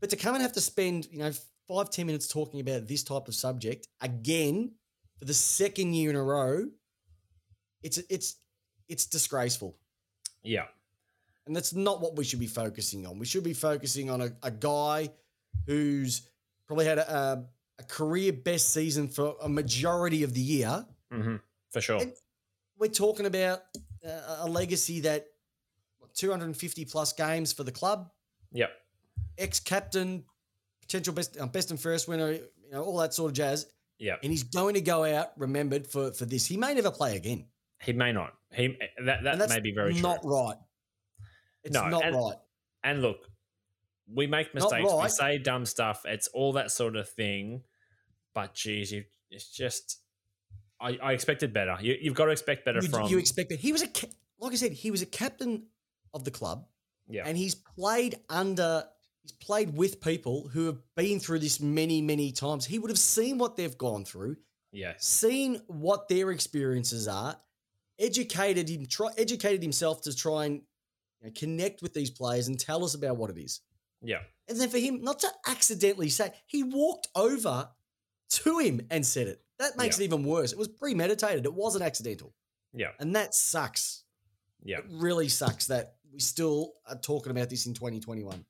But 0.00 0.10
to 0.10 0.16
come 0.16 0.34
and 0.34 0.42
have 0.42 0.52
to 0.54 0.60
spend, 0.60 1.08
you 1.10 1.18
know, 1.18 1.32
five 1.68 1.90
ten 1.90 2.06
minutes 2.06 2.28
talking 2.28 2.60
about 2.60 2.86
this 2.86 3.02
type 3.02 3.28
of 3.28 3.34
subject 3.34 3.88
again 4.00 4.72
for 5.18 5.24
the 5.26 5.34
second 5.34 5.92
year 5.94 6.10
in 6.10 6.16
a 6.16 6.22
row, 6.22 6.66
it's 7.82 7.98
it's 8.08 8.36
it's 8.88 9.06
disgraceful, 9.06 9.76
Yeah. 10.42 10.66
and 11.46 11.54
that's 11.54 11.72
not 11.74 12.00
what 12.00 12.16
we 12.16 12.24
should 12.24 12.40
be 12.40 12.46
focusing 12.48 13.06
on. 13.06 13.18
We 13.18 13.26
should 13.26 13.44
be 13.44 13.52
focusing 13.54 14.08
on 14.10 14.20
a, 14.20 14.30
a 14.42 14.50
guy 14.50 15.10
who's 15.66 16.22
probably 16.66 16.86
had 16.86 16.98
a, 16.98 17.12
a, 17.14 17.44
a 17.80 17.84
career 17.84 18.32
best 18.32 18.72
season 18.72 19.08
for 19.08 19.36
a 19.42 19.48
majority 19.48 20.22
of 20.22 20.34
the 20.34 20.40
year. 20.40 20.86
Mm-hmm. 21.12 21.36
For 21.70 21.80
sure. 21.80 22.00
And- 22.00 22.12
we're 22.78 22.88
talking 22.88 23.26
about 23.26 23.60
uh, 24.06 24.36
a 24.40 24.48
legacy 24.48 25.00
that 25.00 25.26
what, 25.98 26.14
250 26.14 26.86
plus 26.86 27.12
games 27.12 27.52
for 27.52 27.62
the 27.62 27.72
club, 27.72 28.10
Yep. 28.52 28.70
ex-captain, 29.36 30.24
potential 30.80 31.12
best 31.12 31.38
uh, 31.38 31.46
best 31.46 31.70
and 31.70 31.78
first 31.78 32.08
winner, 32.08 32.32
you 32.32 32.40
know, 32.72 32.82
all 32.82 32.96
that 32.98 33.12
sort 33.14 33.30
of 33.30 33.36
jazz. 33.36 33.66
Yeah. 33.98 34.16
And 34.22 34.32
he's 34.32 34.44
going 34.44 34.74
to 34.74 34.80
go 34.80 35.04
out 35.04 35.32
remembered 35.38 35.86
for 35.86 36.12
for 36.12 36.24
this. 36.24 36.46
He 36.46 36.56
may 36.56 36.72
never 36.72 36.90
play 36.90 37.16
again. 37.16 37.44
He 37.82 37.92
may 37.92 38.12
not. 38.12 38.32
He 38.50 38.78
that 39.04 39.24
that 39.24 39.38
that's 39.38 39.52
may 39.52 39.60
be 39.60 39.72
very 39.74 39.92
not 40.00 40.22
true. 40.22 40.32
right. 40.34 40.56
It's 41.62 41.74
No, 41.74 41.86
not 41.88 42.04
and- 42.04 42.16
right. 42.16 42.36
And 42.82 43.02
look, 43.02 43.28
we 44.12 44.26
make 44.26 44.54
mistakes. 44.54 44.90
We 44.90 45.08
say 45.10 45.36
dumb 45.36 45.66
stuff. 45.66 46.02
It's 46.06 46.28
all 46.28 46.54
that 46.54 46.70
sort 46.70 46.96
of 46.96 47.08
thing. 47.10 47.62
But 48.34 48.54
geez, 48.54 48.92
you 48.92 49.04
it's 49.30 49.50
just. 49.50 49.98
I, 50.80 50.98
I 51.02 51.12
expected 51.12 51.52
better. 51.52 51.76
You, 51.80 51.96
you've 52.00 52.14
got 52.14 52.24
to 52.24 52.30
expect 52.30 52.64
better 52.64 52.80
You, 52.80 52.88
from. 52.88 53.08
you 53.08 53.18
expect 53.18 53.50
that 53.50 53.60
he 53.60 53.70
was 53.70 53.82
a 53.82 53.88
like 54.40 54.52
I 54.52 54.56
said, 54.56 54.72
he 54.72 54.90
was 54.90 55.02
a 55.02 55.06
captain 55.06 55.66
of 56.14 56.24
the 56.24 56.30
club, 56.30 56.66
yeah. 57.08 57.24
and 57.26 57.36
he's 57.36 57.54
played 57.54 58.16
under. 58.28 58.84
He's 59.22 59.32
played 59.32 59.76
with 59.76 60.00
people 60.00 60.48
who 60.48 60.64
have 60.66 60.78
been 60.96 61.20
through 61.20 61.40
this 61.40 61.60
many, 61.60 62.00
many 62.00 62.32
times. 62.32 62.64
He 62.64 62.78
would 62.78 62.90
have 62.90 62.98
seen 62.98 63.36
what 63.36 63.54
they've 63.54 63.76
gone 63.76 64.06
through. 64.06 64.36
yes. 64.72 65.04
seen 65.04 65.60
what 65.66 66.08
their 66.08 66.30
experiences 66.30 67.06
are, 67.06 67.36
educated 67.98 68.70
him, 68.70 68.86
try, 68.86 69.08
educated 69.18 69.62
himself 69.62 70.00
to 70.02 70.16
try 70.16 70.46
and 70.46 70.62
you 71.20 71.26
know, 71.26 71.32
connect 71.36 71.82
with 71.82 71.92
these 71.92 72.10
players 72.10 72.48
and 72.48 72.58
tell 72.58 72.82
us 72.82 72.94
about 72.94 73.18
what 73.18 73.28
it 73.28 73.36
is. 73.36 73.60
Yeah. 74.00 74.20
And 74.48 74.58
then 74.58 74.70
for 74.70 74.78
him 74.78 75.02
not 75.02 75.18
to 75.18 75.28
accidentally 75.46 76.08
say, 76.08 76.32
he 76.46 76.62
walked 76.62 77.08
over 77.14 77.68
to 78.30 78.58
him 78.58 78.80
and 78.90 79.04
said 79.04 79.26
it. 79.28 79.42
That 79.58 79.76
makes 79.76 79.98
Yeah. 79.98 80.04
it 80.04 80.06
even 80.06 80.24
worse. 80.24 80.52
It 80.52 80.58
was 80.58 80.68
premeditated. 80.68 81.44
It 81.44 81.54
wasn't 81.54 81.84
accidental. 81.84 82.34
Yeah. 82.72 82.92
And 82.98 83.14
that 83.16 83.34
sucks. 83.34 84.04
Yeah. 84.62 84.78
It 84.78 84.84
really 84.88 85.28
sucks 85.28 85.66
that 85.66 85.96
we 86.12 86.20
still 86.20 86.74
are 86.86 86.98
talking 86.98 87.30
about 87.30 87.50
this 87.50 87.66
in 87.66 87.74
2021. 87.74 88.44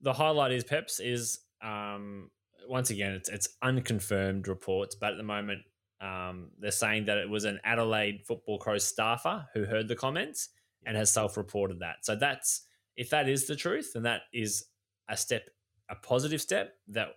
the 0.00 0.12
highlight 0.12 0.52
is 0.52 0.62
Peps 0.62 1.00
is 1.00 1.40
um, 1.60 2.30
once 2.68 2.90
again 2.90 3.12
it's 3.12 3.28
it's 3.28 3.48
unconfirmed 3.62 4.46
reports, 4.46 4.94
but 4.94 5.10
at 5.12 5.16
the 5.16 5.24
moment 5.24 5.62
um, 6.00 6.52
they're 6.60 6.70
saying 6.70 7.06
that 7.06 7.18
it 7.18 7.28
was 7.28 7.44
an 7.44 7.58
Adelaide 7.64 8.22
Football 8.24 8.58
Crows 8.58 8.84
staffer 8.84 9.48
who 9.54 9.64
heard 9.64 9.88
the 9.88 9.96
comments 9.96 10.50
and 10.86 10.96
has 10.96 11.10
self-reported 11.10 11.80
that. 11.80 12.04
So 12.04 12.14
that's 12.14 12.62
if 12.96 13.10
that 13.10 13.28
is 13.28 13.46
the 13.48 13.56
truth, 13.56 13.92
then 13.94 14.04
that 14.04 14.22
is 14.32 14.66
a 15.08 15.16
step, 15.16 15.50
a 15.90 15.96
positive 15.96 16.40
step 16.40 16.76
that 16.88 17.08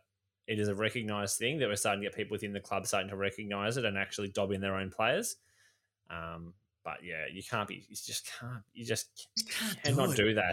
it 0.52 0.60
is 0.60 0.68
a 0.68 0.76
recognised 0.76 1.38
thing 1.38 1.60
that 1.60 1.68
we're 1.70 1.76
starting 1.76 2.02
to 2.02 2.08
get 2.10 2.16
people 2.16 2.36
within 2.36 2.54
the 2.54 2.60
club 2.60 2.86
starting 2.86 3.10
to 3.10 3.16
recognise 3.16 3.78
it 3.78 3.86
and 3.86 3.98
actually 3.98 4.28
dob 4.30 4.52
in 4.52 4.62
their 4.62 4.76
own 4.76 4.90
players. 4.90 5.38
Um, 6.10 6.54
but 6.84 6.98
yeah, 7.04 7.26
you 7.32 7.42
can't 7.44 7.68
be. 7.68 7.86
You 7.88 7.96
just 7.96 8.30
can't. 8.40 8.64
You 8.74 8.86
just 8.86 9.28
You 9.38 9.44
can't 9.46 9.84
cannot 9.84 10.10
it. 10.12 10.18
do 10.18 10.34
that. 10.34 10.50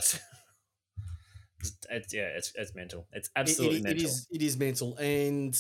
It's, 1.61 1.77
it's 1.91 2.15
yeah, 2.15 2.29
it's 2.37 2.53
it's 2.55 2.75
mental. 2.75 3.07
It's 3.13 3.29
It- 3.29 3.33
it- 3.37 3.41
absolutely 3.41 3.79
it 3.79 3.85
mental. 3.85 4.05
is 4.05 4.27
it 4.31 4.43
is 4.43 4.57
mental 4.57 4.97
and 4.99 5.59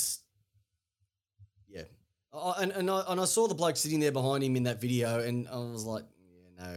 yeah 1.68 1.82
I- 2.32 2.62
and 2.62 2.72
and 2.72 2.90
I, 2.90 3.02
and 3.08 3.20
I 3.20 3.24
saw 3.24 3.48
the 3.48 3.54
bloke 3.54 3.76
sitting 3.76 4.00
there 4.00 4.12
behind 4.12 4.44
him 4.44 4.56
in 4.56 4.62
that 4.64 4.80
video 4.80 5.20
and 5.20 5.48
I 5.48 5.56
was 5.58 5.84
like 5.84 6.04
yeah 6.58 6.64
no 6.64 6.72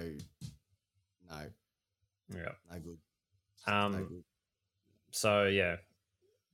no 1.30 1.46
Yeah. 2.36 2.52
no 2.72 2.80
good 2.80 2.98
Um. 3.68 3.92
no 3.92 4.04
good. 4.06 4.24
So 5.12 5.46
yeah. 5.46 5.76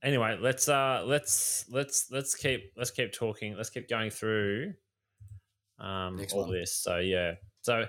Anyway, 0.02 0.38
let's 0.40 0.68
uh 0.68 1.02
let's 1.06 1.64
let's 1.70 2.10
let's 2.10 2.34
keep 2.34 2.72
let's 2.76 2.90
keep 2.90 3.12
talking. 3.12 3.56
Let's 3.56 3.70
keep 3.70 3.88
going 3.88 4.10
through 4.10 4.74
um 5.78 6.16
Next 6.16 6.32
all 6.34 6.42
one. 6.42 6.52
this. 6.52 6.74
So 6.76 6.98
yeah. 6.98 7.34
So 7.62 7.84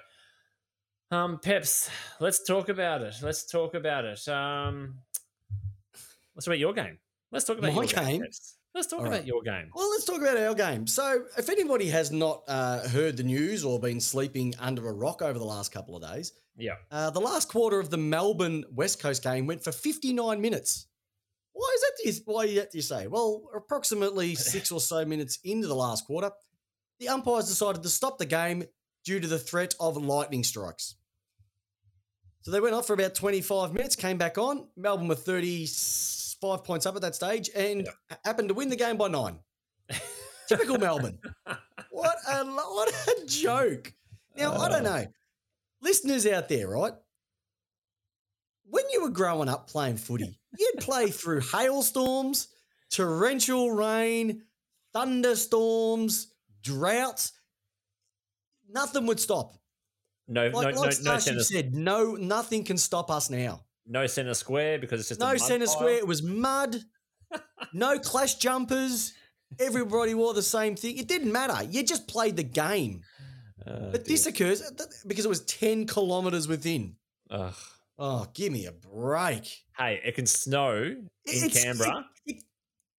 um 1.12 1.39
Peps, 1.39 1.89
let's 2.19 2.43
talk 2.45 2.69
about 2.69 3.02
it. 3.04 3.15
Let's 3.22 3.45
talk 3.45 3.74
about 3.76 4.06
it. 4.06 4.28
Um 4.28 5.00
let's 6.36 6.45
talk 6.45 6.48
about 6.54 6.60
your 6.60 6.74
game. 6.74 6.98
Let's 7.32 7.45
talk 7.45 7.60
about 7.60 7.74
My 7.74 7.84
your 7.84 7.86
game. 7.86 8.22
game? 8.22 8.26
Let's 8.76 8.86
talk 8.88 9.00
All 9.00 9.08
about 9.08 9.17
right. 9.19 9.26
your 9.26 9.41
game. 9.41 9.72
well 9.74 9.89
let's 9.89 10.06
talk 10.06 10.22
about 10.22 10.38
our 10.38 10.54
game 10.54 10.86
so 10.86 11.24
if 11.39 11.50
anybody 11.50 11.89
has 11.89 12.12
not 12.12 12.43
uh, 12.48 12.88
heard 12.88 13.17
the 13.17 13.24
news 13.24 13.65
or 13.65 13.80
been 13.80 14.00
sleeping 14.00 14.54
under 14.60 14.88
a 14.88 14.93
rock 14.93 15.24
over 15.24 15.39
the 15.39 15.43
last 15.45 15.72
couple 15.72 15.95
of 15.95 16.04
days 16.04 16.34
Yeah. 16.56 16.76
uh, 16.91 17.10
the 17.10 17.19
last 17.19 17.50
quarter 17.50 17.80
of 17.80 17.89
the 17.89 17.98
Melbourne 17.98 18.63
West 18.72 19.02
Coast 19.02 19.24
game 19.24 19.48
went 19.48 19.63
for 19.63 19.72
59 19.72 20.39
minutes 20.39 20.86
that 21.89 22.04
do 22.04 22.10
you, 22.10 22.15
why 22.25 22.54
that 22.56 22.71
do 22.71 22.78
you 22.78 22.82
say 22.82 23.08
well 23.08 23.43
approximately 23.56 24.36
six 24.54 24.71
or 24.71 24.80
so 24.80 25.06
minutes 25.06 25.39
into 25.43 25.67
the 25.67 25.75
last 25.75 26.06
quarter 26.06 26.32
the 26.99 27.08
umpires 27.08 27.47
decided 27.47 27.82
to 27.84 27.89
stop 27.89 28.17
the 28.17 28.25
game 28.25 28.63
due 29.06 29.19
to 29.19 29.28
the 29.28 29.39
threat 29.39 29.73
of 29.80 29.97
lightning 29.97 30.43
strikes. 30.43 30.95
So 32.41 32.52
they 32.52 32.60
went 32.60 32.75
off 32.75 32.88
for 32.88 32.93
about 32.93 33.15
25 33.15 33.73
minutes, 33.73 33.95
came 33.95 34.17
back 34.17 34.38
on. 34.38 34.67
Melbourne 34.78 35.08
were 35.08 35.15
35 35.15 36.63
points 36.63 36.86
up 36.86 36.95
at 36.95 37.02
that 37.02 37.15
stage 37.15 37.49
and 37.56 37.88
happened 38.23 38.49
to 38.49 38.54
win 38.54 38.69
the 38.69 38.75
game 38.75 38.97
by 38.97 39.08
nine. 39.08 39.39
Typical 40.47 40.78
Melbourne. 40.78 41.19
What 41.91 42.17
a, 42.30 42.45
what 42.45 42.89
a 42.89 43.25
joke. 43.28 43.93
Now, 44.38 44.54
I 44.54 44.69
don't 44.69 44.86
uh. 44.86 44.97
know. 44.97 45.08
Listeners 45.82 46.25
out 46.25 46.49
there, 46.49 46.67
right? 46.67 46.93
When 48.69 48.84
you 48.91 49.01
were 49.01 49.10
growing 49.10 49.49
up 49.49 49.69
playing 49.69 49.97
footy, 49.97 50.39
you'd 50.58 50.79
play 50.79 51.10
through 51.10 51.41
hailstorms, 51.41 52.47
torrential 52.91 53.71
rain, 53.71 54.43
thunderstorms, 54.93 56.34
droughts. 56.62 57.34
Nothing 58.71 59.05
would 59.08 59.19
stop. 59.19 59.53
No, 60.27 60.43
Like, 60.49 60.75
no, 60.75 60.82
like 60.82 60.95
no, 61.01 61.13
no 61.13 61.19
center, 61.19 61.41
said, 61.43 61.73
no, 61.73 62.13
nothing 62.15 62.63
can 62.63 62.77
stop 62.77 63.10
us 63.10 63.29
now. 63.29 63.65
no 63.88 64.05
center 64.05 64.36
square 64.36 64.77
because 64.77 64.99
it's 64.99 65.10
just 65.10 65.21
a 65.21 65.23
No 65.25 65.38
centre 65.38 65.65
pile. 65.65 65.75
square. 65.75 65.93
It 65.97 66.08
was 66.08 66.21
mud. 66.21 66.75
no 67.73 67.97
clash 67.99 68.36
jumpers. 68.36 69.13
Everybody 69.60 70.13
wore 70.13 70.36
the 70.36 70.43
same 70.43 70.75
thing. 70.75 70.97
It 70.97 71.08
didn't 71.08 71.32
matter. 71.32 71.63
You 71.63 71.82
just 71.84 72.08
played 72.08 72.36
the 72.36 72.43
game. 72.43 73.01
Oh, 73.65 73.89
But 73.91 74.05
this 74.05 74.27
occurs 74.27 74.62
because 75.08 75.25
it 75.25 75.29
was 75.29 75.41
10 75.45 75.88
kilometres 75.88 76.47
within. 76.47 76.95
Ugh. 77.32 77.55
Oh, 78.02 78.26
give 78.34 78.54
me 78.54 78.66
a 78.66 78.72
break. 78.72 79.64
Hey, 79.78 80.00
it 80.06 80.16
can 80.16 80.26
snow 80.26 80.76
in 80.84 81.10
It's- 81.26 81.62
Canberra, 81.64 82.06
it- 82.26 82.44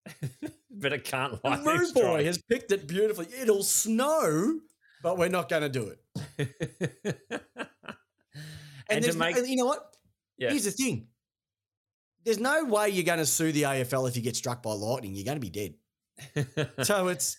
but 0.70 0.92
it 0.92 1.04
can't 1.04 1.40
the 1.42 1.48
lightning 1.48 1.66
Roo 1.66 1.92
boy 1.94 2.24
has 2.24 2.36
picked 2.38 2.70
it 2.72 2.86
beautifully. 2.86 3.26
It'll 3.40 3.62
snow, 3.62 4.60
but 5.02 5.16
we're 5.16 5.28
not 5.30 5.48
going 5.48 5.62
to 5.62 5.68
do 5.70 5.88
it. 5.88 5.98
and, 7.30 7.40
And, 8.90 9.02
to 9.04 9.12
there's 9.12 9.16
no- 9.16 9.28
you 9.28 9.56
know 9.56 9.66
what? 9.66 9.94
yeah, 10.36 10.50
Here's 10.50 10.64
the 10.64 10.70
thing. 10.70 11.06
There's 12.24 12.38
no 12.38 12.64
way 12.64 12.90
you're 12.90 13.04
going 13.04 13.18
to 13.20 13.26
sue 13.26 13.52
the 13.52 13.62
AFL 13.62 14.06
if 14.08 14.16
you 14.16 14.22
get 14.22 14.36
struck 14.36 14.62
by 14.62 14.72
lightning. 14.72 15.14
You're 15.14 15.24
going 15.24 15.40
to 15.40 15.50
be 15.50 15.50
dead. 15.50 15.74
So 16.84 17.08
it's 17.08 17.38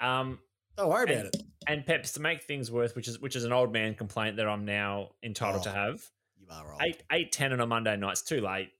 um, 0.00 0.38
don't 0.78 0.88
worry 0.88 1.02
And- 1.02 1.20
about 1.20 1.34
it. 1.34 1.42
and 1.68 1.84
Peps 1.84 2.12
to 2.12 2.20
make 2.20 2.44
things 2.44 2.70
worse, 2.70 2.94
which 2.94 3.06
is 3.08 3.20
which 3.20 3.36
is 3.36 3.44
an 3.44 3.52
old 3.52 3.70
man 3.72 3.94
complaint 3.94 4.36
that 4.36 4.48
I'm 4.48 4.64
now 4.64 5.10
entitled 5.22 5.64
to 5.64 5.70
Oh, 5.70 5.74
have. 5.74 6.00
You 6.48 6.52
are 6.54 6.66
right. 6.78 6.88
Eight 6.88 7.02
eight 7.12 7.32
ten 7.32 7.52
on 7.52 7.60
a 7.60 7.66
Monday 7.66 7.96
night's 7.96 8.22
too 8.22 8.40
late. 8.40 8.70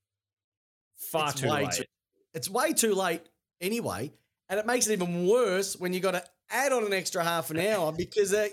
Far 0.97 1.31
It's 1.31 1.41
too 1.41 1.49
late. 1.49 1.71
too- 1.73 1.85
It's 2.35 2.49
way 2.51 2.73
too 2.73 2.95
late 2.95 3.23
anyway, 3.61 4.13
and 4.49 4.59
it 4.61 4.67
makes 4.67 4.87
it 4.87 4.93
even 4.93 5.27
worse 5.27 5.77
when 5.77 5.93
you 5.93 6.01
got 6.01 6.13
to 6.13 6.25
add 6.51 6.73
on 6.73 6.85
an 6.85 6.93
extra 6.93 7.23
half 7.25 7.51
an 7.51 7.59
hour 7.59 7.93
because. 7.93 8.33
Uh, 8.33 8.49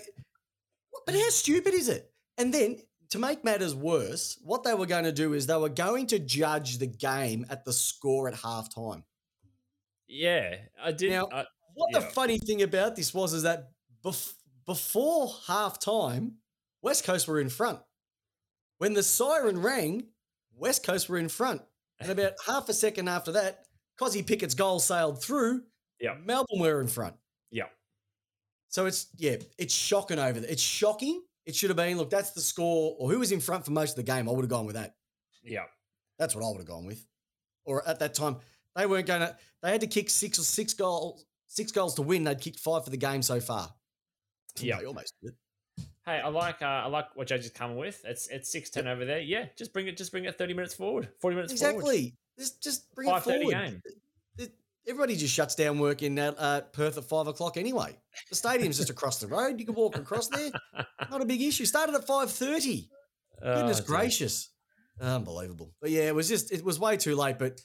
but 1.06 1.14
how 1.14 1.28
stupid 1.30 1.74
is 1.74 1.88
it? 1.88 2.10
And 2.38 2.52
then 2.52 2.80
to 3.10 3.18
make 3.18 3.44
matters 3.44 3.74
worse, 3.74 4.38
what 4.42 4.64
they 4.64 4.74
were 4.74 4.86
going 4.86 5.04
to 5.04 5.12
do 5.12 5.34
is 5.34 5.46
they 5.46 5.56
were 5.56 5.68
going 5.68 6.06
to 6.08 6.18
judge 6.18 6.78
the 6.78 6.86
game 6.86 7.44
at 7.50 7.64
the 7.64 7.72
score 7.72 8.26
at 8.28 8.34
halftime. 8.34 9.04
yeah, 10.08 10.56
I 10.82 10.92
did. 10.92 11.10
Now- 11.10 11.28
I- 11.32 11.46
What 11.74 11.92
the 11.92 12.00
funny 12.00 12.38
thing 12.38 12.62
about 12.62 12.94
this 12.96 13.12
was 13.12 13.32
is 13.34 13.42
that 13.42 13.70
bef- 14.04 14.34
before 14.64 15.28
halftime, 15.28 16.36
West 16.82 17.02
Coast 17.04 17.26
were 17.26 17.40
in 17.40 17.48
front. 17.48 17.80
When 18.84 18.92
the 18.92 19.02
siren 19.02 19.62
rang, 19.62 20.08
West 20.58 20.84
Coast 20.84 21.08
were 21.08 21.16
in 21.16 21.30
front. 21.30 21.62
And 22.00 22.10
about 22.10 22.34
half 22.46 22.68
a 22.68 22.74
second 22.74 23.08
after 23.08 23.32
that, 23.32 23.64
Kozzy 23.98 24.26
Pickett's 24.26 24.54
goal 24.54 24.78
sailed 24.78 25.22
through. 25.22 25.62
Yeah. 25.98 26.16
Melbourne 26.22 26.60
were 26.60 26.82
in 26.82 26.88
front. 26.88 27.14
yeah, 27.50 27.68
So 28.68 28.84
it's 28.84 29.06
yeah, 29.16 29.36
it's 29.56 29.72
shocking 29.72 30.18
over 30.18 30.38
there. 30.38 30.50
It's 30.50 30.60
shocking. 30.60 31.22
It 31.46 31.56
should 31.56 31.70
have 31.70 31.78
been 31.78 31.96
look, 31.96 32.10
that's 32.10 32.32
the 32.32 32.42
score, 32.42 32.94
or 32.98 33.10
who 33.10 33.20
was 33.20 33.32
in 33.32 33.40
front 33.40 33.64
for 33.64 33.70
most 33.70 33.92
of 33.92 33.96
the 33.96 34.02
game. 34.02 34.28
I 34.28 34.32
would 34.32 34.42
have 34.42 34.50
gone 34.50 34.66
with 34.66 34.76
that. 34.76 34.96
yeah. 35.42 35.64
That's 36.18 36.34
what 36.34 36.44
I 36.44 36.48
would 36.48 36.58
have 36.58 36.66
gone 36.66 36.84
with. 36.84 37.06
Or 37.64 37.88
at 37.88 38.00
that 38.00 38.12
time, 38.12 38.36
they 38.76 38.84
weren't 38.84 39.06
going 39.06 39.20
to. 39.20 39.34
They 39.62 39.70
had 39.70 39.80
to 39.80 39.86
kick 39.86 40.10
six 40.10 40.38
or 40.38 40.42
six 40.42 40.74
goals, 40.74 41.24
six 41.46 41.72
goals 41.72 41.94
to 41.94 42.02
win. 42.02 42.24
They'd 42.24 42.38
kicked 42.38 42.60
five 42.60 42.84
for 42.84 42.90
the 42.90 42.98
game 42.98 43.22
so 43.22 43.40
far. 43.40 43.72
Yeah. 44.58 44.76
They 44.78 44.84
almost 44.84 45.14
did. 45.22 45.32
Hey, 46.06 46.20
I 46.22 46.28
like 46.28 46.60
uh, 46.60 46.66
I 46.66 46.86
like 46.86 47.06
what 47.16 47.26
Judge 47.26 47.44
is 47.46 47.50
coming 47.50 47.76
with. 47.76 48.02
It's 48.04 48.28
it's 48.28 48.50
six 48.52 48.68
ten 48.70 48.86
over 48.86 49.04
there. 49.04 49.20
Yeah, 49.20 49.46
just 49.56 49.72
bring 49.72 49.86
it. 49.86 49.96
Just 49.96 50.10
bring 50.12 50.24
it 50.26 50.36
thirty 50.36 50.52
minutes 50.54 50.74
forward. 50.74 51.08
Forty 51.20 51.34
minutes 51.36 51.58
forward. 51.58 51.74
Exactly. 51.76 52.16
Just 52.38 52.62
just 52.62 52.94
bring 52.94 53.08
it 53.08 53.12
5:30 53.12 53.22
forward. 53.24 53.50
game. 53.52 53.82
Everybody 54.86 55.16
just 55.16 55.32
shuts 55.32 55.54
down 55.54 55.78
work 55.78 56.02
in 56.02 56.18
uh, 56.18 56.34
uh, 56.36 56.60
Perth 56.60 56.98
at 56.98 57.04
five 57.04 57.26
o'clock 57.26 57.56
anyway. 57.56 57.96
The 58.28 58.36
stadium's 58.36 58.76
just 58.76 58.90
across 58.90 59.18
the 59.18 59.26
road. 59.26 59.58
You 59.58 59.64
can 59.64 59.74
walk 59.74 59.96
across 59.96 60.28
there. 60.28 60.50
Not 61.10 61.22
a 61.22 61.24
big 61.24 61.40
issue. 61.40 61.64
Started 61.64 61.94
at 61.94 62.06
five 62.06 62.30
thirty. 62.30 62.90
Goodness 63.42 63.78
Oh, 63.80 63.86
dear. 63.86 63.96
gracious, 63.96 64.50
unbelievable. 65.00 65.72
But 65.80 65.90
yeah, 65.90 66.02
it 66.02 66.14
was 66.14 66.28
just 66.28 66.52
it 66.52 66.62
was 66.62 66.78
way 66.78 66.98
too 66.98 67.16
late. 67.16 67.38
But 67.38 67.62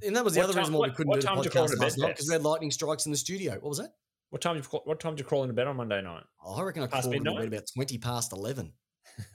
and 0.00 0.14
that 0.14 0.24
was 0.24 0.34
the 0.34 0.40
What 0.40 0.44
other 0.44 0.52
time- 0.54 0.60
reason 0.62 0.74
why 0.74 0.86
we 0.88 0.94
couldn't 0.94 1.12
do 1.14 1.20
the 1.20 1.26
time 1.26 1.36
did 1.38 1.46
you 1.46 1.50
call 1.50 1.64
it 1.64 1.72
podcast 1.72 1.80
last 1.80 1.98
night 1.98 2.08
because 2.14 2.28
we 2.28 2.34
had 2.34 2.44
lightning 2.44 2.70
strikes 2.70 3.06
in 3.06 3.10
the 3.10 3.18
studio. 3.18 3.54
What 3.54 3.64
was 3.70 3.78
that? 3.78 3.90
What 4.30 4.42
time? 4.42 4.56
did 4.56 4.64
you, 4.70 4.80
what 4.84 5.00
time 5.00 5.14
did 5.14 5.20
you 5.20 5.24
crawl 5.26 5.42
into 5.42 5.54
bed 5.54 5.66
on 5.66 5.76
Monday 5.76 6.02
night? 6.02 6.24
Oh, 6.44 6.54
I 6.56 6.62
reckon 6.62 6.82
I 6.82 6.86
Past 6.86 7.04
called 7.04 7.14
it 7.14 7.22
midnight? 7.22 7.48
about 7.48 7.64
twenty 7.74 7.98
past 7.98 8.32
eleven. 8.32 8.72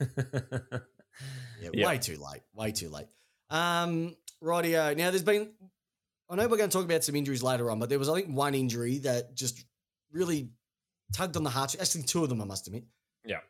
Yeah, 1.60 1.70
Yeah. 1.72 1.86
way 1.86 1.98
too 1.98 2.16
late. 2.16 2.42
Way 2.54 2.72
too 2.72 2.88
late. 2.88 3.06
Um, 3.48 4.16
rightio. 4.42 4.96
Now 4.96 5.10
there's 5.10 5.22
been 5.22 5.50
I 6.28 6.34
know 6.36 6.48
we're 6.48 6.56
going 6.56 6.68
to 6.70 6.76
talk 6.76 6.84
about 6.84 7.04
some 7.04 7.14
injuries 7.14 7.42
later 7.42 7.70
on, 7.70 7.78
but 7.78 7.88
there 7.88 7.98
was 7.98 8.08
I 8.08 8.14
think 8.20 8.36
one 8.36 8.54
injury 8.54 8.98
that 8.98 9.34
just 9.36 9.64
really 10.10 10.50
tugged 11.12 11.36
on 11.36 11.44
the 11.44 11.50
heart. 11.50 11.76
Actually, 11.80 12.02
two 12.02 12.24
of 12.24 12.28
them, 12.30 12.40
I 12.40 12.44
must 12.44 12.66
admit. 12.66 12.84
Yeah. 13.24 13.40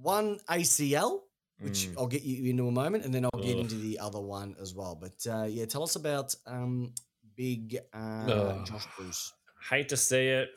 One 0.00 0.38
ACL, 0.48 1.20
which 1.60 1.88
Mm. 1.88 1.94
I'll 1.98 2.06
get 2.06 2.22
you 2.22 2.50
into 2.50 2.68
a 2.68 2.72
moment, 2.72 3.04
and 3.04 3.12
then 3.12 3.24
I'll 3.24 3.40
get 3.42 3.58
into 3.58 3.76
the 3.76 3.98
other 3.98 4.20
one 4.20 4.54
as 4.60 4.74
well. 4.74 4.94
But 4.94 5.26
uh, 5.28 5.44
yeah, 5.44 5.64
tell 5.64 5.82
us 5.82 5.96
about 5.96 6.34
um, 6.46 6.92
big 7.36 7.78
uh, 7.92 8.64
Josh 8.64 8.86
Bruce. 8.96 9.32
Hate 9.70 9.88
to 9.90 9.96
see 9.96 10.28
it. 10.28 10.50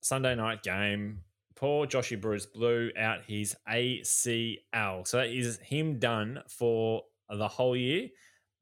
Sunday 0.00 0.34
night 0.34 0.62
game. 0.62 1.20
Poor 1.54 1.86
Joshy 1.86 2.20
Bruce 2.20 2.46
blew 2.46 2.90
out 2.98 3.20
his 3.26 3.54
ACL. 3.70 5.06
So 5.06 5.18
that 5.18 5.28
is 5.28 5.58
him 5.58 5.98
done 5.98 6.40
for 6.48 7.02
the 7.28 7.48
whole 7.48 7.76
year. 7.76 8.08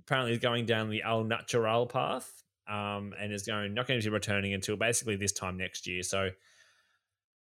Apparently, 0.01 0.33
he's 0.33 0.41
going 0.41 0.67
down 0.67 0.91
the 0.91 1.03
Al 1.03 1.23
Natural 1.23 1.87
path 1.87 2.43
um, 2.69 3.15
and 3.21 3.33
is 3.33 3.45
going 3.45 3.75
not 3.75 3.87
going 3.87 4.01
to 4.01 4.07
be 4.07 4.13
returning 4.13 4.53
until 4.53 4.77
basically 4.77 5.17
this 5.17 5.33
time 5.33 5.57
next 5.57 5.87
year. 5.87 6.03
So 6.03 6.31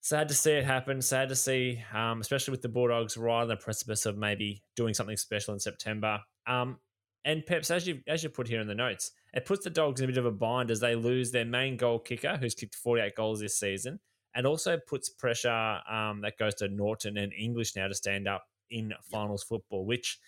sad 0.01 0.29
to 0.29 0.35
see 0.35 0.53
it 0.53 0.65
happen. 0.65 1.03
Sad 1.03 1.29
to 1.29 1.37
see, 1.37 1.83
um, 1.93 2.21
especially 2.21 2.53
with 2.53 2.63
the 2.63 2.69
Bulldogs 2.69 3.17
right 3.17 3.43
on 3.43 3.49
the 3.49 3.57
precipice 3.57 4.07
of 4.07 4.17
maybe 4.17 4.63
doing 4.75 4.95
something 4.95 5.17
special 5.17 5.55
in 5.55 5.61
September. 5.61 6.21
Um, 6.47 6.79
and 7.25 7.47
Peps, 7.47 7.71
as 7.71 7.87
you 7.87 8.01
as 8.07 8.23
you 8.23 8.29
put 8.29 8.49
here 8.49 8.61
in 8.61 8.67
the 8.67 8.75
notes, 8.75 9.13
it 9.33 9.45
puts 9.45 9.65
the 9.65 9.71
Dogs 9.71 10.01
in 10.01 10.05
a 10.05 10.09
bit 10.09 10.19
of 10.19 10.27
a 10.27 10.33
bind 10.33 10.71
as 10.71 10.81
they 10.81 10.95
lose 10.95 11.31
their 11.31 11.45
main 11.45 11.77
goal 11.77 11.99
kicker, 11.99 12.37
who's 12.37 12.55
kicked 12.55 12.75
48 12.75 13.15
goals 13.15 13.41
this 13.41 13.59
season, 13.59 14.01
and 14.35 14.47
also 14.47 14.79
puts 14.79 15.09
pressure 15.09 15.81
um, 15.91 16.21
that 16.23 16.39
goes 16.39 16.55
to 16.57 16.69
Naughton 16.69 17.17
and 17.17 17.33
English 17.33 17.77
now 17.77 17.89
to 17.89 17.95
stand 17.95 18.27
up 18.27 18.45
in 18.71 18.93
finals 19.11 19.45
football, 19.45 19.87
which 19.87 20.19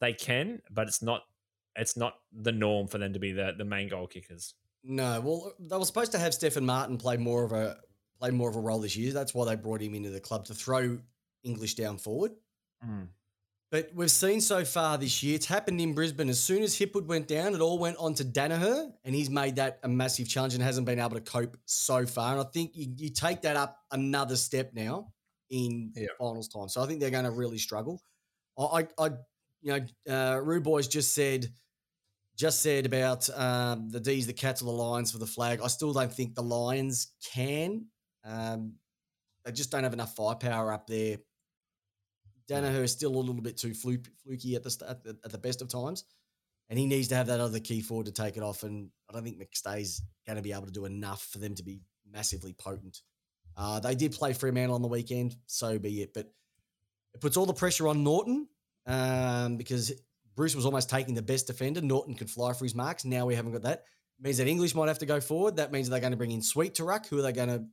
they 0.00 0.12
can, 0.12 0.60
but 0.70 0.88
it's 0.88 1.02
not 1.02 1.22
it's 1.76 1.96
not 1.96 2.14
the 2.32 2.52
norm 2.52 2.86
for 2.86 2.98
them 2.98 3.14
to 3.14 3.18
be 3.18 3.32
the, 3.32 3.54
the 3.56 3.64
main 3.64 3.88
goal 3.88 4.06
kickers. 4.06 4.54
No, 4.84 5.20
well, 5.20 5.52
they 5.58 5.76
were 5.76 5.86
supposed 5.86 6.12
to 6.12 6.18
have 6.18 6.34
Stefan 6.34 6.66
Martin 6.66 6.98
play 6.98 7.16
more 7.16 7.44
of 7.44 7.52
a 7.52 7.78
play 8.18 8.30
more 8.30 8.50
of 8.50 8.56
a 8.56 8.60
role 8.60 8.80
this 8.80 8.96
year. 8.96 9.12
That's 9.12 9.32
why 9.32 9.46
they 9.46 9.56
brought 9.56 9.80
him 9.80 9.94
into 9.94 10.10
the 10.10 10.20
club 10.20 10.44
to 10.46 10.54
throw 10.54 10.98
English 11.44 11.74
down 11.74 11.98
forward. 11.98 12.32
But 13.72 13.90
we've 13.94 14.10
seen 14.10 14.42
so 14.42 14.66
far 14.66 14.98
this 14.98 15.22
year, 15.22 15.34
it's 15.34 15.46
happened 15.46 15.80
in 15.80 15.94
Brisbane. 15.94 16.28
As 16.28 16.38
soon 16.38 16.62
as 16.62 16.78
Hipwood 16.78 17.06
went 17.06 17.26
down, 17.26 17.54
it 17.54 17.62
all 17.62 17.78
went 17.78 17.96
on 17.96 18.12
to 18.16 18.24
Daniher, 18.24 18.92
and 19.02 19.14
he's 19.14 19.30
made 19.30 19.56
that 19.56 19.80
a 19.82 19.88
massive 19.88 20.28
challenge 20.28 20.52
and 20.52 20.62
hasn't 20.62 20.86
been 20.86 20.98
able 20.98 21.14
to 21.14 21.22
cope 21.22 21.56
so 21.64 22.04
far. 22.04 22.32
And 22.32 22.42
I 22.42 22.50
think 22.52 22.72
you, 22.74 22.92
you 22.98 23.08
take 23.08 23.40
that 23.42 23.56
up 23.56 23.78
another 23.90 24.36
step 24.36 24.72
now 24.74 25.14
in 25.48 25.90
Yeah. 25.96 26.08
finals 26.18 26.48
time. 26.48 26.68
So 26.68 26.82
I 26.82 26.86
think 26.86 27.00
they're 27.00 27.08
going 27.08 27.24
to 27.24 27.30
really 27.30 27.56
struggle. 27.56 28.02
I, 28.58 28.86
I, 28.98 29.06
you 29.62 29.80
know, 30.06 30.14
uh, 30.14 30.38
Rue 30.42 30.60
Boys 30.60 30.86
just 30.86 31.14
said, 31.14 31.46
just 32.36 32.60
said 32.60 32.84
about 32.84 33.30
um, 33.34 33.88
the 33.88 34.00
D's, 34.00 34.26
the 34.26 34.34
Cats, 34.34 34.60
or 34.60 34.66
the 34.66 34.70
Lions 34.72 35.12
for 35.12 35.18
the 35.18 35.26
flag. 35.26 35.60
I 35.64 35.68
still 35.68 35.94
don't 35.94 36.12
think 36.12 36.34
the 36.34 36.42
Lions 36.42 37.12
can. 37.24 37.86
Um, 38.22 38.74
they 39.46 39.52
just 39.52 39.70
don't 39.70 39.82
have 39.84 39.94
enough 39.94 40.14
firepower 40.14 40.74
up 40.74 40.86
there. 40.86 41.16
Daniher 42.48 42.82
is 42.82 42.92
still 42.92 43.14
a 43.14 43.16
little 43.16 43.34
bit 43.40 43.56
too 43.56 43.74
fluky 43.74 44.54
at 44.54 44.62
the, 44.62 44.70
st- 44.70 44.90
at 44.90 45.02
the 45.04 45.18
at 45.24 45.32
the 45.32 45.38
best 45.38 45.62
of 45.62 45.68
times, 45.68 46.04
and 46.68 46.78
he 46.78 46.86
needs 46.86 47.08
to 47.08 47.14
have 47.14 47.26
that 47.28 47.40
other 47.40 47.60
key 47.60 47.80
forward 47.80 48.06
to 48.06 48.12
take 48.12 48.36
it 48.36 48.42
off. 48.42 48.62
And 48.62 48.90
I 49.08 49.12
don't 49.12 49.24
think 49.24 49.38
McStay's 49.38 50.02
going 50.26 50.36
to 50.36 50.42
be 50.42 50.52
able 50.52 50.66
to 50.66 50.72
do 50.72 50.84
enough 50.84 51.22
for 51.30 51.38
them 51.38 51.54
to 51.54 51.62
be 51.62 51.80
massively 52.10 52.52
potent. 52.52 53.00
Uh, 53.56 53.80
they 53.80 53.94
did 53.94 54.12
play 54.12 54.32
Fremantle 54.32 54.74
on 54.74 54.82
the 54.82 54.88
weekend, 54.88 55.36
so 55.46 55.78
be 55.78 56.02
it. 56.02 56.14
But 56.14 56.32
it 57.14 57.20
puts 57.20 57.36
all 57.36 57.46
the 57.46 57.52
pressure 57.52 57.88
on 57.88 58.02
Naughton 58.02 58.48
um, 58.86 59.56
because 59.56 59.92
Bruce 60.34 60.56
was 60.56 60.64
almost 60.64 60.88
taking 60.88 61.14
the 61.14 61.22
best 61.22 61.46
defender. 61.46 61.80
Naughton 61.80 62.14
could 62.14 62.30
fly 62.30 62.52
for 62.52 62.64
his 62.64 62.74
marks. 62.74 63.04
Now 63.04 63.26
we 63.26 63.34
haven't 63.34 63.52
got 63.52 63.62
that. 63.62 63.84
means 64.20 64.38
that 64.38 64.46
English 64.46 64.74
might 64.74 64.88
have 64.88 64.98
to 65.00 65.06
go 65.06 65.20
forward. 65.20 65.56
That 65.56 65.72
means 65.72 65.90
they're 65.90 66.00
going 66.00 66.12
to 66.12 66.16
bring 66.16 66.30
in 66.30 66.42
Sweet 66.42 66.74
to 66.76 66.84
ruck. 66.84 67.06
Who 67.08 67.18
are 67.18 67.22
they 67.22 67.32
going 67.32 67.48
to 67.48 67.64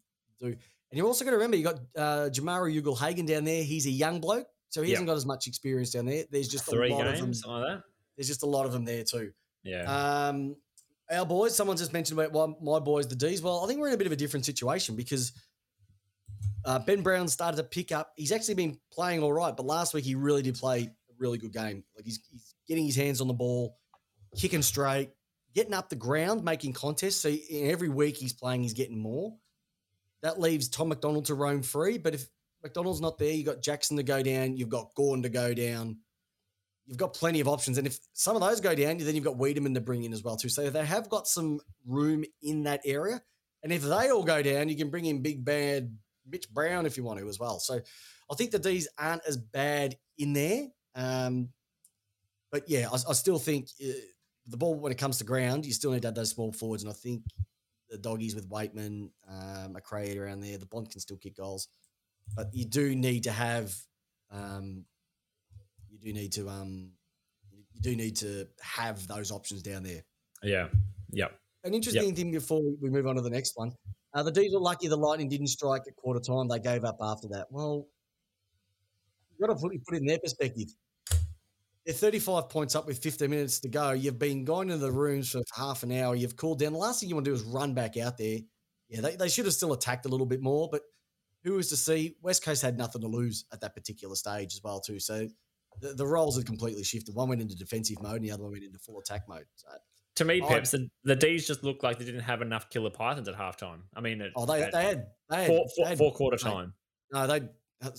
do? 0.42 0.48
And 0.48 0.98
you're 0.98 1.08
also 1.08 1.24
going 1.24 1.34
to 1.34 1.38
remember 1.38 1.56
you 1.56 1.64
got 1.64 1.80
uh, 1.96 2.30
Jamarra 2.30 2.76
Ugle-Hagan 2.76 3.26
down 3.26 3.44
there. 3.44 3.64
He's 3.64 3.86
a 3.86 3.92
young 3.92 4.20
bloke, 4.20 4.48
so 4.70 4.82
he 4.82 4.90
Yeah. 4.90 4.96
hasn't 4.96 5.08
got 5.08 5.18
as 5.18 5.26
much 5.26 5.48
experience 5.48 5.92
down 5.92 6.06
there. 6.06 6.26
There's 6.32 6.48
just 6.48 6.66
Three 6.66 6.90
a 6.92 6.96
lot 6.96 7.08
of 7.08 7.18
them. 7.20 7.34
something 7.34 7.52
like 7.62 7.68
that. 7.78 7.84
There's 8.16 8.28
just 8.28 8.44
a 8.44 8.48
lot 8.48 8.66
of 8.66 8.72
them 8.72 8.86
there 8.86 9.04
too. 9.04 9.32
Yeah. 9.64 10.28
Um, 10.28 10.56
our 11.12 11.26
boys, 11.26 11.56
someone 11.56 11.76
just 11.78 11.92
mentioned 11.94 12.20
about 12.20 12.62
my 12.62 12.80
boys, 12.80 13.08
the 13.08 13.16
D's. 13.16 13.42
Well, 13.42 13.64
I 13.64 13.68
think 13.68 13.80
we're 13.80 13.88
in 13.88 13.94
a 13.94 13.98
bit 13.98 14.08
of 14.08 14.14
a 14.14 14.18
different 14.18 14.46
situation 14.46 14.96
because 14.96 15.32
uh, 16.66 16.80
Ben 16.80 17.02
Brown 17.02 17.28
started 17.28 17.58
to 17.58 17.64
pick 17.64 17.92
up. 17.92 18.12
He's 18.16 18.32
actually 18.32 18.56
been 18.56 18.80
playing 18.92 19.24
all 19.24 19.34
right, 19.34 19.56
but 19.56 19.66
last 19.66 19.94
week 19.94 20.06
he 20.06 20.16
really 20.16 20.42
did 20.42 20.56
play 20.56 20.84
a 20.84 20.90
really 21.18 21.38
good 21.38 21.54
game. 21.54 21.84
Like 21.96 22.06
he's, 22.06 22.20
he's 22.30 22.54
getting 22.68 22.86
his 22.86 22.96
hands 22.96 23.22
on 23.22 23.28
the 23.28 23.34
ball, 23.34 23.78
kicking 24.36 24.62
straight, 24.62 25.10
getting 25.56 25.74
up 25.74 25.90
the 25.90 25.96
ground, 25.96 26.44
making 26.44 26.74
contests. 26.74 27.18
So 27.18 27.30
in 27.30 27.72
every 27.72 27.90
week 27.90 28.18
he's 28.18 28.34
playing, 28.34 28.62
he's 28.64 28.74
getting 28.74 29.00
more. 29.00 29.36
That 30.22 30.40
leaves 30.40 30.68
Tom 30.68 30.90
McDonald 30.90 31.26
to 31.26 31.34
roam 31.34 31.64
free. 31.64 31.98
But 31.98 32.14
if 32.14 32.28
McDonald's 32.64 33.02
not 33.02 33.18
there, 33.18 33.32
you've 33.32 33.46
got 33.46 33.62
Jackson 33.62 33.98
to 33.98 34.04
go 34.04 34.22
down, 34.22 34.58
you've 34.58 34.70
got 34.70 34.94
Gordon 34.96 35.24
to 35.24 35.30
go 35.30 35.54
down. 35.54 35.98
You've 36.86 36.98
got 36.98 37.14
plenty 37.14 37.40
of 37.40 37.48
options. 37.48 37.78
And 37.78 37.86
if 37.86 38.00
some 38.14 38.36
of 38.36 38.42
those 38.42 38.60
go 38.60 38.74
down, 38.74 38.98
then 38.98 39.14
you've 39.14 39.24
got 39.24 39.38
Weideman 39.38 39.76
to 39.76 39.82
bring 39.82 40.04
in 40.04 40.12
as 40.12 40.24
well, 40.24 40.36
too. 40.36 40.50
So 40.50 40.72
they 40.72 40.86
have 40.86 41.08
got 41.08 41.28
some 41.28 41.62
room 41.86 42.26
in 42.42 42.64
that 42.64 42.82
area. 42.84 43.22
And 43.62 43.72
if 43.72 43.84
they 43.84 44.10
all 44.10 44.24
go 44.24 44.42
down, 44.42 44.70
you 44.70 44.76
can 44.76 44.90
bring 44.90 45.06
in 45.06 45.22
big 45.22 45.46
bad 45.46 45.96
Mitch 46.28 46.50
Brown 46.50 46.88
if 46.88 46.98
you 46.98 47.04
want 47.04 47.20
to 47.20 47.30
as 47.30 47.40
well. 47.40 47.60
So 47.60 47.80
I 48.32 48.36
think 48.36 48.50
the 48.50 48.58
D's 48.58 48.88
aren't 48.98 49.26
as 49.28 49.38
bad 49.38 49.98
in 50.18 50.34
there. 50.34 50.68
Um, 50.96 51.50
but 52.52 52.64
yeah, 52.68 52.88
I, 52.92 52.96
I 52.96 53.14
still 53.14 53.38
think 53.38 53.68
uh, 53.84 53.92
the 54.48 54.58
ball 54.58 54.74
when 54.74 54.92
it 54.92 54.98
comes 54.98 55.20
to 55.20 55.24
ground, 55.24 55.66
you 55.66 55.74
still 55.74 55.92
need 55.92 56.02
to 56.02 56.08
have 56.08 56.16
those 56.16 56.32
small 56.32 56.52
forwards. 56.52 56.84
And 56.84 56.92
I 56.92 56.96
think 56.96 57.24
the 57.90 57.98
doggies 57.98 58.36
with 58.36 58.50
Weightman, 58.50 59.10
um, 59.30 59.76
McRae 59.76 60.20
around 60.20 60.42
there, 60.42 60.58
the 60.58 60.66
Bont 60.66 60.90
can 60.90 61.02
still 61.02 61.18
kick 61.18 61.38
goals, 61.38 61.68
but 62.36 62.48
you 62.54 62.66
do 62.66 62.96
need 62.96 63.24
to 63.24 63.32
have, 63.32 63.76
um, 64.32 64.86
you 65.90 65.98
do 66.00 66.14
need 66.14 66.32
to, 66.34 66.50
um, 66.50 66.92
you 67.52 67.82
do 67.82 67.96
need 67.96 68.16
to 68.18 68.48
have 68.62 69.08
those 69.08 69.32
options 69.32 69.62
down 69.62 69.84
there. 69.84 70.04
Yeah. 70.44 70.68
Yep. 71.12 71.32
An 71.64 71.74
interesting 71.74 72.08
yep. 72.08 72.16
thing 72.16 72.32
before 72.32 72.62
we 72.82 72.90
move 72.90 73.08
on 73.08 73.16
to 73.16 73.22
the 73.22 73.30
next 73.30 73.54
one. 73.56 73.74
Uh, 74.14 74.24
the 74.24 74.32
D's 74.32 74.54
were 74.54 74.60
lucky 74.60 74.88
the 74.88 74.98
Lightning 74.98 75.30
didn't 75.30 75.48
strike 75.48 75.84
at 75.88 75.96
quarter 75.96 76.20
time. 76.20 76.48
They 76.48 76.60
gave 76.60 76.84
up 76.84 76.98
after 77.02 77.28
that. 77.30 77.48
Well, 77.52 77.88
you've 79.32 79.48
got 79.48 79.54
to 79.54 79.60
put, 79.60 79.72
put 79.86 79.96
it 79.96 80.02
in 80.02 80.08
their 80.08 80.20
perspective. 80.20 80.70
They're 81.86 81.94
35 81.94 82.50
points 82.50 82.76
up 82.76 82.88
with 82.88 83.00
15 83.00 83.30
minutes 83.30 83.60
to 83.62 83.70
go. 83.70 83.92
You've 83.92 84.20
been 84.20 84.46
going 84.46 84.70
into 84.70 84.86
the 84.86 84.92
rooms 84.92 85.32
for 85.32 85.42
half 85.56 85.84
an 85.84 85.92
hour. 85.92 86.16
You've 86.16 86.36
cooled 86.36 86.60
down. 86.60 86.74
The 86.74 86.80
last 86.80 87.00
thing 87.00 87.10
you 87.10 87.16
want 87.16 87.26
to 87.26 87.32
do 87.32 87.36
is 87.36 87.44
run 87.44 87.74
back 87.74 87.98
out 87.98 88.18
there. 88.18 88.40
Yeah, 88.90 89.02
they, 89.02 89.16
they 89.16 89.30
should 89.30 89.46
have 89.46 89.54
still 89.54 89.74
attacked 89.74 90.06
a 90.06 90.10
little 90.10 90.26
bit 90.26 90.42
more, 90.42 90.70
but 90.72 90.82
who 91.44 91.54
was 91.54 91.70
to 91.70 91.78
see? 91.78 92.16
West 92.22 92.44
Coast 92.44 92.62
had 92.62 92.78
nothing 92.78 93.02
to 93.02 93.08
lose 93.08 93.46
at 93.54 93.62
that 93.62 93.74
particular 93.74 94.16
stage 94.16 94.54
as 94.54 94.62
well, 94.64 94.80
too. 94.80 95.00
So 95.00 95.28
the, 95.80 95.94
the 95.94 96.06
roles 96.06 96.38
had 96.38 96.46
completely 96.46 96.84
shifted. 96.84 97.16
One 97.16 97.30
went 97.30 97.42
into 97.42 97.56
defensive 97.56 98.02
mode 98.02 98.18
and 98.18 98.26
the 98.26 98.32
other 98.32 98.44
one 98.44 98.54
went 98.54 98.64
into 98.64 98.80
full 98.80 99.00
attack 99.00 99.28
mode. 99.28 99.46
So, 99.56 99.68
to 100.16 100.26
me, 100.26 100.42
Peps, 100.42 100.72
the, 100.72 100.90
the 101.06 101.16
D's 101.16 101.48
just 101.48 101.64
looked 101.64 101.82
like 101.82 101.98
they 101.98 102.04
didn't 102.04 102.22
have 102.22 102.42
enough 102.42 102.70
killer 102.70 102.90
pythons 102.90 103.30
at 103.30 103.36
halftime. 103.36 103.82
I 103.96 104.02
mean, 104.02 104.22
oh, 104.36 104.46
they, 104.46 104.70
they 104.72 104.84
had, 104.84 105.08
they 105.30 105.38
had, 105.38 105.48
four, 105.48 105.66
four, 105.76 105.86
they 105.86 105.90
had, 105.90 105.98
four 105.98 106.12
quarter 106.12 106.38
time. 106.38 106.74
No, 107.14 107.26
they. 107.26 107.42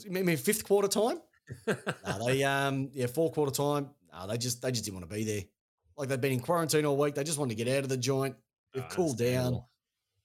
You 0.05 0.11
mean 0.11 0.37
fifth 0.37 0.65
quarter 0.65 0.89
time? 0.89 1.21
no, 1.67 2.27
they 2.27 2.45
um 2.45 2.91
yeah 2.93 3.07
four 3.07 3.33
quarter 3.33 3.51
time. 3.51 3.89
No, 4.13 4.27
they 4.27 4.37
just 4.37 4.61
they 4.61 4.71
just 4.71 4.85
didn't 4.85 4.99
want 4.99 5.09
to 5.11 5.17
be 5.17 5.25
there. 5.25 5.43
Like 5.97 6.09
they've 6.09 6.21
been 6.21 6.33
in 6.33 6.41
quarantine 6.41 6.85
all 6.85 6.97
week. 6.97 7.15
They 7.15 7.25
just 7.25 7.39
wanted 7.39 7.57
to 7.57 7.65
get 7.65 7.75
out 7.75 7.85
of 7.85 7.89
the 7.89 7.97
joint. 7.97 8.37
They've 8.75 8.85
oh, 8.85 8.95
cooled 8.95 9.19
down. 9.19 9.63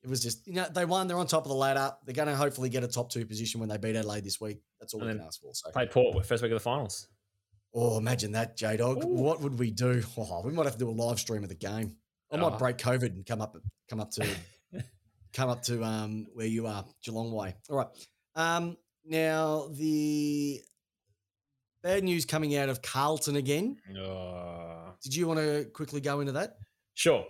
It 0.06 0.10
was 0.10 0.22
just 0.22 0.46
you 0.46 0.54
know 0.54 0.68
they 0.72 0.86
won. 0.86 1.08
They're 1.08 1.18
on 1.18 1.26
top 1.26 1.46
of 1.46 1.50
the 1.50 1.56
ladder. 1.56 1.92
They're 2.06 2.14
going 2.14 2.28
to 2.28 2.36
hopefully 2.36 2.70
get 2.70 2.84
a 2.84 2.88
top 2.88 3.10
two 3.10 3.26
position 3.26 3.60
when 3.60 3.70
they 3.70 3.78
beat 3.78 3.96
Adelaide 3.96 4.24
this 4.24 4.40
week. 4.40 4.62
That's 4.80 4.94
all 4.94 5.02
and 5.02 5.10
we 5.10 5.18
can 5.18 5.26
ask 5.26 5.42
for. 5.42 5.52
So 5.56 5.72
play 5.72 5.88
Port 5.88 6.24
first 6.28 6.44
week 6.44 6.52
of 6.52 6.58
the 6.58 6.64
finals. 6.64 7.08
Oh, 7.74 7.98
imagine 7.98 8.34
that, 8.34 8.56
J 8.56 8.78
Dog. 8.78 9.04
What 9.04 9.42
would 9.42 9.58
we 9.58 9.72
do? 9.72 10.04
Oh, 10.18 10.44
we 10.46 10.52
might 10.52 10.66
have 10.66 10.74
to 10.74 10.80
do 10.80 10.90
a 10.90 10.92
live 10.92 11.20
stream 11.20 11.42
of 11.42 11.50
the 11.50 11.56
game. 11.56 11.98
I 12.32 12.38
might 12.38 12.54
oh. 12.54 12.58
break 12.58 12.78
COVID 12.78 13.16
and 13.16 13.26
come 13.26 13.42
up 13.42 13.58
come 13.90 14.00
up 14.00 14.12
to 14.12 14.28
come 15.34 15.50
up 15.50 15.64
to 15.64 15.84
um 15.84 16.28
where 16.36 16.46
you 16.46 16.68
are, 16.68 16.86
Geelong 17.04 17.32
way. 17.32 17.56
All 17.68 17.78
right. 17.78 17.88
Um 18.36 18.78
now 19.06 19.70
the 19.72 20.62
bad 21.82 22.04
news 22.04 22.26
coming 22.26 22.56
out 22.56 22.70
of 22.70 22.84
Carlton 22.84 23.38
again. 23.38 23.78
Uh, 23.90 24.92
Did 25.02 25.16
you 25.16 25.28
want 25.28 25.40
to 25.40 25.66
quickly 25.74 26.00
go 26.00 26.20
into 26.20 26.34
that? 26.34 26.58
Sure. 26.94 27.26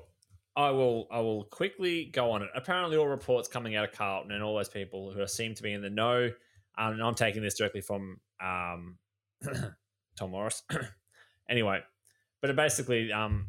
I 0.56 0.70
will 0.72 1.08
I 1.12 1.20
will 1.20 1.44
quickly 1.46 2.06
go 2.06 2.32
on 2.32 2.42
it. 2.42 2.50
Apparently 2.56 2.98
all 2.98 3.08
reports 3.08 3.48
coming 3.48 3.76
out 3.76 3.86
of 3.86 3.92
Carlton 3.92 4.32
and 4.32 4.42
all 4.42 4.56
those 4.56 4.70
people 4.70 5.12
who 5.12 5.26
seem 5.28 5.54
to 5.56 5.64
be 5.64 5.74
in 5.74 5.82
the 5.82 5.90
know, 5.90 6.32
um, 6.78 6.94
and 6.94 7.04
I'm 7.04 7.16
taking 7.16 7.42
this 7.42 7.58
directly 7.58 7.82
from 7.82 8.20
um, 8.42 8.98
Tom 10.18 10.32
Morris. 10.32 10.64
anyway, 11.50 11.82
but 12.42 12.56
basically, 12.56 13.12
um, 13.12 13.48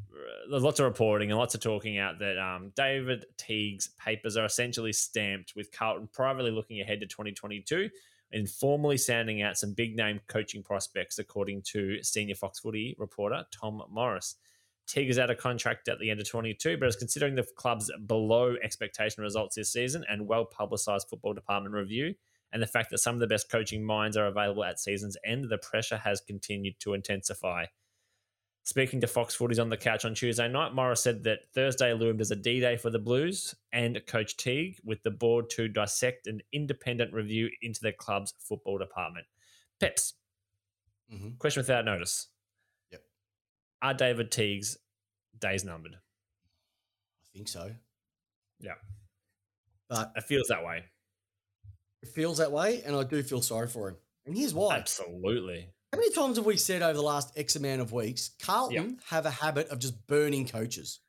there's 0.51 0.63
lots 0.63 0.81
of 0.81 0.87
reporting 0.87 1.31
and 1.31 1.39
lots 1.39 1.55
of 1.55 1.61
talking 1.61 1.99
out 1.99 2.19
that 2.19 2.39
um, 2.39 2.73
David 2.75 3.27
Teague's 3.37 3.91
papers 4.03 4.37
are 4.37 4.47
essentially 4.47 4.93
stamped 4.93 5.55
with 5.55 5.71
Carlton 5.71 6.09
privately 6.13 6.51
looking 6.51 6.81
ahead 6.81 7.01
to 7.01 7.07
2022 7.07 7.91
and 8.33 8.49
formally 8.49 8.97
sounding 8.97 9.43
out 9.43 9.57
some 9.57 9.73
big 9.75 9.97
name 9.97 10.21
coaching 10.27 10.63
prospects, 10.63 11.19
according 11.19 11.63
to 11.63 12.03
senior 12.03 12.35
Fox 12.35 12.59
Footy 12.59 12.97
reporter 12.99 13.45
Tom 13.53 13.83
Morris. 13.91 14.37
Teague 14.87 15.11
is 15.11 15.19
out 15.19 15.31
of 15.31 15.39
contract 15.39 15.89
at 15.89 15.99
the 15.99 16.11
end 16.11 16.21
of 16.21 16.29
22, 16.29 16.77
but 16.79 16.89
is 16.89 16.97
considering 16.97 17.35
the 17.35 17.47
club's 17.57 17.91
below 18.07 18.55
expectation 18.63 19.23
results 19.23 19.57
this 19.57 19.73
season 19.73 20.05
and 20.09 20.27
well 20.27 20.45
publicised 20.45 21.09
football 21.09 21.35
department 21.35 21.75
review, 21.75 22.15
and 22.53 22.63
the 22.63 22.67
fact 22.67 22.91
that 22.91 22.99
some 22.99 23.15
of 23.15 23.21
the 23.21 23.27
best 23.27 23.51
coaching 23.51 23.85
minds 23.85 24.17
are 24.17 24.27
available 24.27 24.65
at 24.65 24.79
season's 24.79 25.17
end, 25.25 25.49
the 25.49 25.59
pressure 25.59 25.99
has 25.99 26.21
continued 26.21 26.79
to 26.81 26.95
intensify. 26.95 27.65
Speaking 28.63 29.01
to 29.01 29.07
Fox 29.07 29.37
Footies 29.37 29.61
on 29.61 29.69
the 29.69 29.77
couch 29.77 30.05
on 30.05 30.15
Tuesday 30.15 30.49
night, 30.49 30.75
Morris 30.75 31.01
said 31.01 31.23
that 31.23 31.53
Thursday 31.55 31.93
loomed 31.93 32.21
as 32.21 32.33
a 32.33 32.37
D 32.37 32.59
day 32.59 32.77
for 32.77 32.91
the 32.91 32.99
Blues 32.99 33.55
and 33.73 34.01
Coach 34.07 34.37
Teague, 34.37 34.79
with 34.85 35.03
the 35.05 35.11
board 35.11 35.51
to 35.51 35.69
dissect 35.69 36.27
an 36.27 36.41
independent 36.53 37.13
review 37.13 37.49
into 37.63 37.81
the 37.81 37.93
club's 37.93 38.35
football 38.41 38.77
department. 38.77 39.27
Peps, 39.79 40.15
mm-hmm. 41.13 41.37
question 41.39 41.61
without 41.61 41.85
notice. 41.85 42.27
Are 43.83 43.95
David 43.95 44.31
Teague's 44.31 44.79
days 45.39 45.65
numbered? 45.65 45.95
I 45.95 47.27
think 47.35 47.49
so. 47.49 47.71
Yeah. 48.61 48.75
But 49.89 50.13
it 50.17 50.25
feels 50.25 50.49
that 50.49 50.65
way. 50.65 50.85
It 52.03 52.09
feels 52.09 52.39
that 52.39 52.53
way, 52.53 52.83
and 52.85 52.97
I 52.97 53.05
do 53.05 53.23
feel 53.23 53.43
sorry 53.43 53.69
for 53.69 53.89
him. 53.89 53.97
And 54.27 54.37
here's 54.37 54.55
why. 54.55 54.77
Absolutely. 54.77 55.69
How 55.93 55.99
many 55.99 56.13
times 56.13 56.37
have 56.37 56.47
we 56.47 56.57
said 56.57 56.83
over 56.83 56.95
the 56.95 57.03
last 57.03 57.39
X 57.39 57.57
amount 57.57 57.81
of 57.81 57.93
weeks, 57.93 58.31
Carlton 58.43 58.91
yep. 58.91 58.99
have 59.09 59.27
a 59.27 59.31
habit 59.31 59.69
of 59.69 59.79
just 59.79 60.07
burning 60.07 60.47
coaches? 60.47 61.01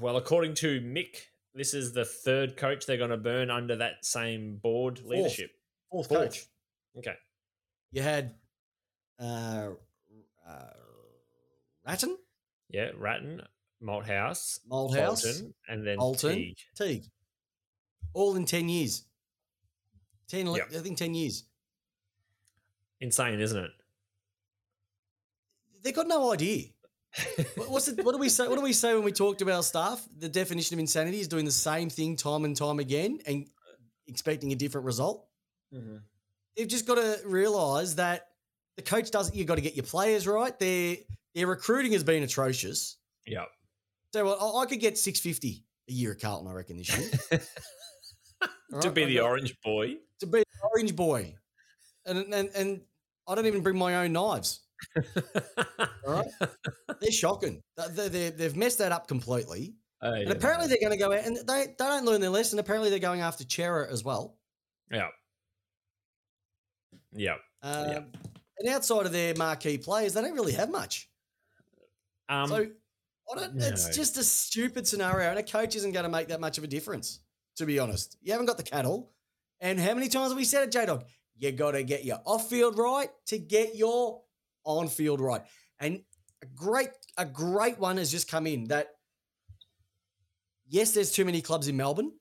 Well, 0.00 0.16
according 0.16 0.54
to 0.54 0.80
Mick, 0.80 1.16
this 1.54 1.74
is 1.74 1.92
the 1.92 2.04
third 2.04 2.56
coach 2.56 2.86
they're 2.86 2.96
going 2.96 3.10
to 3.10 3.16
burn 3.16 3.50
under 3.50 3.76
that 3.76 4.04
same 4.04 4.56
board 4.56 5.00
leadership. 5.04 5.52
Fourth, 5.90 6.08
Fourth 6.08 6.20
coach. 6.20 6.44
Okay. 6.98 7.14
You 7.92 8.02
had 8.02 8.34
uh, 9.20 9.70
uh, 10.46 10.60
Ratten? 11.86 12.16
Yeah, 12.70 12.90
Ratten, 12.96 13.42
Malthouse, 13.82 14.58
Malthouse, 14.70 15.24
Bolton, 15.24 15.54
and 15.68 15.86
then 15.86 15.98
Bolton, 15.98 16.34
Teague. 16.34 16.58
Teague. 16.76 17.04
All 18.12 18.36
in 18.36 18.44
10 18.44 18.68
years. 18.68 19.04
10, 20.28 20.46
yep. 20.54 20.68
I 20.74 20.78
think 20.78 20.96
10 20.96 21.14
years 21.14 21.44
insane, 23.04 23.38
isn't 23.40 23.58
it? 23.58 23.70
They've 25.82 25.94
got 25.94 26.08
no 26.08 26.32
idea. 26.32 26.64
What's 27.68 27.88
it, 27.88 28.04
what 28.04 28.12
do 28.12 28.18
we 28.18 28.28
say? 28.28 28.48
What 28.48 28.56
do 28.56 28.62
we 28.62 28.72
say 28.72 28.94
when 28.94 29.04
we 29.04 29.12
talk 29.12 29.38
to 29.38 29.52
our 29.52 29.62
staff? 29.62 30.04
The 30.18 30.28
definition 30.28 30.74
of 30.74 30.80
insanity 30.80 31.20
is 31.20 31.28
doing 31.28 31.44
the 31.44 31.52
same 31.52 31.88
thing 31.90 32.16
time 32.16 32.44
and 32.44 32.56
time 32.56 32.80
again 32.80 33.20
and 33.26 33.46
expecting 34.08 34.50
a 34.52 34.56
different 34.56 34.86
result. 34.86 35.26
Mm-hmm. 35.72 35.98
You've 36.56 36.68
just 36.68 36.86
got 36.86 36.96
to 36.96 37.18
realize 37.26 37.96
that 37.96 38.28
the 38.76 38.82
coach 38.82 39.10
doesn't. 39.10 39.36
You've 39.36 39.46
got 39.46 39.56
to 39.56 39.60
get 39.60 39.76
your 39.76 39.84
players 39.84 40.26
right. 40.26 40.58
Their 40.58 40.96
their 41.34 41.46
recruiting 41.46 41.92
has 41.92 42.04
been 42.04 42.22
atrocious. 42.22 42.98
Yep. 43.26 43.48
So 44.12 44.24
well, 44.24 44.58
I 44.58 44.66
could 44.66 44.80
get 44.80 44.98
six 44.98 45.20
fifty 45.20 45.64
a 45.88 45.92
year 45.92 46.12
at 46.12 46.20
Carlton. 46.20 46.48
I 46.48 46.52
reckon 46.52 46.78
this 46.78 46.96
year. 46.96 47.40
to 48.40 48.48
right? 48.72 48.94
be 48.94 49.04
the 49.04 49.20
orange 49.20 49.56
boy. 49.62 49.96
To 50.20 50.26
be 50.26 50.38
the 50.38 50.68
orange 50.72 50.94
boy 50.94 51.34
and 52.06 52.32
and 52.32 52.50
and 52.54 52.80
I 53.26 53.34
don't 53.34 53.46
even 53.46 53.62
bring 53.62 53.78
my 53.78 53.96
own 53.96 54.12
knives. 54.12 54.60
All 54.96 55.84
right, 56.06 56.26
they're 57.00 57.10
shocking. 57.10 57.62
They, 57.92 58.30
they've 58.30 58.56
messed 58.56 58.78
that 58.78 58.92
up 58.92 59.08
completely. 59.08 59.74
Oh, 60.02 60.12
and 60.12 60.30
apparently 60.30 60.68
they're 60.68 60.80
going 60.80 60.92
to 60.92 60.98
go 60.98 61.12
out 61.12 61.24
and 61.24 61.36
they, 61.36 61.66
they 61.66 61.74
don't 61.78 62.04
learn 62.04 62.20
their 62.20 62.28
lesson. 62.28 62.58
Apparently 62.58 62.90
they're 62.90 62.98
going 62.98 63.22
after 63.22 63.44
Cerra 63.48 63.90
as 63.90 64.04
well. 64.04 64.36
Yeah. 64.90 65.08
Yeah. 67.12 67.36
Um, 67.62 67.88
yeah. 67.88 68.00
And 68.58 68.68
outside 68.68 69.06
of 69.06 69.12
their 69.12 69.34
marquee 69.34 69.78
players, 69.78 70.12
they 70.12 70.20
don't 70.20 70.34
really 70.34 70.52
have 70.52 70.68
much. 70.68 71.08
Um, 72.28 72.48
so 72.48 72.56
I 72.56 73.38
don't, 73.38 73.54
no. 73.54 73.66
it's 73.66 73.94
just 73.94 74.16
a 74.16 74.24
stupid 74.24 74.86
scenario, 74.86 75.30
and 75.30 75.38
a 75.38 75.42
coach 75.42 75.76
isn't 75.76 75.92
going 75.92 76.04
to 76.04 76.10
make 76.10 76.28
that 76.28 76.40
much 76.40 76.58
of 76.58 76.64
a 76.64 76.66
difference. 76.66 77.20
To 77.56 77.66
be 77.66 77.78
honest, 77.78 78.16
you 78.20 78.32
haven't 78.32 78.46
got 78.46 78.56
the 78.56 78.64
cattle. 78.64 79.12
And 79.60 79.78
how 79.78 79.94
many 79.94 80.08
times 80.08 80.30
have 80.30 80.36
we 80.36 80.44
said 80.44 80.64
it, 80.64 80.72
J 80.72 80.86
Dog? 80.86 81.04
You 81.36 81.52
got 81.52 81.72
to 81.72 81.82
get 81.84 82.04
your 82.04 82.18
off 82.26 82.48
field 82.48 82.78
right 82.78 83.08
to 83.26 83.38
get 83.38 83.76
your 83.76 84.22
on 84.64 84.88
field 84.88 85.20
right. 85.20 85.42
And 85.78 86.02
a 86.42 86.46
great, 86.46 86.90
a 87.16 87.24
great 87.24 87.78
one 87.78 87.96
has 87.98 88.10
just 88.10 88.28
come 88.28 88.46
in 88.46 88.64
that 88.68 88.88
yes, 90.68 90.92
there's 90.92 91.12
too 91.12 91.24
many 91.24 91.40
clubs 91.40 91.68
in 91.68 91.76
Melbourne, 91.76 92.12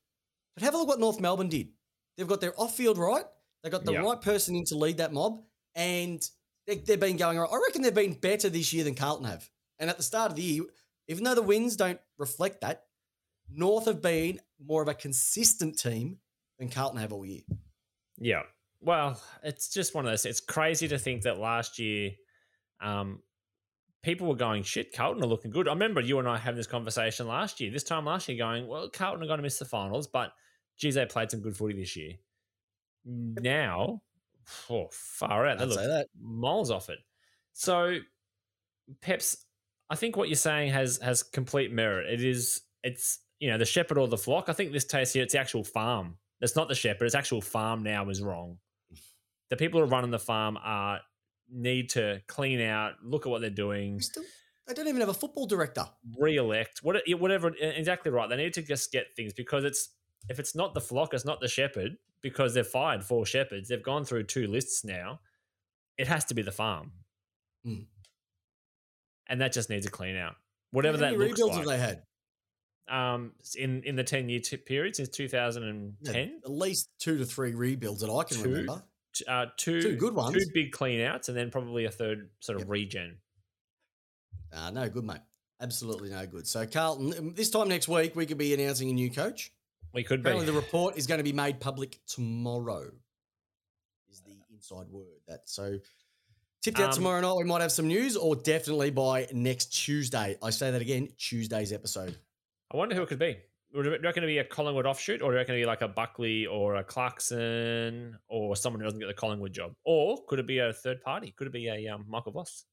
but 0.55 0.63
have 0.63 0.73
a 0.73 0.77
look 0.77 0.87
what 0.87 0.99
North 0.99 1.19
Melbourne 1.19 1.49
did. 1.49 1.69
They've 2.17 2.27
got 2.27 2.41
their 2.41 2.59
off 2.59 2.75
field 2.75 2.97
right. 2.97 3.25
They 3.63 3.69
got 3.69 3.85
the 3.85 3.93
yep. 3.93 4.03
right 4.03 4.21
person 4.21 4.55
in 4.55 4.65
to 4.65 4.77
lead 4.77 4.97
that 4.97 5.13
mob. 5.13 5.41
And 5.75 6.21
they, 6.67 6.77
they've 6.77 6.99
been 6.99 7.17
going. 7.17 7.37
right. 7.37 7.49
I 7.51 7.57
reckon 7.57 7.81
they've 7.81 7.93
been 7.93 8.13
better 8.13 8.49
this 8.49 8.73
year 8.73 8.83
than 8.83 8.95
Carlton 8.95 9.25
have. 9.25 9.49
And 9.83 9.89
at 9.89 9.97
the 9.97 10.03
start 10.03 10.31
of 10.31 10.37
the 10.37 10.41
year, 10.41 10.63
even 11.09 11.25
though 11.25 11.35
the 11.35 11.41
wins 11.41 11.75
don't 11.75 11.99
reflect 12.17 12.61
that, 12.61 12.83
North 13.53 13.83
have 13.85 14.01
been 14.01 14.39
more 14.65 14.81
of 14.81 14.87
a 14.87 14.93
consistent 14.93 15.77
team 15.77 16.19
than 16.57 16.69
Carlton 16.69 17.01
have 17.01 17.11
all 17.11 17.25
year. 17.25 17.41
Yeah. 18.17 18.43
Well, 18.79 19.21
it's 19.43 19.67
just 19.67 19.93
one 19.93 20.05
of 20.05 20.11
those. 20.11 20.25
It's 20.25 20.39
crazy 20.39 20.87
to 20.87 20.97
think 20.97 21.23
that 21.23 21.37
last 21.37 21.79
year, 21.79 22.11
um, 22.79 23.23
people 24.03 24.25
were 24.25 24.35
going, 24.35 24.63
shit, 24.63 24.95
Carlton 24.95 25.21
are 25.21 25.27
looking 25.27 25.51
good. 25.51 25.67
I 25.67 25.73
remember 25.73 25.99
you 25.99 26.17
and 26.17 26.29
I 26.29 26.37
having 26.37 26.55
this 26.55 26.65
conversation 26.65 27.27
last 27.27 27.59
year, 27.59 27.69
this 27.69 27.83
time 27.83 28.05
last 28.05 28.29
year, 28.29 28.37
going, 28.37 28.65
well, 28.65 28.87
Carlton 28.87 29.21
are 29.21 29.27
going 29.27 29.39
to 29.39 29.43
miss 29.43 29.59
the 29.59 29.65
finals, 29.65 30.07
but 30.07 30.31
geez, 30.77 30.95
they 30.95 31.05
played 31.05 31.29
some 31.29 31.41
good 31.41 31.57
footy 31.57 31.75
this 31.75 31.97
year. 31.97 32.13
Now, 33.03 34.01
oh, 34.69 34.87
far 34.93 35.45
out. 35.45 35.59
They 35.59 35.65
look 35.65 36.07
miles 36.21 36.71
off 36.71 36.89
it. 36.89 36.99
So, 37.51 37.97
Peps, 39.01 39.45
I 39.89 39.95
think 39.95 40.15
what 40.17 40.29
you're 40.29 40.35
saying 40.35 40.71
has 40.71 40.97
has 41.01 41.23
complete 41.23 41.71
merit. 41.71 42.11
It 42.11 42.23
is, 42.23 42.61
it's 42.83 43.19
you 43.39 43.49
know, 43.49 43.57
the 43.57 43.65
shepherd 43.65 43.97
or 43.97 44.07
the 44.07 44.17
flock. 44.17 44.49
I 44.49 44.53
think 44.53 44.71
this 44.71 44.85
case 44.85 45.13
here, 45.13 45.23
it's 45.23 45.33
the 45.33 45.39
actual 45.39 45.63
farm. 45.63 46.17
It's 46.41 46.55
not 46.55 46.67
the 46.67 46.75
shepherd. 46.75 47.05
It's 47.05 47.15
actual 47.15 47.41
farm 47.41 47.83
now 47.83 48.09
is 48.09 48.21
wrong. 48.21 48.57
The 49.49 49.57
people 49.57 49.79
who 49.79 49.85
are 49.85 49.89
running 49.89 50.11
the 50.11 50.19
farm 50.19 50.57
are 50.63 50.99
need 51.51 51.89
to 51.91 52.21
clean 52.27 52.59
out, 52.61 52.93
look 53.03 53.25
at 53.25 53.29
what 53.29 53.41
they're 53.41 53.49
doing, 53.49 53.95
They 53.97 54.01
Still, 54.01 54.23
they 54.67 54.73
don't 54.73 54.87
even 54.87 55.01
have 55.01 55.09
a 55.09 55.13
football 55.13 55.45
director. 55.45 55.85
re-elect, 56.17 56.79
what, 56.81 56.97
whatever. 57.19 57.53
Exactly 57.59 58.11
right. 58.11 58.29
They 58.29 58.37
need 58.37 58.53
to 58.53 58.61
just 58.61 58.91
get 58.91 59.15
things 59.15 59.33
because 59.33 59.63
it's 59.63 59.89
if 60.29 60.39
it's 60.39 60.55
not 60.55 60.73
the 60.73 60.81
flock, 60.81 61.13
it's 61.13 61.25
not 61.25 61.41
the 61.41 61.47
shepherd 61.49 61.97
because 62.21 62.53
they've 62.53 62.65
fired 62.65 63.03
four 63.03 63.25
shepherds. 63.25 63.67
They've 63.67 63.83
gone 63.83 64.05
through 64.05 64.23
two 64.23 64.47
lists 64.47 64.85
now. 64.85 65.19
It 65.97 66.07
has 66.07 66.23
to 66.25 66.33
be 66.33 66.41
the 66.41 66.51
farm, 66.51 66.91
Hmm. 67.63 67.81
And 69.33 69.41
that 69.41 69.51
just 69.51 69.67
needs 69.69 69.87
a 69.87 69.89
clean 69.91 70.15
out. 70.15 70.35
Whatever 70.69 70.97
How 70.97 71.05
that 71.05 71.17
looks 71.17 71.31
rebuilds 71.31 71.55
like. 71.57 71.67
have 71.67 71.67
they 71.67 71.77
had? 71.79 72.03
um, 72.89 73.31
in 73.57 73.81
in 73.83 73.95
the 73.95 74.03
ten 74.03 74.29
year 74.29 74.39
t- 74.39 74.57
period 74.57 74.95
since 74.95 75.09
two 75.09 75.27
thousand 75.27 75.63
and 75.63 75.93
ten. 76.05 76.39
At 76.45 76.51
least 76.51 76.89
two 76.99 77.17
to 77.17 77.25
three 77.25 77.53
rebuilds 77.55 78.01
that 78.01 78.11
I 78.11 78.23
can 78.23 78.37
Two. 78.37 78.43
remember. 78.49 78.83
Uh, 79.27 79.45
two, 79.57 79.81
Two 79.81 79.95
good 79.95 80.13
ones. 80.15 80.35
two 80.35 80.51
big 80.53 80.71
clean 80.71 80.99
outs, 81.01 81.29
and 81.29 81.37
then 81.37 81.49
probably 81.51 81.85
a 81.85 81.91
third 81.91 82.29
sort 82.39 82.57
of 82.57 82.61
Yep. 82.63 82.69
regen. 82.69 83.17
Ah, 84.53 84.69
no 84.71 84.87
good, 84.89 85.03
mate. 85.03 85.21
Absolutely 85.61 86.09
no 86.09 86.25
good. 86.27 86.45
So 86.47 86.65
Carlton, 86.67 87.33
this 87.35 87.49
time 87.49 87.69
next 87.69 87.87
week, 87.87 88.15
we 88.15 88.25
could 88.25 88.37
be 88.37 88.53
announcing 88.53 88.89
a 88.89 88.93
new 88.93 89.09
coach. 89.11 89.51
We 89.93 90.03
could 90.03 90.21
be. 90.23 90.29
Apparently, 90.29 90.45
the 90.47 90.59
report 90.59 90.97
is 90.97 91.07
going 91.07 91.19
to 91.19 91.23
be 91.23 91.31
made 91.33 91.59
public 91.59 91.99
tomorrow. 92.07 92.91
Is 94.11 94.21
the 94.21 94.35
inside 94.51 94.87
word 94.89 95.21
that 95.27 95.41
so 95.47 95.77
tipped 96.63 96.79
out 96.79 96.89
Um, 96.89 96.95
tomorrow 96.95 97.21
night? 97.21 97.35
We 97.35 97.43
might 97.43 97.61
have 97.61 97.71
some 97.71 97.87
news, 97.87 98.17
or 98.17 98.35
definitely 98.35 98.89
by 98.89 99.27
next 99.31 99.67
Tuesday. 99.67 100.37
I 100.41 100.49
say 100.49 100.71
that 100.71 100.81
again, 100.81 101.09
Tuesday's 101.17 101.71
episode. 101.71 102.17
I 102.71 102.77
wonder 102.77 102.95
who 102.95 103.03
it 103.03 103.09
could 103.09 103.19
be. 103.19 103.37
Would 103.73 103.85
you 103.85 103.97
reckon 103.99 104.21
to 104.21 104.27
be 104.27 104.37
a 104.37 104.43
Collingwood 104.43 104.85
offshoot, 104.85 105.21
or 105.21 105.31
do 105.31 105.33
you 105.33 105.37
reckon 105.39 105.55
to 105.55 105.61
be 105.61 105.65
like 105.65 105.81
a 105.81 105.87
Buckley 105.87 106.45
or 106.45 106.75
a 106.75 106.83
Clarkson 106.83 108.17
or 108.27 108.55
someone 108.55 108.79
who 108.79 108.85
doesn't 108.85 108.99
get 108.99 109.07
the 109.07 109.13
Collingwood 109.13 109.51
job, 109.51 109.73
or 109.83 110.23
could 110.27 110.39
it 110.39 110.45
be 110.47 110.59
a 110.59 110.73
third 110.73 111.01
party? 111.01 111.33
Could 111.35 111.47
it 111.47 111.53
be 111.53 111.67
a 111.67 111.87
um, 111.87 112.05
Michael 112.07 112.31
Voss? 112.31 112.65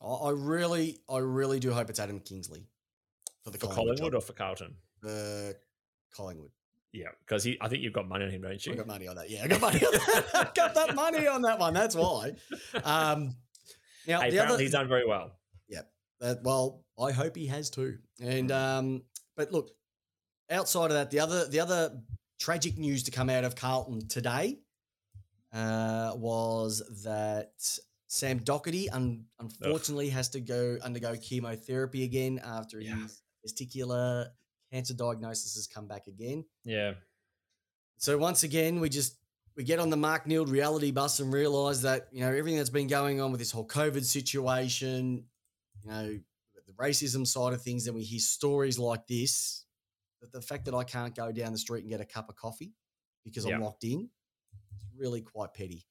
I, 0.00 0.06
I 0.06 0.30
really, 0.30 0.98
I 1.10 1.18
really 1.18 1.60
do 1.60 1.72
hope 1.72 1.90
it's 1.90 2.00
Adam 2.00 2.20
Kingsley 2.20 2.66
for 3.44 3.50
the 3.50 3.58
For 3.58 3.66
Collingwood, 3.66 3.98
Collingwood 3.98 4.14
or 4.14 4.20
for 4.22 4.32
Carlton? 4.32 4.74
Uh, 5.06 5.52
Collingwood. 6.14 6.50
Yeah, 6.92 7.08
because 7.26 7.46
I 7.60 7.68
think 7.68 7.82
you've 7.82 7.92
got 7.94 8.06
money 8.06 8.24
on 8.26 8.30
him, 8.30 8.42
don't 8.42 8.52
I 8.52 8.58
you? 8.60 8.74
got 8.76 8.86
money 8.86 9.08
on 9.08 9.16
that. 9.16 9.30
Yeah, 9.30 9.44
I 9.44 9.48
got 9.48 9.60
money 9.62 9.78
on 9.84 9.92
that. 9.92 10.24
I 10.34 10.50
got 10.54 10.74
that 10.74 10.94
money 10.94 11.26
on 11.26 11.42
that 11.42 11.58
one. 11.58 11.72
That's 11.72 11.94
why. 11.96 12.32
Um, 12.84 13.34
now 14.06 14.20
hey, 14.20 14.30
the 14.30 14.36
apparently 14.36 14.38
other, 14.40 14.58
he's 14.62 14.72
done 14.72 14.88
very 14.88 15.06
well. 15.06 15.32
Uh, 16.22 16.36
well, 16.44 16.84
I 16.96 17.10
hope 17.10 17.34
he 17.34 17.48
has 17.48 17.68
too. 17.68 17.98
And 18.20 18.52
um, 18.52 19.02
but 19.36 19.50
look, 19.50 19.70
outside 20.48 20.84
of 20.84 20.92
that, 20.92 21.10
the 21.10 21.18
other 21.18 21.48
the 21.48 21.58
other 21.58 22.00
tragic 22.38 22.78
news 22.78 23.02
to 23.04 23.10
come 23.10 23.28
out 23.28 23.42
of 23.42 23.56
Carlton 23.56 24.06
today 24.06 24.60
uh, 25.52 26.12
was 26.14 26.80
that 27.04 27.50
Sam 28.06 28.38
Docherty 28.38 28.86
un- 28.92 29.24
unfortunately 29.40 30.10
has 30.10 30.28
to 30.30 30.40
go 30.40 30.78
undergo 30.82 31.16
chemotherapy 31.20 32.04
again 32.04 32.40
after 32.44 32.80
Yeah. 32.80 32.94
his 33.02 33.20
testicular 33.44 34.28
cancer 34.72 34.94
diagnosis 34.94 35.54
has 35.54 35.66
come 35.66 35.86
back 35.86 36.06
again. 36.06 36.44
Yeah, 36.64 36.94
So 37.98 38.16
once 38.18 38.42
again, 38.42 38.80
we 38.80 38.88
just 38.88 39.16
we 39.54 39.64
get 39.64 39.78
on 39.78 39.90
the 39.90 39.96
Mark 39.98 40.24
Neild 40.26 40.50
reality 40.50 40.90
bus 40.92 41.20
and 41.20 41.32
realize 41.32 41.82
that 41.82 42.08
you 42.10 42.20
know 42.20 42.28
everything 42.32 42.56
that's 42.56 42.70
been 42.70 42.86
going 42.88 43.20
on 43.20 43.30
with 43.32 43.38
this 43.38 43.50
whole 43.52 43.66
COVID 43.66 44.04
situation, 44.04 45.24
you 45.84 45.90
know, 45.90 46.18
the 46.66 46.72
racism 46.74 47.26
side 47.26 47.52
of 47.52 47.60
things, 47.62 47.86
and 47.86 47.94
we 47.94 48.02
hear 48.02 48.18
stories 48.20 48.78
like 48.78 49.06
this. 49.06 49.64
That 50.22 50.32
the 50.32 50.40
fact 50.40 50.64
that 50.66 50.74
I 50.74 50.84
can't 50.84 51.14
go 51.14 51.32
down 51.32 51.52
the 51.52 51.58
street 51.58 51.82
and 51.82 51.90
get 51.90 52.00
a 52.00 52.04
cup 52.06 52.28
of 52.28 52.36
coffee 52.36 52.72
because 53.24 53.44
Yeah. 53.44 53.56
I'm 53.56 53.60
locked 53.60 53.84
in, 53.84 54.08
it's 54.74 54.84
really 54.96 55.20
quite 55.20 55.52
petty. 55.52 55.84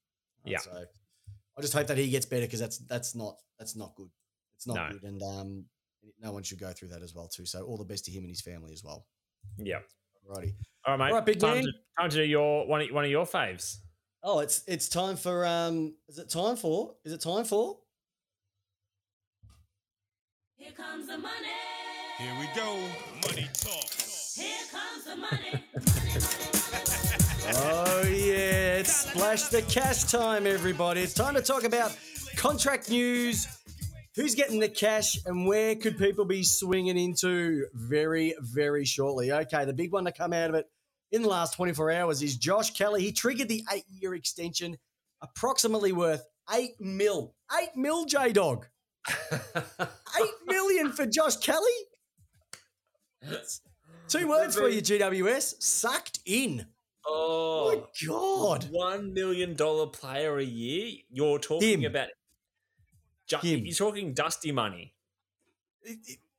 Right, 0.46 0.54
Yeah. 0.54 0.58
So 0.60 0.86
I 1.58 1.62
just 1.62 1.74
hope 1.74 1.88
that 1.88 1.98
he 1.98 2.10
gets 2.10 2.26
better 2.26 2.46
because 2.48 2.60
that's 2.60 2.78
that's 2.80 3.14
not 3.14 3.36
that's 3.60 3.76
not 3.76 3.94
good. 3.96 4.10
It's 4.56 4.66
not 4.66 4.76
No. 4.76 4.90
good, 4.94 5.04
and 5.04 5.22
um, 5.22 5.66
no 6.22 6.32
one 6.32 6.44
should 6.44 6.60
go 6.60 6.72
through 6.72 6.90
that 6.90 7.02
as 7.02 7.14
well 7.16 7.28
too. 7.28 7.46
So 7.46 7.64
all 7.64 7.78
the 7.78 7.86
best 7.86 8.06
to 8.06 8.12
him 8.12 8.24
and 8.24 8.30
his 8.30 8.42
family 8.42 8.74
as 8.74 8.84
well. 8.84 9.06
yeah. 9.58 9.80
Righty. 10.28 10.54
All 10.86 10.98
right, 10.98 11.00
mate. 11.00 11.10
All 11.12 11.18
right, 11.18 11.26
big 11.26 11.40
time, 11.40 11.56
man. 11.56 11.64
to, 11.64 11.72
time 12.00 12.10
to 12.12 12.16
do 12.18 12.24
your 12.24 12.68
one. 12.68 12.82
Of, 12.82 12.92
one 12.92 13.04
of 13.06 13.12
your 13.12 13.26
faves. 13.26 13.78
Oh, 14.24 14.40
it's 14.40 14.64
it's 14.68 14.88
time 14.88 15.16
for 15.16 15.46
um 15.46 15.96
is 16.08 16.20
it 16.20 16.30
time 16.30 16.56
for? 16.56 16.94
Is 17.04 17.12
it 17.12 17.22
time 17.22 17.44
for? 17.44 17.78
Here 20.58 20.72
comes 20.72 21.08
the 21.08 21.18
money. 21.18 21.34
Here 22.20 22.34
we 22.40 22.48
go. 22.56 22.78
Money 23.28 23.50
talk. 23.54 23.90
Here 24.36 24.58
comes 24.72 25.06
the 25.06 25.16
money. 25.16 25.52
money, 25.52 25.64
money, 25.76 26.92
money. 27.42 27.58
Oh 27.58 28.04
yeah, 28.08 28.78
it's 28.78 28.96
splash 28.96 29.46
the 29.46 29.64
cash 29.64 30.04
time, 30.04 30.46
everybody. 30.46 31.02
It's 31.02 31.16
time 31.16 31.34
to 31.34 31.42
talk 31.42 31.64
about 31.64 31.98
contract 32.38 32.90
news. 32.92 33.48
Who's 34.16 34.36
getting 34.36 34.60
the 34.60 34.68
cash 34.70 35.18
and 35.26 35.48
where 35.48 35.76
could 35.76 35.98
people 35.98 36.26
be 36.26 36.44
swinging 36.44 36.98
into 36.98 37.68
very, 37.74 38.36
very 38.42 38.84
shortly? 38.84 39.32
Okay, 39.32 39.64
the 39.64 39.74
big 39.74 39.94
one 39.94 40.04
to 40.06 40.12
come 40.12 40.34
out 40.34 40.50
of 40.50 40.56
it 40.56 40.66
in 41.12 41.22
the 41.22 41.30
last 41.30 41.56
24 41.56 41.92
hours 41.92 42.22
is 42.22 42.36
Josh 42.36 42.72
Kelly. 42.72 43.04
He 43.04 43.14
triggered 43.14 43.48
the 43.48 43.64
eight 43.72 43.86
year 43.90 44.14
extension, 44.14 44.78
approximately 45.22 45.94
worth 45.94 46.26
eight 46.54 46.72
mil. 46.80 47.36
Eight 47.58 47.70
mil, 47.76 48.06
J 48.06 48.34
Dog. 48.34 48.68
Eight 49.32 50.34
million 50.46 50.92
for 50.92 51.06
Josh 51.06 51.38
Kelly? 51.38 51.72
Two 54.08 54.28
words 54.28 54.56
for 54.56 54.68
you, 54.70 54.82
GWS. 54.82 55.62
Sucked 55.62 56.20
in. 56.26 56.68
Oh, 57.06 57.76
my 57.76 58.08
God. 58.08 58.68
One 58.70 59.14
million 59.14 59.56
dollar 59.56 59.88
player 59.88 60.38
a 60.38 60.44
year. 60.44 61.00
You're 61.10 61.40
talking 61.40 61.84
Him. 61.84 61.92
about. 61.92 62.10
Ju-. 63.40 63.58
You're 63.58 63.74
talking 63.74 64.14
dusty 64.14 64.52
money. 64.52 64.94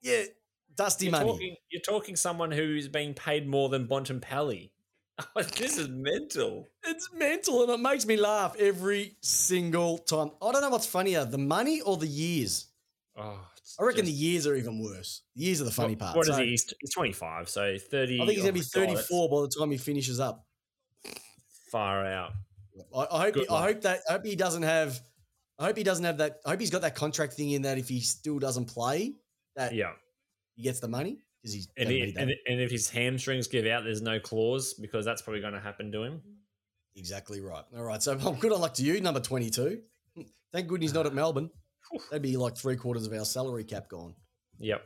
Yeah, 0.01 0.23
dusty 0.77 1.07
You're 1.07 1.13
money. 1.13 1.31
talking. 1.31 1.57
You're 1.71 1.83
talking 1.83 2.17
someone 2.17 2.51
who's 2.51 2.89
being 2.89 3.15
paid 3.15 3.49
more 3.49 3.69
than 3.69 3.87
Bontempelli. 3.87 4.71
Oh, 5.37 5.43
this 5.43 5.77
is 5.79 5.89
mental. 5.89 6.69
It's 6.83 7.09
mental 7.13 7.63
and 7.63 7.71
it 7.71 7.79
makes 7.79 8.07
me 8.07 8.17
laugh 8.17 8.57
every 8.59 9.15
single 9.21 9.99
time. 9.99 10.31
I 10.41 10.51
don't 10.51 10.63
know 10.63 10.71
what's 10.71 10.87
funnier, 10.87 11.25
the 11.27 11.39
money 11.39 11.81
or 11.83 11.97
the 11.99 12.07
years. 12.07 12.67
Oh, 13.17 13.39
I 13.79 13.85
reckon 13.85 14.07
just- 14.07 14.17
the 14.17 14.25
years 14.25 14.47
are 14.47 14.57
even 14.57 14.83
worse. 14.83 15.23
The 15.37 15.45
years 15.45 15.61
are 15.61 15.65
the 15.65 15.71
funny 15.71 15.97
part. 15.97 16.17
What 16.17 16.27
is 16.29 16.35
So, 16.35 16.43
he? 16.43 16.49
He's, 16.51 16.75
he's 16.81 16.95
25, 16.95 17.49
so 17.49 17.77
30. 17.79 18.23
I 18.23 18.27
think 18.27 18.31
he's 18.31 18.39
oh 18.41 18.43
going 18.43 18.55
to 18.55 18.61
be 18.61 18.81
my 18.81 18.87
God, 18.87 18.97
34 18.97 19.29
by 19.29 19.41
the 19.43 19.49
time 19.61 19.71
he 19.71 19.77
finishes 19.77 20.19
up. 20.19 20.47
Far 21.71 22.07
out. 22.07 22.33
I, 22.97 23.07
I 23.13 23.19
hope. 23.21 23.37
He, 23.37 23.49
I 23.49 23.63
hope 23.63 23.81
that. 23.83 24.01
I 24.09 24.13
hope 24.15 24.25
he 24.25 24.35
doesn't 24.35 24.63
have. 24.63 25.01
I 25.63 25.67
hope 25.67 25.77
he 25.77 25.85
doesn't 25.85 26.05
have 26.05 26.19
that. 26.19 26.41
I 26.45 26.51
hope 26.51 26.61
he's 26.61 26.71
got 26.71 26.83
that 26.83 26.97
contract 26.97 27.35
thing 27.35 27.51
in 27.53 27.63
that 27.63 27.79
if 27.79 27.89
he 27.89 28.01
still 28.01 28.41
doesn't 28.41 28.65
play, 28.65 29.15
that 29.55 29.73
Yeah. 29.73 29.93
he 30.57 30.65
gets 30.65 30.81
the 30.81 30.89
money 30.89 31.19
because 31.41 31.55
he's. 31.55 31.69
And, 31.77 31.89
he, 31.89 32.13
and, 32.17 32.33
and 32.49 32.61
if 32.61 32.69
his 32.69 32.91
hamstrings 32.91 33.47
give 33.47 33.65
out, 33.67 33.85
there's 33.85 34.03
no 34.03 34.19
clause 34.19 34.75
because 34.75 35.05
that's 35.05 35.23
probably 35.23 35.41
going 35.41 35.53
to 35.53 35.61
happen 35.61 35.93
to 35.93 36.03
him. 36.03 36.21
Exactly 36.97 37.41
right. 37.41 37.63
All 37.77 37.85
right. 37.85 38.03
So 38.03 38.17
well, 38.23 38.33
good 38.33 38.53
on 38.53 38.61
luck 38.61 38.75
to 38.75 38.83
you, 38.83 39.01
number 39.01 39.21
22. 39.21 39.81
Thank 40.53 40.67
goodness 40.67 40.91
he's 40.91 40.95
not 40.95 41.07
at 41.07 41.15
Melbourne. 41.15 41.49
That'd 42.11 42.23
be 42.23 42.37
like 42.37 42.57
three 42.57 42.77
quarters 42.77 43.07
of 43.07 43.13
our 43.13 43.25
salary 43.25 43.63
cap 43.63 43.89
gone. 43.89 44.17
Yep. 44.59 44.83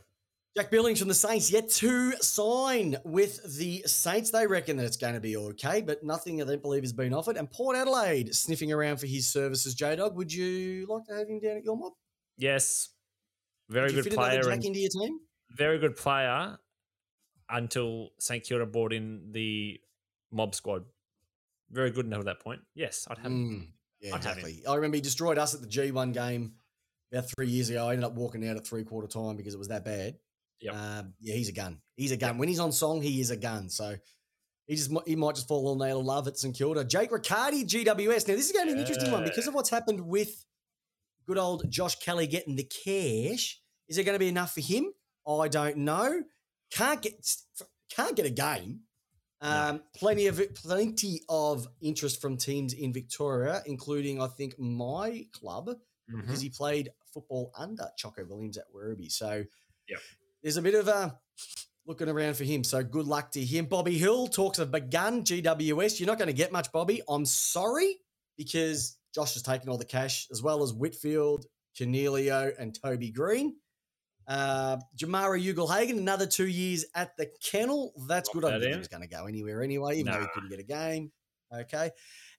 Jack 0.57 0.71
Billings 0.71 0.99
from 0.99 1.09
the 1.09 1.15
Saints 1.15 1.51
yet 1.51 1.69
to 1.69 2.13
sign 2.23 2.97
with 3.05 3.59
the 3.59 3.83
Saints. 3.85 4.31
They 4.31 4.47
reckon 4.47 4.79
that 4.79 4.87
it's 4.87 4.97
going 4.97 5.13
to 5.13 5.21
be 5.21 5.37
okay, 5.37 5.83
but 5.83 6.03
nothing 6.03 6.41
I 6.41 6.47
don't 6.47 6.63
believe 6.63 6.83
has 6.83 6.95
been 6.95 7.13
offered. 7.13 7.37
And 7.37 7.51
Port 7.51 7.77
Adelaide 7.77 8.35
sniffing 8.35 8.73
around 8.73 8.97
for 8.97 9.07
his 9.07 9.31
services. 9.31 9.75
J 9.75 9.97
Dog, 9.97 10.17
would 10.17 10.33
you 10.33 10.87
like 10.89 11.05
to 11.09 11.15
have 11.15 11.29
him 11.29 11.41
down 11.41 11.59
at 11.59 11.65
your 11.65 11.77
mob? 11.77 11.93
Yes. 12.39 12.89
Very 13.69 13.93
good 13.93 14.11
player. 14.11 14.49
And 14.49 14.65
into 14.65 14.79
your 14.79 14.89
team? 14.89 15.19
very 15.51 15.79
good 15.79 15.97
player 15.97 16.57
until 17.51 18.09
St 18.19 18.43
Kilda 18.43 18.67
brought 18.67 18.93
in 18.93 19.33
the 19.33 19.79
mob 20.33 20.55
squad. 20.55 20.85
Very 21.71 21.91
good 21.91 22.07
until 22.07 22.23
that 22.25 22.41
point. 22.41 22.61
Yes, 22.75 23.07
I'd 23.11 23.19
have 23.19 23.27
him. 23.27 23.51
Mm. 23.51 23.67
Yeah, 24.01 24.15
I'd 24.15 24.25
have 24.25 24.39
him. 24.39 24.57
I 24.69 24.75
remember 24.75 24.97
he 24.97 25.01
destroyed 25.01 25.37
us 25.37 25.55
at 25.55 25.61
the 25.61 25.67
G1 25.67 26.13
game 26.15 26.53
about 27.13 27.29
three 27.31 27.49
years 27.49 27.71
ago. 27.71 27.89
I 27.89 27.93
ended 27.93 28.05
up 28.05 28.15
walking 28.15 28.47
out 28.49 28.57
at 28.57 28.67
three 28.67 28.85
quarter 28.85 29.09
time 29.09 29.37
because 29.37 29.55
it 29.55 29.59
was 29.59 29.69
that 29.69 29.85
bad. 29.85 30.17
Yep. 30.61 30.75
Um, 30.75 31.15
yeah, 31.21 31.35
he's 31.35 31.49
a 31.49 31.53
gun. 31.53 31.81
He's 31.97 32.13
a 32.13 32.17
gun. 32.17 32.39
When 32.39 32.49
he's 32.49 32.61
on 32.61 32.73
song, 32.73 33.03
he 33.03 33.21
is 33.21 33.31
a 33.31 33.37
gun. 33.37 33.69
So 33.69 33.97
he 34.67 34.75
just 34.77 34.91
he 35.07 35.17
might 35.17 35.35
just 35.35 35.49
fall 35.49 35.69
on 35.69 35.79
nail 35.79 36.01
of 36.01 36.07
love 36.07 36.27
at 36.29 36.39
St 36.39 36.57
Kilda. 36.57 36.85
Jake 36.85 37.11
Riccardi, 37.13 37.65
GWS. 37.65 38.27
Now 38.29 38.35
this 38.35 38.47
is 38.47 38.53
going 38.53 38.67
to 38.67 38.73
be 38.75 38.79
an 38.81 38.87
interesting 38.87 39.13
one 39.13 39.25
because 39.25 39.47
of 39.47 39.55
what's 39.55 39.71
happened 39.71 40.01
with 40.01 40.45
good 41.27 41.39
old 41.39 41.71
Josh 41.71 41.97
Kelly 41.97 42.27
getting 42.27 42.57
the 42.57 42.65
cash. 42.65 43.61
Is 43.89 43.99
it 43.99 44.05
going 44.05 44.15
to 44.15 44.19
be 44.19 44.29
enough 44.29 44.55
for 44.55 44.61
him? 44.61 44.93
I 45.29 45.49
don't 45.49 45.79
know. 45.79 46.23
Can't 46.71 47.03
get 47.03 47.15
can't 47.95 48.17
get 48.17 48.27
a 48.27 48.31
game. 48.31 48.81
Um, 49.43 49.83
Plenty 49.95 50.29
of 50.29 50.41
plenty 50.55 51.21
of 51.29 51.69
interest 51.83 52.21
from 52.23 52.37
teams 52.39 52.73
in 52.73 52.93
Victoria, 52.93 53.63
including 53.67 54.21
I 54.21 54.29
think 54.29 54.59
my 54.59 55.27
club 55.33 55.69
Mhm. 56.11 56.23
because 56.23 56.41
he 56.41 56.49
played 56.49 56.91
football 57.13 57.51
under 57.57 57.91
Choco 57.99 58.25
Williams 58.25 58.57
at 58.57 58.65
Werribee. 58.75 59.13
So 59.13 59.45
Yep. 59.89 60.01
There's 60.43 60.57
a 60.57 60.63
bit 60.63 60.75
of 60.75 60.89
a 60.89 61.19
looking 61.87 62.09
around 62.09 62.37
for 62.37 62.45
him. 62.45 62.65
So 62.65 62.83
good 62.83 63.07
luck 63.07 63.31
to 63.33 63.45
him. 63.45 63.67
Bobby 63.67 63.97
Hill 63.97 64.27
talks 64.29 64.59
of 64.59 64.71
begun 64.71 65.23
GWS. 65.23 66.01
You're 66.01 66.07
not 66.07 66.19
going 66.19 66.29
to 66.29 66.35
get 66.35 66.53
much, 66.53 66.73
Bobby. 66.73 67.01
I'm 67.09 67.25
sorry 67.25 67.97
because 68.37 68.99
Josh 69.15 69.35
has 69.35 69.43
taken 69.43 69.69
all 69.69 69.79
the 69.79 69.85
cash 69.85 70.27
as 70.31 70.43
well 70.43 70.63
as 70.63 70.73
Whitfield, 70.73 71.47
Coniglio, 71.79 72.53
and 72.59 72.77
Toby 72.81 73.11
Greene. 73.11 73.55
Uh, 74.29 74.79
Jamarra 75.01 75.41
Ugle-Hagan, 75.41 75.99
another 75.99 76.27
two 76.27 76.49
years 76.49 76.85
at 76.95 77.17
the 77.17 77.29
kennel. 77.43 77.93
That's 78.09 78.29
Lock 78.29 78.35
good. 78.35 78.45
I 78.45 78.49
that 78.49 78.53
don't 78.55 78.61
think 78.61 78.73
in. 78.73 78.77
he 78.77 78.79
was 78.81 78.89
going 78.89 79.03
to 79.03 79.09
go 79.09 79.27
anywhere 79.27 79.63
anyway, 79.63 79.99
even 79.99 80.13
though 80.13 80.21
he 80.21 80.27
couldn't 80.35 80.51
get 80.51 80.59
a 80.59 80.65
game. 80.65 81.13
Okay. 81.55 81.91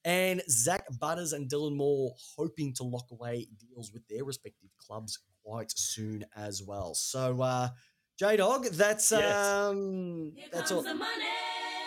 And 0.03 0.41
Zak 0.49 0.83
Butters 0.99 1.33
and 1.33 1.49
Dylan 1.49 1.75
Moore 1.75 2.13
hoping 2.37 2.73
to 2.75 2.83
lock 2.83 3.07
away 3.11 3.47
deals 3.57 3.91
with 3.93 4.05
their 4.07 4.25
respective 4.25 4.69
clubs 4.77 5.19
quite 5.47 5.71
soon 5.77 6.25
as 6.35 6.61
well. 6.61 6.93
So, 6.93 7.41
uh, 7.41 7.69
J 8.19 8.35
Dog, 8.37 8.65
that's 8.65 9.11
Yes. 9.11 9.47
um, 9.47 10.33
Here 10.35 10.47
that's 10.51 10.71
comes 10.71 10.85
all. 10.85 10.93
the 10.93 10.93
money. 10.99 11.23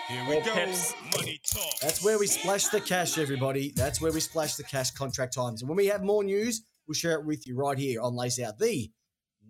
Here 0.08 0.24
Well, 0.28 0.38
we 0.40 0.44
go. 0.46 0.52
Peps- 0.54 0.94
Money 1.16 1.40
talk. 1.52 1.78
That's 1.80 2.02
where 2.02 2.18
we 2.18 2.26
splash 2.26 2.68
the 2.68 2.80
cash, 2.80 3.18
everybody. 3.18 3.72
That's 3.76 4.00
where 4.00 4.12
we 4.12 4.20
splash 4.20 4.54
the 4.56 4.64
cash 4.64 4.90
contract 4.92 5.34
times. 5.34 5.60
And 5.60 5.68
when 5.68 5.76
we 5.76 5.86
have 5.86 6.02
more 6.02 6.24
news, 6.24 6.62
we'll 6.86 6.94
share 6.94 7.12
it 7.18 7.24
with 7.26 7.46
you 7.46 7.54
right 7.54 7.76
here 7.78 8.00
on 8.00 8.14
Lace 8.16 8.40
Out, 8.40 8.58
the 8.58 8.90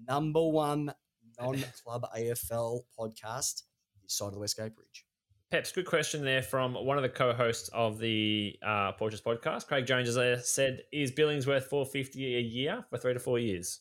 number 0.08 0.44
one 0.46 0.92
non-club 1.38 2.04
AFL 2.16 2.80
podcast 2.98 3.62
this 4.02 4.14
side 4.16 4.26
of 4.26 4.32
the 4.34 4.40
Westgate 4.40 4.74
Bridge. 4.74 5.06
Peps, 5.50 5.72
good 5.72 5.86
question 5.86 6.24
there 6.24 6.42
from 6.42 6.74
one 6.74 6.96
of 6.96 7.02
the 7.02 7.08
co-hosts 7.08 7.68
of 7.72 7.98
the 7.98 8.56
uh, 8.62 8.92
Porches 8.92 9.20
podcast. 9.20 9.66
Craig 9.66 9.86
Jones 9.86 10.08
as 10.08 10.18
I 10.18 10.36
said, 10.36 10.82
"Is 10.92 11.10
Billings 11.10 11.46
worth 11.46 11.66
four 11.66 11.84
fifty 11.86 12.36
a 12.36 12.40
year 12.40 12.84
for 12.90 12.98
three 12.98 13.14
to 13.14 13.18
four 13.20 13.38
years? 13.38 13.80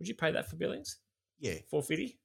Would 0.00 0.08
you 0.08 0.14
pay 0.14 0.32
that 0.32 0.48
for 0.50 0.56
Billings? 0.56 0.96
Yeah. 1.38 1.54
Four 1.70 1.82
fifty? 1.82 2.18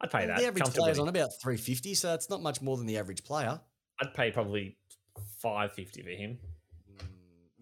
I'd 0.00 0.10
pay 0.10 0.26
that 0.26 0.38
the 0.38 0.46
average 0.46 0.72
player's 0.74 0.98
on 1.00 1.08
about 1.08 1.30
350, 1.42 1.92
so 1.94 2.14
it's 2.14 2.30
not 2.30 2.40
much 2.40 2.62
more 2.62 2.76
than 2.76 2.86
the 2.86 2.96
average 2.98 3.24
player. 3.24 3.60
I'd 4.00 4.14
pay 4.14 4.30
probably 4.30 4.78
five 5.42 5.72
fifty 5.72 6.02
for 6.02 6.10
him. 6.10 6.38
Mm, 6.88 7.06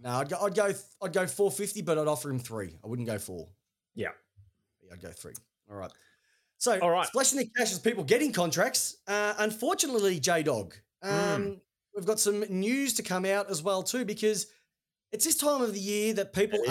No, 0.03 0.11
I'd 0.11 0.29
go, 0.29 0.37
I'd 0.43 0.55
go, 0.55 0.73
I'd 1.03 1.13
go 1.15 1.27
450, 1.27 1.81
but 1.83 1.97
I'd 1.99 2.07
offer 2.07 2.29
him 2.31 2.39
three. 2.39 2.77
I 2.85 2.89
wouldn't 2.89 3.09
go 3.09 3.19
four. 3.19 3.49
Yeah. 3.95 4.11
Yeah, 4.85 4.93
I'd 4.93 5.01
go 5.01 5.11
three. 5.11 5.33
All 5.71 5.77
right. 5.77 5.91
So, 6.59 6.79
All 6.81 6.91
right. 6.91 7.07
splashing 7.07 7.39
the 7.39 7.49
cash 7.57 7.73
as 7.73 7.79
people 7.79 8.05
getting 8.05 8.33
contracts. 8.33 8.97
Uh, 9.07 9.35
unfortunately, 9.39 10.21
J 10.21 10.43
Dog, 10.43 10.75
Hmm. 11.03 11.11
um, 11.11 11.61
we've 11.95 12.05
got 12.07 12.21
some 12.21 12.41
news 12.51 12.93
to 12.95 13.03
come 13.03 13.25
out 13.25 13.51
as 13.51 13.63
well 13.63 13.83
too, 13.83 14.05
because 14.05 14.47
it's 15.11 15.25
this 15.25 15.37
time 15.37 15.63
of 15.63 15.73
the 15.73 15.81
year 15.81 16.13
that 16.15 16.35
people 16.35 16.59
It 16.61 16.69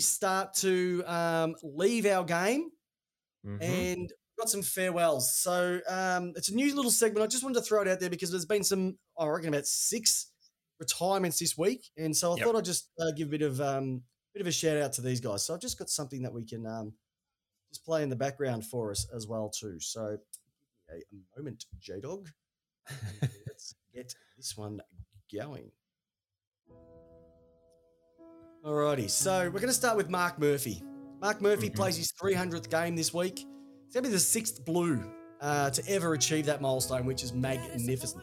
start 0.00 0.54
to 0.56 1.02
um, 1.06 1.54
leave 1.62 2.06
our 2.06 2.24
game, 2.24 2.70
Mhm. 3.44 3.60
and 3.60 4.12
got 4.38 4.48
some 4.50 4.62
farewells. 4.62 5.36
So 5.36 5.80
um, 5.88 6.32
it's 6.36 6.48
a 6.48 6.54
new 6.54 6.74
little 6.74 6.90
segment. 6.90 7.24
I 7.24 7.26
just 7.26 7.42
wanted 7.44 7.60
to 7.60 7.64
throw 7.64 7.82
it 7.82 7.88
out 7.88 8.00
there 8.00 8.10
because 8.10 8.30
there's 8.30 8.46
been 8.46 8.64
some, 8.64 8.98
I 9.18 9.26
reckon, 9.26 9.48
about 9.48 9.66
six 9.66 10.30
retirements 10.78 11.38
this 11.38 11.56
week, 11.58 11.90
and 11.96 12.16
so 12.16 12.32
I 12.32 12.36
Yep. 12.36 12.44
thought 12.46 12.56
I'd 12.56 12.64
just 12.64 12.90
uh, 13.00 13.12
give 13.12 13.28
a 13.28 13.30
bit 13.30 13.42
of 13.42 13.60
um, 13.60 14.02
bit 14.34 14.40
of 14.40 14.46
a 14.46 14.52
shout 14.52 14.78
out 14.78 14.92
to 14.94 15.00
these 15.02 15.20
guys. 15.20 15.44
So 15.44 15.54
I've 15.54 15.60
just 15.60 15.78
got 15.78 15.90
something 15.90 16.22
that 16.22 16.32
we 16.32 16.44
can 16.44 16.66
um, 16.66 16.94
just 17.70 17.84
play 17.84 18.02
in 18.02 18.08
the 18.08 18.16
background 18.16 18.64
for 18.66 18.90
us 18.90 19.06
as 19.14 19.26
well 19.26 19.48
too. 19.50 19.78
So 19.80 20.18
a 20.90 21.38
moment, 21.38 21.66
J 21.80 22.00
Dog. 22.00 22.28
Let's 23.46 23.74
get 23.94 24.14
this 24.36 24.56
one 24.56 24.80
going. 25.32 25.70
Alrighty, 28.64 29.10
so 29.10 29.44
we're 29.46 29.58
going 29.58 29.66
to 29.66 29.72
start 29.72 29.96
with 29.96 30.08
Mark 30.08 30.38
Murphy. 30.38 30.82
Mark 31.20 31.40
Murphy 31.40 31.68
Mhm. 31.68 31.74
plays 31.74 31.96
his 31.96 32.12
300th 32.12 32.70
game 32.70 32.94
this 32.94 33.12
week. 33.12 33.40
It's 33.86 33.94
going 33.94 34.04
to 34.04 34.08
be 34.10 34.12
the 34.12 34.20
sixth 34.20 34.64
blue 34.64 35.02
uh, 35.40 35.70
to 35.70 35.88
ever 35.88 36.14
achieve 36.14 36.46
that 36.46 36.60
milestone, 36.60 37.04
which 37.04 37.24
is 37.24 37.32
magnificent. 37.32 38.22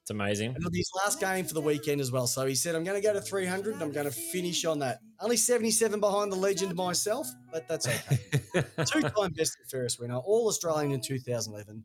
It's 0.00 0.10
amazing. 0.10 0.48
And 0.48 0.56
it'll 0.58 0.70
be 0.70 0.78
his 0.78 0.90
last 1.04 1.20
game 1.20 1.44
for 1.44 1.52
the 1.52 1.60
weekend 1.60 2.00
as 2.00 2.10
well. 2.10 2.26
So 2.26 2.46
he 2.46 2.54
said, 2.54 2.74
I'm 2.74 2.84
going 2.84 3.00
to 3.00 3.06
go 3.06 3.12
to 3.12 3.20
300 3.20 3.74
and 3.74 3.82
I'm 3.82 3.92
going 3.92 4.06
to 4.06 4.10
finish 4.12 4.64
on 4.64 4.78
that. 4.78 5.00
Only 5.20 5.36
77 5.36 6.00
behind 6.00 6.32
the 6.32 6.36
legend 6.36 6.74
myself, 6.74 7.26
but 7.52 7.68
that's 7.68 7.86
okay. 7.86 8.18
Two 8.86 9.02
time 9.02 9.32
best 9.32 9.56
and 9.60 9.70
fairest 9.70 10.00
winner, 10.00 10.16
all 10.16 10.48
Australian 10.48 10.92
in 10.92 11.00
2011. 11.02 11.84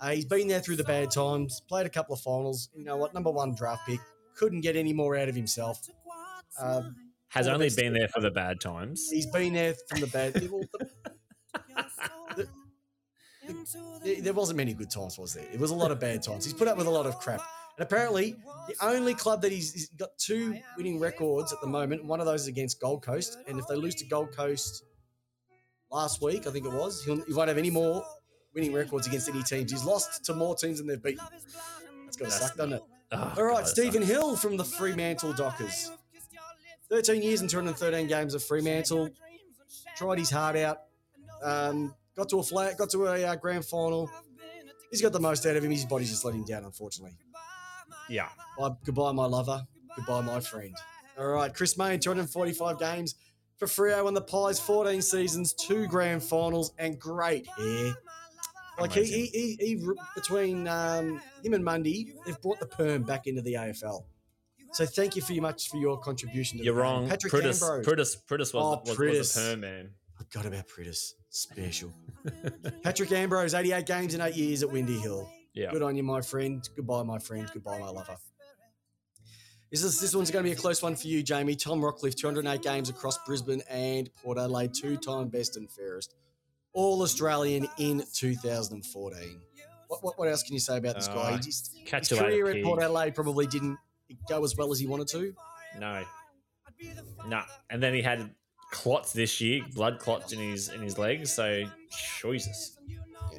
Uh, 0.00 0.10
he's 0.10 0.24
been 0.24 0.46
there 0.46 0.60
through 0.60 0.76
the 0.76 0.84
bad 0.84 1.10
times, 1.10 1.60
played 1.68 1.86
a 1.86 1.90
couple 1.90 2.14
of 2.14 2.20
finals. 2.20 2.68
You 2.74 2.84
know 2.84 2.96
what? 2.96 3.12
Number 3.14 3.30
one 3.30 3.54
draft 3.56 3.82
pick. 3.86 4.00
Couldn't 4.36 4.60
get 4.60 4.76
any 4.76 4.92
more 4.92 5.16
out 5.16 5.28
of 5.28 5.34
himself. 5.34 5.80
Uh, 6.58 6.82
Has 7.30 7.46
all 7.46 7.58
the 7.58 7.64
only 7.64 7.74
been 7.74 7.92
there 7.94 8.08
for 8.08 8.20
the 8.20 8.30
bad 8.30 8.60
times. 8.60 9.08
he's 9.10 9.26
been 9.26 9.52
there 9.54 9.74
from 9.88 10.00
the 10.00 10.06
bad. 10.08 10.34
well, 10.50 10.62
the- 12.36 12.48
there- 14.04 14.20
there 14.22 14.32
wasn't 14.32 14.56
many 14.56 14.74
good 14.74 14.90
times, 14.90 15.18
was 15.18 15.34
there? 15.34 15.46
It 15.52 15.58
was 15.58 15.70
a 15.70 15.74
lot 15.74 15.90
of 15.90 16.00
bad 16.00 16.22
times. 16.22 16.44
He's 16.44 16.54
put 16.54 16.68
up 16.68 16.76
with 16.76 16.86
a 16.86 16.90
lot 16.90 17.06
of 17.06 17.18
crap. 17.18 17.40
And 17.78 17.86
apparently, 17.86 18.36
the 18.68 18.74
only 18.82 19.14
club 19.14 19.42
that 19.42 19.52
he's, 19.52 19.72
he's 19.72 19.88
got 19.90 20.10
two 20.18 20.56
winning 20.76 20.98
records 21.00 21.52
at 21.52 21.60
the 21.60 21.66
moment, 21.66 22.04
one 22.04 22.20
of 22.20 22.26
those 22.26 22.42
is 22.42 22.46
against 22.48 22.80
Gold 22.80 23.02
Coast. 23.02 23.38
And 23.48 23.58
if 23.58 23.66
they 23.68 23.74
lose 23.76 23.94
to 23.96 24.06
Gold 24.06 24.36
Coast 24.36 24.84
last 25.90 26.20
week, 26.22 26.46
I 26.46 26.50
think 26.50 26.66
it 26.66 26.72
was, 26.72 27.02
he'll, 27.04 27.22
he 27.24 27.32
won't 27.32 27.48
have 27.48 27.58
any 27.58 27.70
more 27.70 28.04
winning 28.54 28.72
records 28.72 29.06
against 29.06 29.28
any 29.28 29.42
teams. 29.42 29.70
He's 29.70 29.84
lost 29.84 30.24
to 30.26 30.34
more 30.34 30.54
teams 30.56 30.78
than 30.78 30.86
they've 30.88 31.02
beaten. 31.02 31.24
That's 32.04 32.16
got 32.16 32.24
to 32.26 32.30
suck, 32.32 32.56
doesn't 32.56 32.74
it? 32.74 32.82
Oh, 33.12 33.34
All 33.38 33.44
right, 33.44 33.58
God, 33.58 33.68
Stephen 33.68 34.02
Hill 34.02 34.36
from 34.36 34.56
the 34.56 34.64
Fremantle 34.64 35.32
Dockers. 35.32 35.90
13 36.90 37.22
years 37.22 37.40
and 37.40 37.48
213 37.48 38.06
games 38.06 38.34
of 38.34 38.42
Fremantle. 38.42 39.10
Tried 39.96 40.18
his 40.18 40.30
heart 40.30 40.56
out. 40.56 40.78
Um, 41.42 41.94
got 42.16 42.28
to 42.30 42.38
a 42.38 42.42
flat, 42.42 42.76
got 42.76 42.90
to 42.90 43.06
a 43.06 43.24
uh, 43.24 43.36
grand 43.36 43.64
final. 43.64 44.10
He's 44.90 45.00
got 45.00 45.12
the 45.12 45.20
most 45.20 45.46
out 45.46 45.56
of 45.56 45.64
him. 45.64 45.70
His 45.70 45.84
body's 45.84 46.10
just 46.10 46.24
let 46.24 46.34
him 46.34 46.44
down, 46.44 46.64
unfortunately. 46.64 47.16
Yeah. 48.08 48.28
Bye, 48.58 48.70
goodbye, 48.84 49.12
my 49.12 49.26
lover. 49.26 49.64
Goodbye, 49.96 50.22
my 50.22 50.40
friend. 50.40 50.74
All 51.16 51.28
right, 51.28 51.52
Chris 51.52 51.78
Mayne, 51.78 52.00
245 52.00 52.78
games 52.78 53.14
for 53.56 53.66
Freo 53.66 54.08
and 54.08 54.16
the 54.16 54.22
Pies, 54.22 54.58
14 54.58 55.02
seasons, 55.02 55.52
two 55.52 55.86
grand 55.86 56.22
finals, 56.22 56.72
and 56.78 56.98
great 56.98 57.46
hair. 57.46 57.94
Like 58.78 58.92
he, 58.92 59.04
he, 59.04 59.26
he, 59.26 59.56
he, 59.60 59.88
between 60.14 60.66
um, 60.66 61.20
him 61.44 61.52
and 61.52 61.62
Mundy, 61.62 62.14
they've 62.24 62.40
brought 62.40 62.58
the 62.58 62.66
perm 62.66 63.02
back 63.02 63.26
into 63.26 63.42
the 63.42 63.54
AFL. 63.54 64.04
So 64.72 64.86
thank 64.86 65.16
you 65.16 65.22
very 65.22 65.40
much 65.40 65.68
for 65.68 65.76
your 65.78 65.98
contribution. 65.98 66.58
To 66.58 66.64
You're 66.64 66.74
the 66.74 66.80
wrong. 66.80 67.08
Patrick 67.08 67.32
Pritis, 67.32 67.62
Ambrose. 67.62 67.86
Pritis, 67.86 68.16
Pritis 68.28 68.54
was, 68.54 68.54
Oh, 68.54 68.70
was, 68.80 68.88
was 68.88 68.96
Pritis. 68.96 69.36
a 69.36 69.50
perm 69.50 69.60
man. 69.60 69.90
Forgot 70.16 70.46
about 70.46 70.68
Pritis. 70.68 71.12
Special. 71.30 71.92
Patrick 72.82 73.10
Ambrose, 73.12 73.54
88 73.54 73.86
games 73.86 74.14
in 74.14 74.20
eight 74.20 74.36
years 74.36 74.62
at 74.62 74.70
Windy 74.70 74.98
Hill. 74.98 75.28
Yeah. 75.54 75.70
Good 75.72 75.82
on 75.82 75.96
you, 75.96 76.02
my 76.02 76.20
friend. 76.20 76.66
Goodbye, 76.76 77.02
my 77.02 77.18
friend. 77.18 77.50
Goodbye, 77.52 77.78
my 77.78 77.88
lover. 77.88 78.16
This, 79.70 79.82
is, 79.84 80.00
this 80.00 80.14
one's 80.14 80.30
going 80.30 80.44
to 80.44 80.48
be 80.48 80.52
a 80.52 80.56
close 80.56 80.82
one 80.82 80.96
for 80.96 81.06
you, 81.06 81.22
Jamie. 81.22 81.54
Tom 81.54 81.80
Rockliff, 81.80 82.16
208 82.16 82.62
games 82.62 82.88
across 82.88 83.18
Brisbane 83.24 83.62
and 83.70 84.10
Port 84.16 84.38
Adelaide, 84.38 84.72
two 84.74 84.96
time 84.96 85.28
best 85.28 85.56
and 85.56 85.70
fairest. 85.70 86.14
All 86.72 87.02
Australian 87.02 87.68
in 87.78 88.02
2014. 88.14 89.40
What, 89.88 90.02
what, 90.04 90.18
what 90.18 90.28
else 90.28 90.42
can 90.42 90.54
you 90.54 90.60
say 90.60 90.76
about 90.76 90.96
this 90.96 91.08
guy? 91.08 91.14
Uh, 91.14 91.32
He 91.36 91.38
just, 91.42 91.76
Catch 91.86 92.08
his 92.10 92.18
career 92.18 92.48
at. 92.50 92.62
Port 92.64 92.82
Adelaide 92.82 93.14
probably 93.14 93.46
didn't 93.46 93.76
go 94.28 94.44
as 94.44 94.56
well 94.56 94.70
as 94.72 94.78
he 94.78 94.86
wanted 94.86 95.08
to. 95.08 95.34
No. 95.78 96.04
Nah. 97.26 97.44
And 97.70 97.82
then 97.82 97.94
he 97.94 98.02
had 98.02 98.30
clots 98.70 99.12
this 99.12 99.40
year, 99.40 99.62
blood 99.74 99.98
clots 99.98 100.32
in 100.32 100.38
his 100.38 100.68
in 100.70 100.80
his 100.82 100.98
legs. 100.98 101.32
So 101.32 101.64
Jesus. 102.22 102.78
Yeah. 102.86 102.96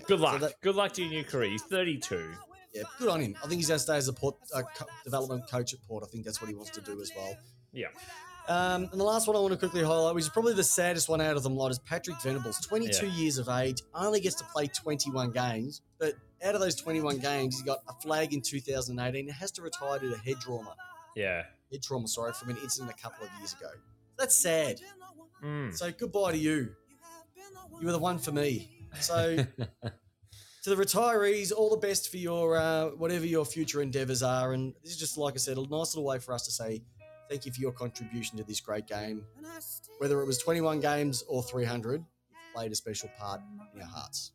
Good 0.07 0.19
So 0.19 0.23
luck. 0.25 0.41
that- 0.41 0.61
Good 0.61 0.75
luck 0.75 0.91
to 0.93 1.01
your 1.01 1.11
new 1.11 1.23
career. 1.23 1.49
He's 1.51 1.63
32. 1.63 2.31
yeah, 2.73 2.83
good 2.99 3.09
on 3.09 3.19
him. 3.21 3.35
I 3.43 3.47
think 3.47 3.59
he's 3.59 3.67
going 3.67 3.77
to 3.77 3.83
stay 3.83 3.97
as 3.97 4.07
a 4.07 4.13
port, 4.13 4.35
uh, 4.53 4.61
co- 4.75 4.85
development 5.03 5.49
coach 5.49 5.73
at 5.73 5.79
Port. 5.87 6.03
I 6.03 6.07
think 6.07 6.23
that's 6.25 6.41
what 6.41 6.49
he 6.49 6.55
wants 6.55 6.71
to 6.71 6.81
do 6.81 7.01
as 7.01 7.11
well. 7.15 7.35
Yeah. 7.73 7.87
Um, 8.47 8.89
and 8.91 8.99
the 8.99 9.03
last 9.03 9.27
one 9.27 9.35
I 9.35 9.39
want 9.39 9.53
to 9.53 9.57
quickly 9.57 9.83
highlight, 9.83 10.15
which 10.15 10.23
is 10.23 10.29
probably 10.29 10.53
the 10.53 10.63
saddest 10.63 11.07
one 11.09 11.21
out 11.21 11.37
of 11.37 11.43
them 11.43 11.55
lot, 11.55 11.71
is 11.71 11.79
Patrick 11.79 12.21
Venables. 12.21 12.59
22 12.65 13.07
Yeah. 13.07 13.13
years 13.13 13.37
of 13.37 13.47
age, 13.49 13.81
only 13.93 14.19
gets 14.19 14.35
to 14.37 14.43
play 14.45 14.67
21 14.67 15.31
games, 15.31 15.81
but 15.99 16.15
out 16.43 16.55
of 16.55 16.61
those 16.61 16.75
21 16.75 17.19
games, 17.19 17.57
he 17.59 17.63
got 17.63 17.79
a 17.87 17.93
flag 18.01 18.33
in 18.33 18.41
2018 18.41 19.27
and 19.27 19.35
has 19.35 19.51
to 19.51 19.61
retire 19.61 19.99
due 19.99 20.09
to 20.09 20.17
head 20.17 20.35
trauma. 20.41 20.75
Yeah. 21.15 21.43
head 21.71 21.81
trauma, 21.83 22.07
sorry, 22.07 22.33
from 22.33 22.49
an 22.49 22.57
incident 22.63 22.91
a 22.91 23.01
couple 23.01 23.25
of 23.25 23.29
years 23.39 23.53
ago. 23.53 23.69
That's 24.17 24.35
sad. 24.35 24.81
Mm. 25.43 25.75
So 25.75 25.91
goodbye 25.91 26.31
to 26.33 26.37
you. 26.37 26.75
You 27.79 27.85
were 27.85 27.91
the 27.93 27.99
one 27.99 28.19
for 28.19 28.31
me. 28.31 28.69
So 28.99 29.37
to 30.63 30.69
the 30.69 30.75
retirees, 30.75 31.51
all 31.55 31.69
the 31.69 31.77
best 31.77 32.09
for 32.09 32.17
your 32.17 32.57
uh, 32.57 32.89
whatever 32.89 33.25
your 33.25 33.45
future 33.45 33.81
endeavours 33.81 34.21
are. 34.21 34.53
And 34.53 34.73
this 34.83 34.91
is 34.93 34.99
just 34.99 35.17
like 35.17 35.33
I 35.35 35.37
said, 35.37 35.57
a 35.57 35.61
nice 35.61 35.95
little 35.95 36.03
way 36.03 36.19
for 36.19 36.33
us 36.33 36.45
to 36.45 36.51
say 36.51 36.81
thank 37.31 37.45
you 37.45 37.51
for 37.53 37.61
your 37.61 37.71
contribution 37.71 38.37
to 38.37 38.43
this 38.43 38.59
great 38.59 38.85
game. 38.87 39.23
Whether 39.99 40.19
it 40.19 40.25
was 40.25 40.37
21 40.39 40.81
games 40.81 41.23
or 41.29 41.41
300, 41.41 42.01
you 42.01 42.37
played 42.53 42.73
a 42.73 42.75
special 42.75 43.09
part 43.17 43.39
in 43.73 43.81
our 43.81 43.87
hearts. 43.87 44.33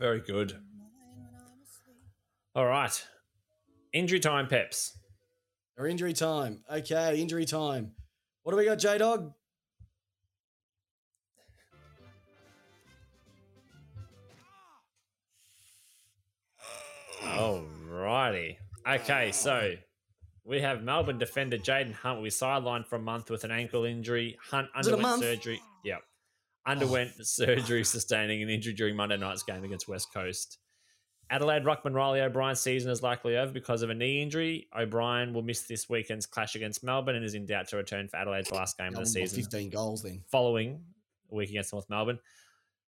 Very 0.00 0.20
good. 0.20 0.56
All 2.56 2.66
right. 2.66 3.06
Injury 3.92 4.18
time, 4.18 4.48
Peps. 4.48 4.98
Or 5.78 5.86
injury 5.86 6.12
time. 6.12 6.64
Okay, 6.72 7.20
injury 7.20 7.44
time. 7.44 7.92
What 8.42 8.50
do 8.52 8.58
we 8.58 8.64
got, 8.64 8.80
J 8.80 8.98
Dog? 8.98 9.32
Alrighty. 17.22 18.56
Okay, 18.86 19.30
so 19.30 19.74
we 20.44 20.60
have 20.60 20.82
Melbourne 20.82 21.18
defender 21.18 21.58
Jayden 21.58 21.94
Hunt. 21.94 22.20
We 22.20 22.28
sidelined 22.28 22.86
for 22.86 22.96
a 22.96 23.00
month 23.00 23.30
with 23.30 23.44
an 23.44 23.50
ankle 23.50 23.84
injury. 23.84 24.38
Hunt 24.50 24.68
Was 24.76 24.86
it 24.86 24.92
a 24.92 24.96
underwent 24.96 25.22
surgery. 25.22 25.60
Yeah. 25.84 25.98
Underwent 26.66 27.12
oh. 27.18 27.22
surgery, 27.22 27.84
sustaining 27.84 28.42
an 28.42 28.50
injury 28.50 28.74
during 28.74 28.96
Monday 28.96 29.16
night's 29.16 29.42
game 29.42 29.64
against 29.64 29.88
West 29.88 30.12
Coast. 30.12 30.58
Adelaide 31.30 31.64
Ruckman 31.64 31.94
Reilly 31.94 32.20
O'Brien's 32.20 32.60
season 32.60 32.90
is 32.90 33.02
likely 33.02 33.38
over 33.38 33.50
because 33.50 33.80
of 33.80 33.88
a 33.88 33.94
knee 33.94 34.20
injury. 34.20 34.68
O'Brien 34.78 35.32
will 35.32 35.42
miss 35.42 35.62
this 35.62 35.88
weekend's 35.88 36.26
clash 36.26 36.54
against 36.54 36.84
Melbourne 36.84 37.16
and 37.16 37.24
is 37.24 37.34
in 37.34 37.46
doubt 37.46 37.68
to 37.68 37.76
return 37.76 38.08
for 38.08 38.18
Adelaide's 38.18 38.52
last 38.52 38.76
game 38.76 38.92
of 38.92 39.00
the 39.00 39.06
season. 39.06 39.42
15 39.42 39.70
goals 39.70 40.02
then. 40.02 40.22
following 40.30 40.82
a 41.32 41.34
week 41.34 41.48
against 41.48 41.72
North 41.72 41.88
Melbourne. 41.88 42.18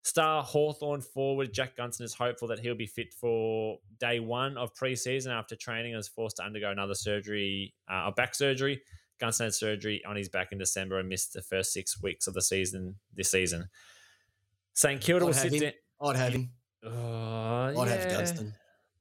Star 0.07 0.44
Hawthorn 0.44 1.00
forward 1.00 1.52
Jack 1.52 1.76
Gunston 1.76 2.04
is 2.04 2.14
hopeful 2.14 2.46
that 2.46 2.61
he'll 2.61 2.76
be 2.76 2.86
fit 2.86 3.12
for 3.12 3.80
day 3.98 4.20
one 4.20 4.57
of 4.57 4.72
preseason 4.72 5.36
after 5.36 5.57
training 5.57 5.94
and 5.94 5.96
was 5.96 6.07
forced 6.07 6.36
to 6.36 6.44
undergo 6.44 6.70
another 6.70 6.94
surgery, 6.94 7.74
uh, 7.90 8.04
a 8.07 8.12
back 8.12 8.32
surgery. 8.32 8.80
Gunston 9.18 9.46
had 9.46 9.54
surgery 9.54 10.04
on 10.04 10.14
his 10.14 10.28
back 10.28 10.52
in 10.52 10.59
December 10.59 11.00
and 11.00 11.09
missed 11.09 11.32
the 11.32 11.42
first 11.42 11.72
six 11.72 12.00
weeks 12.00 12.28
of 12.28 12.34
the 12.34 12.40
season 12.40 12.94
this 13.16 13.32
season. 13.32 13.68
St 14.74 15.00
Kilda 15.00 15.26
I'd 15.26 15.34
have 15.34 15.50
sit 15.50 15.61
down. 15.61 15.72
I'd 16.00 16.16
have 16.16 16.32
him. 16.34 16.50
Oh, 16.84 17.80
I'd 17.80 17.88
have. 17.88 18.09
Gunston. 18.09 18.54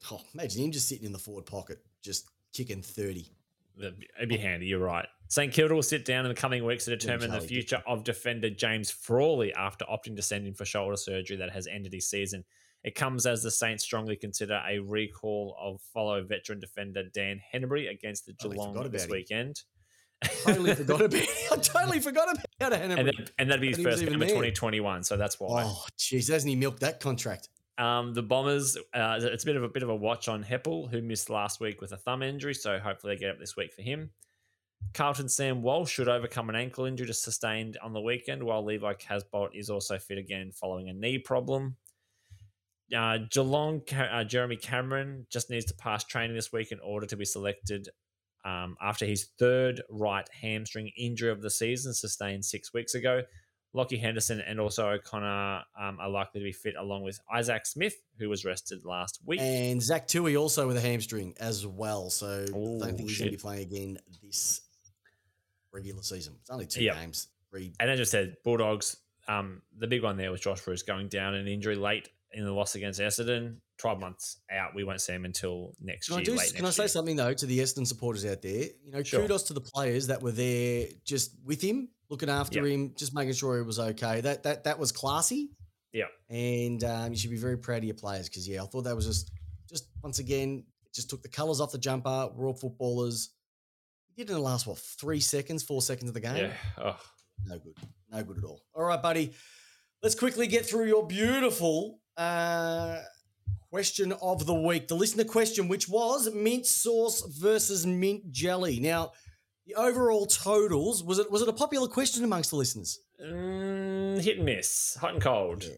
Oh, 0.09 0.21
imagine 0.33 0.63
him 0.63 0.71
just 0.71 0.89
sitting 0.89 1.05
in 1.05 1.11
the 1.11 1.19
forward 1.19 1.45
pocket, 1.45 1.85
just 2.01 2.31
kicking 2.51 2.81
30. 2.81 3.29
It'd 3.77 4.05
it'd 4.17 4.27
be 4.27 4.37
handy. 4.37 4.65
You're 4.65 4.79
right. 4.79 5.07
St 5.27 5.51
Kilda 5.51 5.73
will 5.73 5.83
sit 5.83 6.05
down 6.05 6.25
in 6.25 6.29
the 6.29 6.39
coming 6.39 6.65
weeks 6.65 6.85
to 6.85 6.95
determine 6.95 7.31
the 7.31 7.41
future 7.41 7.81
of 7.87 8.03
defender 8.03 8.49
James 8.49 8.91
Frawley 8.91 9.53
after 9.53 9.85
opting 9.85 10.15
to 10.15 10.21
send 10.21 10.45
him 10.45 10.53
for 10.53 10.65
shoulder 10.65 10.97
surgery 10.97 11.37
that 11.37 11.51
has 11.51 11.67
ended 11.67 11.93
his 11.93 12.09
season. 12.09 12.43
It 12.83 12.93
comes 12.93 13.25
as 13.25 13.41
the 13.41 13.49
Saints 13.49 13.83
strongly 13.83 14.15
consider 14.15 14.61
a 14.69 14.77
recall 14.77 15.57
of 15.59 15.81
fellow 15.93 16.23
veteran 16.23 16.59
defender 16.59 17.03
Dan 17.13 17.41
Hannebery 17.51 17.89
against 17.89 18.27
the 18.27 18.33
Geelong 18.33 18.75
forgot 18.75 18.91
this 18.91 19.07
weekend. 19.07 19.63
Totally 20.43 20.75
forgot 20.75 21.01
about 21.01 21.21
I 21.51 21.55
totally 21.57 21.99
forgot 21.99 22.31
about 22.31 22.73
and, 22.73 22.91
Hannah. 22.91 23.03
that, 23.03 23.31
and 23.39 23.49
that'd 23.49 23.61
be 23.61 23.69
his 23.69 23.79
first 23.79 24.05
game 24.05 24.21
of 24.21 24.27
2021, 24.27 25.03
so 25.03 25.17
that's 25.17 25.39
why. 25.39 25.63
Oh, 25.65 25.85
jeez, 25.97 26.29
hasn't 26.29 26.49
he 26.49 26.55
milked 26.55 26.81
that 26.81 26.99
contract? 26.99 27.49
Um, 27.77 28.13
the 28.13 28.23
Bombers, 28.23 28.77
uh, 28.93 29.19
it's 29.19 29.43
a 29.43 29.45
bit 29.45 29.55
of 29.55 29.63
a 29.63 29.69
bit 29.69 29.83
of 29.83 29.89
a 29.89 29.95
watch 29.95 30.27
on 30.27 30.43
Heppell, 30.43 30.89
who 30.89 31.01
missed 31.01 31.29
last 31.29 31.59
week 31.59 31.81
with 31.81 31.91
a 31.91 31.97
thumb 31.97 32.23
injury, 32.23 32.53
so 32.53 32.79
hopefully 32.79 33.15
they 33.15 33.19
get 33.19 33.31
up 33.31 33.39
this 33.39 33.57
week 33.57 33.73
for 33.73 33.81
him. 33.81 34.11
Carlton 34.93 35.27
Sam 35.27 35.61
Walsh 35.61 35.91
should 35.91 36.07
overcome 36.07 36.49
an 36.49 36.55
ankle 36.55 36.85
injury 36.85 37.07
just 37.07 37.23
sustained 37.23 37.77
on 37.83 37.91
the 37.91 37.99
weekend, 37.99 38.41
while 38.41 38.63
Levi 38.63 38.93
Casboult 38.93 39.49
is 39.53 39.69
also 39.69 39.97
fit 39.97 40.17
again 40.17 40.51
following 40.51 40.89
a 40.89 40.93
knee 40.93 41.17
problem. 41.17 41.75
Uh, 42.95 43.17
Geelong, 43.29 43.81
uh, 43.93 44.23
Jeremy 44.23 44.55
Cameron 44.55 45.25
just 45.29 45.49
needs 45.49 45.65
to 45.65 45.73
pass 45.73 46.03
training 46.03 46.35
this 46.35 46.53
week 46.53 46.71
in 46.71 46.79
order 46.79 47.05
to 47.07 47.17
be 47.17 47.25
selected 47.25 47.89
um, 48.45 48.77
after 48.81 49.05
his 49.05 49.29
third 49.39 49.81
right 49.89 50.27
hamstring 50.41 50.91
injury 50.95 51.31
of 51.31 51.41
the 51.41 51.49
season, 51.49 51.93
sustained 51.93 52.45
six 52.45 52.73
weeks 52.73 52.93
ago. 52.93 53.23
Lachie 53.75 53.99
Henderson 53.99 54.39
and 54.39 54.59
also 54.59 54.87
O'Connor 54.87 55.63
um, 55.77 55.99
are 55.99 56.09
likely 56.09 56.39
to 56.39 56.45
be 56.45 56.53
fit, 56.53 56.75
along 56.79 57.03
with 57.03 57.19
Isaac 57.29 57.65
Smith, 57.65 57.95
who 58.17 58.29
was 58.29 58.45
rested 58.45 58.85
last 58.85 59.19
week. 59.25 59.41
And 59.41 59.81
Zach 59.81 60.07
Tuohy 60.07 60.39
also 60.39 60.65
with 60.65 60.77
a 60.77 60.81
hamstring 60.81 61.33
as 61.41 61.67
well. 61.67 62.09
So 62.09 62.45
I 62.47 62.51
don't 62.51 62.79
think 62.79 63.09
he's 63.09 63.19
going 63.19 63.31
to 63.31 63.37
be 63.37 63.41
playing 63.41 63.63
again 63.63 63.97
this 64.23 64.61
regular 65.75 66.01
season. 66.01 66.35
It's 66.41 66.49
only 66.49 66.65
two 66.65 66.83
Yep. 66.83 66.95
games. 66.95 67.27
Three. 67.51 67.73
And 67.79 67.89
as 67.91 67.99
I 67.99 68.03
said, 68.03 68.37
Bulldogs, 68.43 68.97
um, 69.27 69.61
the 69.77 69.87
big 69.87 70.01
one 70.03 70.17
there 70.17 70.31
was 70.31 70.41
Josh 70.41 70.61
Bruce 70.61 70.81
going 70.83 71.07
down 71.09 71.33
an 71.35 71.47
injury 71.47 71.75
late 71.75 72.09
in 72.31 72.43
the 72.45 72.51
loss 72.51 72.75
against 72.75 72.99
Essendon. 72.99 73.57
12 73.77 73.99
months 73.99 74.37
out. 74.49 74.73
We 74.73 74.85
won't 74.85 75.01
see 75.01 75.11
him 75.13 75.25
until 75.25 75.73
next 75.81 76.07
Can 76.07 76.15
I, 76.15 76.17
year. 76.19 76.25
do, 76.25 76.35
late 76.35 76.53
can 76.55 76.65
I 76.65 76.69
say 76.69 76.83
year. 76.83 76.87
something 76.87 77.15
though 77.17 77.33
to 77.33 77.45
the 77.45 77.59
Essendon 77.59 77.85
supporters 77.85 78.25
out 78.25 78.41
there? 78.41 78.63
You 78.83 78.91
know, 78.91 79.03
Sure. 79.03 79.21
kudos 79.21 79.43
to 79.43 79.53
the 79.53 79.59
players 79.61 80.07
that 80.07 80.21
were 80.21 80.31
there 80.31 80.87
just 81.03 81.31
with 81.43 81.61
him, 81.61 81.89
looking 82.09 82.29
after 82.29 82.59
Yep. 82.59 82.67
him, 82.67 82.95
just 82.97 83.13
making 83.13 83.33
sure 83.33 83.57
he 83.57 83.63
was 83.63 83.77
okay. 83.79 84.21
That 84.21 84.43
that 84.43 84.63
that 84.63 84.79
was 84.79 84.91
classy. 84.93 85.49
Yeah. 85.93 86.07
and 86.29 86.83
um, 86.83 87.11
you 87.13 87.17
should 87.17 87.29
be 87.31 87.37
very 87.37 87.57
proud 87.57 87.77
of 87.77 87.83
your 87.85 87.95
players 87.95 88.27
because 88.27 88.45
yeah, 88.47 88.61
I 88.63 88.65
thought 88.67 88.81
that 88.83 88.95
was 88.95 89.05
just 89.05 89.31
just 89.69 89.87
once 90.03 90.19
again 90.19 90.65
just 90.93 91.09
took 91.09 91.21
the 91.21 91.29
colours 91.29 91.59
off 91.61 91.71
the 91.73 91.77
jumper. 91.77 92.29
We're 92.33 92.47
all 92.47 92.53
footballers. 92.53 93.31
Did 94.17 94.29
in 94.29 94.35
the 94.35 94.41
last 94.41 94.65
what 94.65 94.77
three 94.77 95.19
seconds, 95.19 95.63
four 95.63 95.81
seconds 95.81 96.09
of 96.09 96.13
the 96.13 96.21
game. 96.21 96.37
Yeah. 96.37 96.53
Oh, 96.77 96.99
No 97.45 97.59
good. 97.59 97.75
No 98.11 98.23
good 98.23 98.37
at 98.37 98.43
all. 98.43 98.61
All 98.73 98.83
right, 98.85 99.01
buddy. 99.01 99.33
Let's 100.01 100.15
quickly 100.15 100.47
get 100.47 100.65
through 100.65 100.85
your 100.87 101.05
beautiful 101.05 101.99
uh, 102.15 102.99
question 103.69 104.13
of 104.21 104.45
the 104.45 104.53
week. 104.53 104.87
The 104.87 104.95
listener 104.95 105.23
question, 105.25 105.67
which 105.67 105.89
was 105.89 106.33
mint 106.33 106.65
sauce 106.65 107.23
versus 107.39 107.85
mint 107.85 108.31
jelly. 108.31 108.79
Now, 108.79 109.11
the 109.65 109.75
overall 109.75 110.27
totals 110.27 111.03
was 111.03 111.19
it 111.19 111.29
was 111.31 111.41
it 111.41 111.49
a 111.49 111.53
popular 111.53 111.87
question 111.87 112.23
amongst 112.23 112.51
the 112.51 112.55
listeners? 112.55 112.99
Mm, 113.21 114.21
hit 114.21 114.37
and 114.37 114.45
miss, 114.45 114.95
hot 114.99 115.13
and 115.13 115.21
cold. 115.21 115.63
Yeah. 115.63 115.75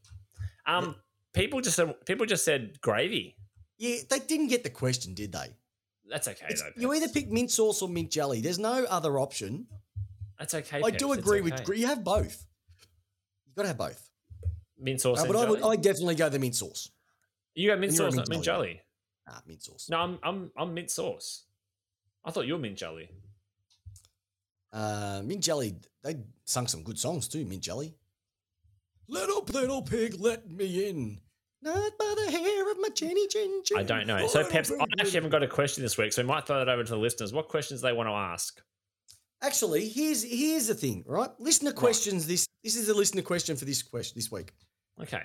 Um, 0.67 0.95
people 1.33 1.61
just 1.61 1.75
said, 1.77 1.95
people 2.05 2.25
just 2.25 2.43
said 2.43 2.81
gravy. 2.81 3.35
Yeah, 3.77 3.97
they 4.09 4.19
didn't 4.19 4.47
get 4.47 4.63
the 4.63 4.69
question, 4.69 5.13
did 5.13 5.31
they? 5.31 5.55
That's 6.10 6.28
okay 6.28 6.45
It's- 6.49 6.62
though. 6.62 6.72
you 6.82 6.93
either 6.93 7.10
pick 7.10 7.30
mint 7.30 7.51
sauce 7.51 7.82
or 7.82 7.89
mint 7.89 8.12
jelly. 8.12 8.41
There's 8.41 8.60
no 8.60 8.86
other 8.86 9.20
option. 9.20 9.68
That's 10.39 10.53
okay. 10.53 10.78
I 10.84 10.91
Peps, 10.91 11.03
do 11.03 11.12
agree 11.14 11.41
okay. 11.41 11.51
with 11.68 11.78
you 11.78 11.88
have 11.88 12.03
both. 12.03 12.45
You 13.45 13.53
got 13.55 13.64
to 13.64 13.68
have 13.70 13.78
both. 13.78 14.10
mint 14.80 15.01
sauce. 15.01 15.20
Uh, 15.22 15.26
but 15.26 15.36
I 15.36 15.49
would? 15.49 15.62
I 15.64 15.76
definitely 15.76 16.16
go 16.16 16.30
the 16.30 16.39
mint 16.39 16.55
sauce. 16.55 16.89
you 17.55 17.70
got 17.70 17.80
mint 17.80 17.93
sauce, 17.93 18.14
mint 18.14 18.18
not 18.18 18.30
mint 18.30 18.43
jelly. 18.43 18.68
jelly. 18.68 18.82
Ah, 19.28 19.41
mint 19.47 19.64
sauce. 19.64 19.89
No, 19.89 19.97
I'm 19.97 20.20
I'm 20.24 20.51
I'm 20.55 20.74
mint 20.74 20.91
sauce. 20.91 21.43
I 22.24 22.32
thought 22.32 22.45
you 22.45 22.53
were 22.53 22.60
mint 22.60 22.78
jelly. 22.78 23.10
Uh, 24.72 25.22
Mint 25.24 25.41
Jelly, 25.41 25.76
they 26.03 26.18
sung 26.45 26.68
some 26.68 26.84
good 26.84 26.99
songs 26.99 27.28
too, 27.28 27.45
Mint 27.45 27.64
Jelly. 27.64 27.95
Little, 29.08 29.41
little 29.53 29.82
pig, 29.82 30.20
let 30.20 30.49
me 30.51 30.89
in. 30.89 31.20
Not 31.62 31.97
by 31.97 32.14
the 32.26 32.32
hair 32.32 32.72
of 32.72 32.78
my 32.80 32.89
chinny 32.89 33.28
chin 33.28 33.62
chin. 33.64 33.78
I 33.78 33.84
don't 33.84 34.05
know. 34.05 34.28
So, 34.28 34.47
Peps, 34.47 34.72
I 34.72 34.84
actually 34.99 35.12
haven't 35.12 35.32
got 35.32 35.43
a 35.43 35.47
question 35.47 35.84
this 35.84 35.97
week, 35.97 36.14
so 36.14 36.22
we 36.22 36.28
might 36.28 36.45
throw 36.45 36.60
that 36.60 36.70
over 36.70 36.84
to 36.84 36.89
the 36.89 36.97
listeners. 36.97 37.34
What 37.34 37.47
questions 37.47 37.82
they 37.82 37.93
want 37.93 38.08
to 38.10 38.14
ask? 38.14 38.62
Actually, 39.41 39.88
here's 39.88 40.24
here's 40.24 40.68
the 40.68 40.76
thing, 40.76 41.03
right? 41.08 41.30
Listener 41.39 41.72
questions. 41.72 42.28
This 42.28 42.47
this 42.64 42.76
is 42.76 42.89
a 42.89 42.93
listener 42.93 43.22
question 43.22 43.55
for 43.55 43.66
this 43.66 43.82
question 43.82 44.14
this 44.16 44.32
week. 44.32 44.53
Okay. 45.01 45.24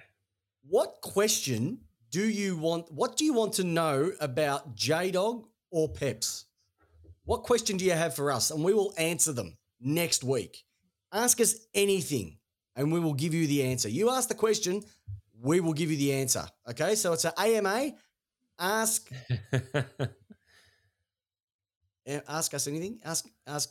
What 0.68 1.00
question 1.02 1.78
do 2.10 2.22
you 2.22 2.56
want? 2.56 2.90
What 2.92 3.16
do 3.16 3.24
you 3.24 3.34
want 3.34 3.54
to 3.54 3.64
know 3.64 4.12
about 4.20 4.74
J 4.74 5.10
Dog 5.10 5.46
or 5.70 5.88
Peps? 5.88 6.46
What 7.24 7.42
question 7.42 7.76
do 7.76 7.84
you 7.84 7.92
have 7.92 8.14
for 8.14 8.32
us? 8.32 8.50
And 8.50 8.64
we 8.64 8.74
will 8.74 8.92
answer 8.98 9.32
them 9.32 9.56
next 9.80 10.24
week. 10.24 10.64
Ask 11.12 11.40
us 11.40 11.66
anything, 11.74 12.38
and 12.76 12.92
we 12.92 13.00
will 13.00 13.14
give 13.14 13.34
you 13.34 13.46
the 13.46 13.62
answer. 13.64 13.88
You 13.88 14.10
ask 14.10 14.28
the 14.28 14.34
question, 14.34 14.82
we 15.42 15.60
will 15.60 15.72
give 15.72 15.90
you 15.90 15.96
the 15.96 16.12
answer. 16.12 16.44
Okay, 16.70 16.94
so 16.94 17.12
it's 17.12 17.24
an 17.24 17.32
AMA. 17.36 17.92
Ask 18.58 19.10
ask 22.28 22.54
us 22.54 22.66
anything. 22.68 23.00
Ask 23.04 23.26
ask 23.46 23.70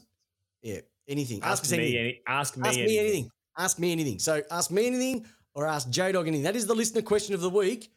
yeah 0.62 0.80
anything. 1.08 1.42
Ask, 1.42 1.52
ask 1.52 1.64
us 1.64 1.72
me 1.72 1.78
anything. 1.78 2.00
any. 2.00 2.22
Ask 2.28 2.58
me 2.58 2.68
Ask 2.68 2.78
anything. 2.78 2.88
me 2.88 3.00
anything. 3.00 3.32
Ask 3.58 3.80
me 3.80 3.92
anything. 3.92 4.20
So 4.20 4.42
ask 4.52 4.72
me 4.72 4.88
anything 4.88 5.26
or 5.54 5.66
ask 5.68 5.90
J 5.90 6.12
Dog 6.12 6.28
anything. 6.28 6.44
That 6.44 6.56
is 6.56 6.68
the 6.68 6.76
listener 6.76 7.02
question 7.02 7.34
of 7.36 7.42
the 7.42 7.50
week. 7.50 7.92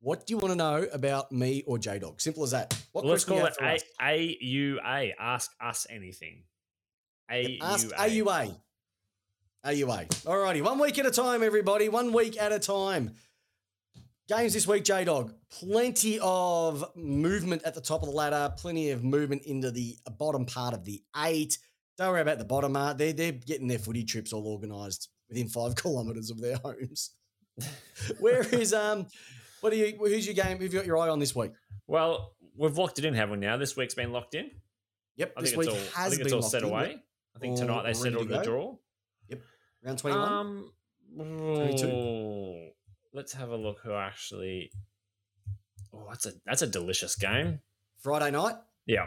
What 0.00 0.26
do 0.26 0.34
you 0.34 0.38
want 0.38 0.52
to 0.52 0.56
know 0.56 0.86
about 0.92 1.32
me 1.32 1.62
or 1.66 1.78
J 1.78 1.98
Dog? 1.98 2.20
Simple 2.20 2.44
as 2.44 2.50
that. 2.52 2.74
What 2.92 3.04
Well, 3.04 3.12
let's 3.12 3.24
call 3.24 3.38
it 3.38 3.44
have 3.44 3.56
for 3.56 3.64
us? 3.64 3.82
A 4.02 4.36
U 4.40 4.78
A. 4.86 5.14
Ask 5.18 5.50
us 5.60 5.86
anything. 5.90 6.42
A 7.30 7.58
U 8.08 8.30
A. 8.30 8.54
AUA. 9.64 10.08
Alrighty, 10.24 10.62
one 10.62 10.78
week 10.78 10.98
at 10.98 11.06
a 11.06 11.10
time, 11.10 11.42
everybody. 11.42 11.88
One 11.88 12.12
week 12.12 12.40
at 12.40 12.52
a 12.52 12.58
time. 12.58 13.12
Games 14.28 14.52
this 14.52 14.66
week, 14.66 14.84
J 14.84 15.04
Dog. 15.04 15.32
Plenty 15.50 16.18
of 16.20 16.84
movement 16.94 17.62
at 17.64 17.74
the 17.74 17.80
top 17.80 18.02
of 18.02 18.08
the 18.08 18.14
ladder, 18.14 18.52
plenty 18.58 18.90
of 18.90 19.02
movement 19.02 19.42
into 19.44 19.70
the 19.70 19.96
bottom 20.18 20.44
part 20.44 20.74
of 20.74 20.84
the 20.84 21.02
eight. 21.24 21.58
Don't 21.96 22.10
worry 22.10 22.20
about 22.20 22.38
the 22.38 22.44
bottom, 22.44 22.76
uh, 22.76 22.92
they're, 22.92 23.12
they're 23.12 23.32
getting 23.32 23.68
their 23.68 23.78
footy 23.78 24.04
trips 24.04 24.32
all 24.32 24.46
organised 24.46 25.08
within 25.28 25.48
five 25.48 25.76
kilometres 25.82 26.30
of 26.30 26.40
their 26.40 26.56
homes. 26.56 27.12
Where 28.18 28.42
is, 28.42 28.74
um, 28.74 29.06
what 29.60 29.72
are 29.72 29.76
you, 29.76 29.96
who's 29.98 30.26
your 30.26 30.34
game? 30.34 30.58
Who've 30.58 30.72
you 30.72 30.80
got 30.80 30.86
your 30.86 30.98
eye 30.98 31.08
on 31.08 31.20
this 31.20 31.34
week? 31.34 31.52
Well, 31.86 32.34
we've 32.56 32.76
locked 32.76 32.98
it 32.98 33.04
in, 33.04 33.14
haven't 33.14 33.40
we? 33.40 33.46
Now 33.46 33.56
this 33.56 33.76
week's 33.76 33.94
been 33.94 34.12
locked 34.12 34.34
in. 34.34 34.50
Yep, 35.16 35.32
I 35.36 35.40
this 35.40 35.50
think 35.50 35.60
week 35.60 35.68
it's 35.70 35.78
all. 35.96 36.02
has 36.02 36.06
I 36.06 36.08
think 36.08 36.18
been 36.18 36.26
it's 36.26 36.32
all 36.34 36.40
locked 36.40 36.50
set 36.50 36.62
in, 36.62 36.68
away. 36.68 36.96
I 37.36 37.38
think 37.38 37.56
tonight 37.56 37.82
they 37.84 37.94
settled 37.94 38.28
the 38.28 38.42
draw. 38.42 38.76
Round 39.84 39.98
21. 39.98 40.32
Um, 40.32 40.70
22. 41.16 41.86
oh, 41.86 42.68
let's 43.12 43.32
have 43.34 43.50
a 43.50 43.56
look. 43.56 43.80
Who 43.84 43.92
actually? 43.92 44.70
Oh, 45.92 46.06
that's 46.08 46.26
a 46.26 46.32
that's 46.46 46.62
a 46.62 46.66
delicious 46.66 47.16
game. 47.16 47.60
Friday 48.00 48.30
night. 48.30 48.54
Yeah, 48.86 49.06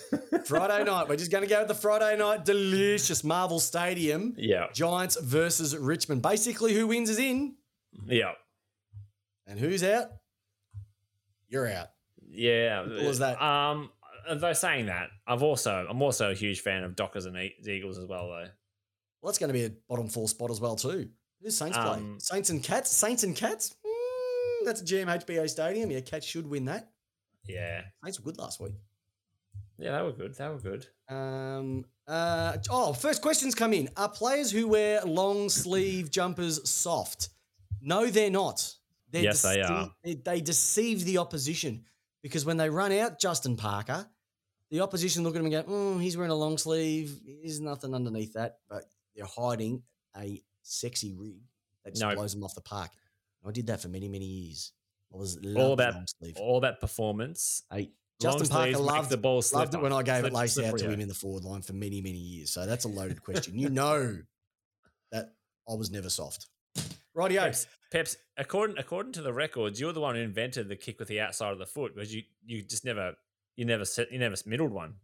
Friday 0.46 0.84
night. 0.84 1.08
We're 1.08 1.16
just 1.16 1.30
going 1.30 1.44
to 1.44 1.50
go 1.50 1.58
with 1.58 1.68
the 1.68 1.74
Friday 1.74 2.16
night 2.16 2.44
delicious 2.44 3.22
Marvel 3.24 3.58
Stadium. 3.60 4.34
yeah, 4.38 4.66
Giants 4.72 5.18
versus 5.20 5.76
Richmond. 5.76 6.22
Basically, 6.22 6.72
who 6.74 6.86
wins 6.86 7.10
is 7.10 7.18
in, 7.18 7.56
yeah, 8.06 8.32
and 9.46 9.58
who's 9.58 9.82
out? 9.82 10.08
You're 11.48 11.70
out. 11.70 11.88
yeah. 12.30 12.82
What 12.86 13.02
was 13.02 13.18
that? 13.18 13.40
Um, 13.42 13.90
though 14.34 14.52
saying 14.52 14.86
that, 14.86 15.08
I've 15.26 15.42
also 15.42 15.86
I'm 15.88 16.00
also 16.02 16.30
a 16.30 16.34
huge 16.34 16.60
fan 16.60 16.84
of 16.84 16.96
Dockers 16.96 17.26
and 17.26 17.36
Eagles 17.36 17.98
as 17.98 18.06
well, 18.06 18.28
though. 18.28 18.48
Well, 19.20 19.30
that's 19.30 19.38
going 19.38 19.48
to 19.48 19.54
be 19.54 19.64
a 19.64 19.70
bottom 19.88 20.08
four 20.08 20.28
spot 20.28 20.50
as 20.50 20.60
well 20.60 20.76
too. 20.76 21.08
Who's 21.42 21.56
Saints 21.56 21.76
play? 21.76 21.86
Um, 21.86 22.18
Saints 22.20 22.50
and 22.50 22.62
Cats. 22.62 22.90
Saints 22.90 23.22
and 23.24 23.34
Cats. 23.34 23.74
Mm, 23.86 24.64
that's 24.64 24.80
a 24.80 24.84
GMHBA 24.84 25.48
stadium. 25.48 25.90
Yeah, 25.90 26.00
Cats 26.00 26.26
should 26.26 26.48
win 26.48 26.64
that. 26.66 26.90
Yeah, 27.46 27.82
Saints 28.04 28.18
were 28.20 28.24
good 28.24 28.38
last 28.38 28.60
week. 28.60 28.74
yeah, 29.78 29.96
they 29.96 30.02
were 30.02 30.12
good. 30.12 30.34
They 30.34 30.48
were 30.48 30.58
good. 30.58 30.86
Um. 31.08 31.84
Uh. 32.06 32.56
Oh, 32.70 32.92
first 32.92 33.22
questions 33.22 33.54
come 33.54 33.72
in. 33.72 33.88
Are 33.96 34.08
players 34.08 34.50
who 34.50 34.68
wear 34.68 35.00
long 35.02 35.48
sleeve 35.48 36.10
jumpers 36.10 36.68
soft? 36.68 37.30
No, 37.80 38.06
they're 38.06 38.30
not. 38.30 38.74
They're 39.10 39.22
Yes, 39.22 39.42
they 39.42 39.62
are. 39.62 39.90
They, 40.04 40.14
they 40.14 40.40
deceive 40.40 41.04
the 41.04 41.18
opposition 41.18 41.84
because 42.22 42.44
when 42.44 42.56
they 42.56 42.68
run 42.68 42.92
out 42.92 43.18
Justin 43.20 43.56
Parker, 43.56 44.06
the 44.70 44.80
opposition 44.80 45.22
look 45.22 45.34
at 45.34 45.40
him 45.40 45.46
and 45.52 45.66
go, 45.66 45.72
mm, 45.72 46.02
"He's 46.02 46.16
wearing 46.16 46.32
a 46.32 46.34
long 46.36 46.58
sleeve. 46.58 47.18
There's 47.24 47.60
nothing 47.60 47.94
underneath 47.94 48.34
that." 48.34 48.58
But 48.68 48.84
they're 49.18 49.26
hiding 49.26 49.82
a 50.16 50.42
sexy 50.62 51.12
rig 51.12 51.42
that 51.84 51.90
just 51.90 52.02
No. 52.02 52.14
blows 52.14 52.32
them 52.32 52.44
off 52.44 52.54
the 52.54 52.62
park. 52.62 52.90
I 53.46 53.50
did 53.50 53.66
that 53.66 53.82
for 53.82 53.88
many, 53.88 54.08
many 54.08 54.24
years. 54.24 54.72
I 55.12 55.16
was 55.16 55.38
All 55.56 55.72
about 55.72 55.94
all 56.36 56.60
that 56.60 56.80
performance. 56.80 57.62
Hey, 57.70 57.90
Justin 58.20 58.48
Parker 58.48 58.78
loved 58.78 59.10
the 59.10 59.16
ball 59.16 59.42
Loved 59.52 59.74
it 59.74 59.80
when 59.80 59.92
I 59.92 60.02
gave 60.02 60.24
it 60.24 60.32
lace 60.32 60.58
out 60.58 60.78
to 60.78 60.90
him 60.90 61.00
in 61.00 61.08
the 61.08 61.14
forward 61.14 61.44
line 61.44 61.62
for 61.62 61.72
many, 61.72 62.00
many 62.00 62.18
years. 62.18 62.50
So 62.50 62.66
that's 62.66 62.84
a 62.84 62.88
loaded 62.88 63.22
question. 63.22 63.58
You 63.58 63.70
know 63.70 64.18
that 65.12 65.34
I 65.68 65.74
was 65.74 65.90
never 65.90 66.10
soft. 66.10 66.46
Rightio. 67.16 67.40
Peps, 67.40 67.66
Peps, 67.90 68.16
according 68.36 68.78
according 68.78 69.12
to 69.12 69.22
the 69.22 69.32
records, 69.32 69.80
you're 69.80 69.92
the 69.92 70.00
one 70.00 70.14
who 70.14 70.20
invented 70.20 70.68
the 70.68 70.76
kick 70.76 70.98
with 70.98 71.08
the 71.08 71.20
outside 71.20 71.52
of 71.52 71.58
the 71.58 71.66
foot 71.66 71.94
because 71.94 72.14
you 72.14 72.22
you 72.44 72.62
just 72.62 72.84
never 72.84 73.14
you 73.56 73.64
never 73.64 73.84
set 73.84 74.12
you 74.12 74.18
never 74.18 74.36
middled 74.46 74.72
one. 74.72 74.94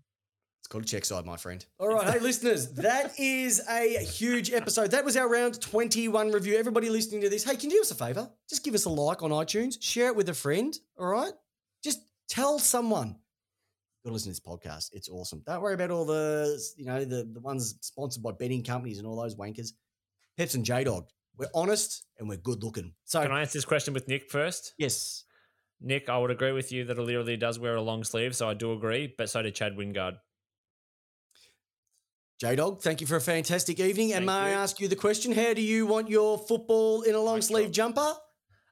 It's 0.65 0.69
called 0.71 0.85
a 0.85 0.87
check 0.87 1.05
side, 1.05 1.27
my 1.27 1.37
friend. 1.37 1.63
All 1.79 1.89
right. 1.89 2.09
Hey, 2.15 2.21
listeners, 2.21 2.73
that 2.77 3.21
is 3.21 3.61
a 3.69 3.99
huge 4.03 4.51
episode. 4.51 4.93
That 4.93 5.05
was 5.05 5.15
our 5.15 5.29
round 5.29 5.61
21 5.61 6.33
review. 6.33 6.57
Everybody 6.57 6.89
listening 6.89 7.21
to 7.21 7.29
this, 7.29 7.45
hey, 7.45 7.55
can 7.57 7.69
you 7.69 7.77
do 7.77 7.83
us 7.83 7.91
a 7.91 7.95
favor? 7.95 8.31
Just 8.49 8.65
give 8.65 8.73
us 8.73 8.87
a 8.87 8.89
like 8.89 9.23
on 9.23 9.29
iTunes, 9.29 9.77
share 9.83 10.07
it 10.07 10.17
with 10.17 10.31
a 10.31 10.33
friend. 10.35 10.75
All 10.99 11.09
right. 11.09 11.33
Just 11.83 12.01
tell 12.31 12.59
someone. 12.59 13.17
Go 14.07 14.13
listen 14.13 14.33
to 14.33 14.41
this 14.41 14.41
podcast. 14.41 14.89
It's 14.95 15.11
awesome. 15.11 15.43
Don't 15.47 15.61
worry 15.61 15.75
about 15.75 15.91
all 15.91 16.07
the, 16.07 16.59
you 16.79 16.87
know, 16.87 17.05
the, 17.05 17.29
the 17.31 17.41
ones 17.41 17.75
sponsored 17.83 18.23
by 18.23 18.33
betting 18.33 18.63
companies 18.65 18.97
and 18.97 19.07
all 19.07 19.21
those 19.21 19.35
wankers. 19.37 19.73
Peps 20.39 20.55
and 20.55 20.65
J 20.65 20.85
Dog. 20.85 21.09
We're 21.37 21.51
honest 21.55 22.07
and 22.19 22.27
we're 22.27 22.39
good 22.39 22.65
looking. 22.65 22.95
So, 23.05 23.21
Can 23.21 23.33
I 23.33 23.43
answer 23.43 23.59
this 23.59 23.67
question 23.67 23.93
with 23.93 24.09
Nick 24.09 24.31
first? 24.31 24.73
yes. 24.79 25.25
Nick, 25.79 26.09
I 26.09 26.17
would 26.17 26.31
agree 26.31 26.53
with 26.53 26.73
you 26.73 26.87
that 26.87 26.99
O'Leary 26.99 27.37
does 27.37 27.59
wear 27.59 27.77
a 27.77 27.83
long 27.83 28.03
sleeve, 28.05 28.35
so 28.35 28.49
I 28.49 28.55
do 28.55 28.73
agree, 28.73 29.13
but 29.19 29.29
so 29.29 29.43
did 29.43 29.55
Chad 29.55 29.77
Wingard. 29.77 30.15
J 32.41 32.57
Dog, 32.57 32.83
thank 32.83 33.01
you 33.01 33.07
for 33.07 33.17
a 33.17 33.21
fantastic 33.21 33.79
evening. 33.79 34.13
and 34.13 34.27
Thank 34.27 34.27
may 34.27 34.33
I 34.33 34.51
ask 34.51 34.81
you 34.81 34.89
the 34.89 34.97
question? 34.97 35.33
How 35.33 35.55
do 35.55 35.63
you 35.63 35.87
want 35.87 36.11
your 36.11 36.37
football 36.37 37.03
in 37.03 37.15
a 37.15 37.21
long 37.21 37.41
sleeve 37.41 37.71
jumper? 37.71 38.01
Uh, 38.01 38.13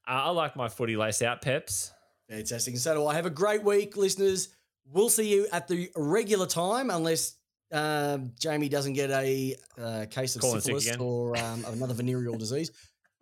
I 0.06 0.30
like 0.30 0.56
my 0.56 0.68
footy 0.68 0.96
lace 0.96 1.22
out, 1.22 1.42
Peps. 1.42 1.92
Fantastic. 2.28 2.74
And 2.74 2.80
so 2.80 2.94
do 2.94 3.06
I. 3.06 3.14
Have 3.14 3.26
a 3.26 3.30
great 3.30 3.62
week, 3.62 3.96
listeners. 3.96 4.48
We'll 4.90 5.08
see 5.08 5.30
you 5.32 5.46
at 5.52 5.68
the 5.68 5.90
regular 5.94 6.46
time, 6.46 6.90
unless 6.90 7.36
um, 7.70 8.32
Jamie 8.38 8.68
doesn't 8.68 8.94
get 8.94 9.10
a 9.10 9.54
uh, 9.80 10.06
case 10.10 10.34
of 10.34 10.42
Calling 10.42 10.60
syphilis 10.60 10.96
or 10.96 11.38
um, 11.38 11.64
another 11.68 11.94
venereal 11.94 12.34
disease. 12.38 12.72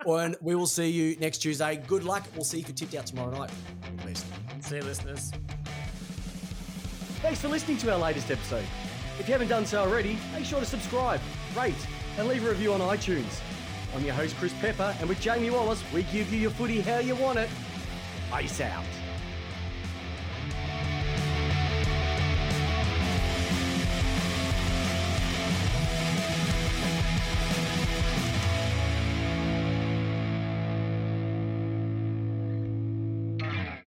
And 0.07 0.37
we 0.41 0.55
will 0.55 0.67
see 0.67 0.89
you 0.89 1.17
next 1.21 1.39
Tuesday. 1.39 1.83
Good 1.87 2.05
luck. 2.05 2.27
We'll 2.35 2.45
see 2.45 2.59
you 2.59 2.65
for 2.65 2.73
tipped 2.73 2.95
out 2.95 3.05
tomorrow 3.05 3.31
night. 3.31 3.51
All. 4.07 4.15
See 4.63 4.77
you, 4.77 4.83
listeners. 4.83 5.33
Thanks 7.21 7.43
for 7.43 7.49
listening 7.49 7.77
to 7.79 7.93
our 7.93 7.99
latest 7.99 8.31
episode. 8.31 8.65
If 9.21 9.29
you 9.29 9.33
haven't 9.33 9.49
done 9.49 9.67
so 9.67 9.83
already, 9.83 10.19
make 10.33 10.47
sure 10.47 10.61
to 10.61 10.65
subscribe, 10.65 11.21
rate, 11.55 11.75
and 12.17 12.27
leave 12.27 12.43
a 12.47 12.49
review 12.49 12.73
on 12.73 12.81
iTunes. 12.81 13.43
I'm 13.95 14.03
your 14.03 14.15
host, 14.15 14.35
Chris 14.37 14.55
Pepper, 14.63 14.97
and 14.99 15.11
with 15.11 15.21
Jamie 15.21 15.51
Wallace, 15.51 15.85
we 15.93 16.05
give 16.05 16.33
you 16.33 16.39
your 16.39 16.51
footy 16.51 16.81
how 16.81 17.01
you 17.01 17.15
want 17.15 17.39
it. 17.39 17.51
Ice 18.33 18.63
out. 18.63 18.83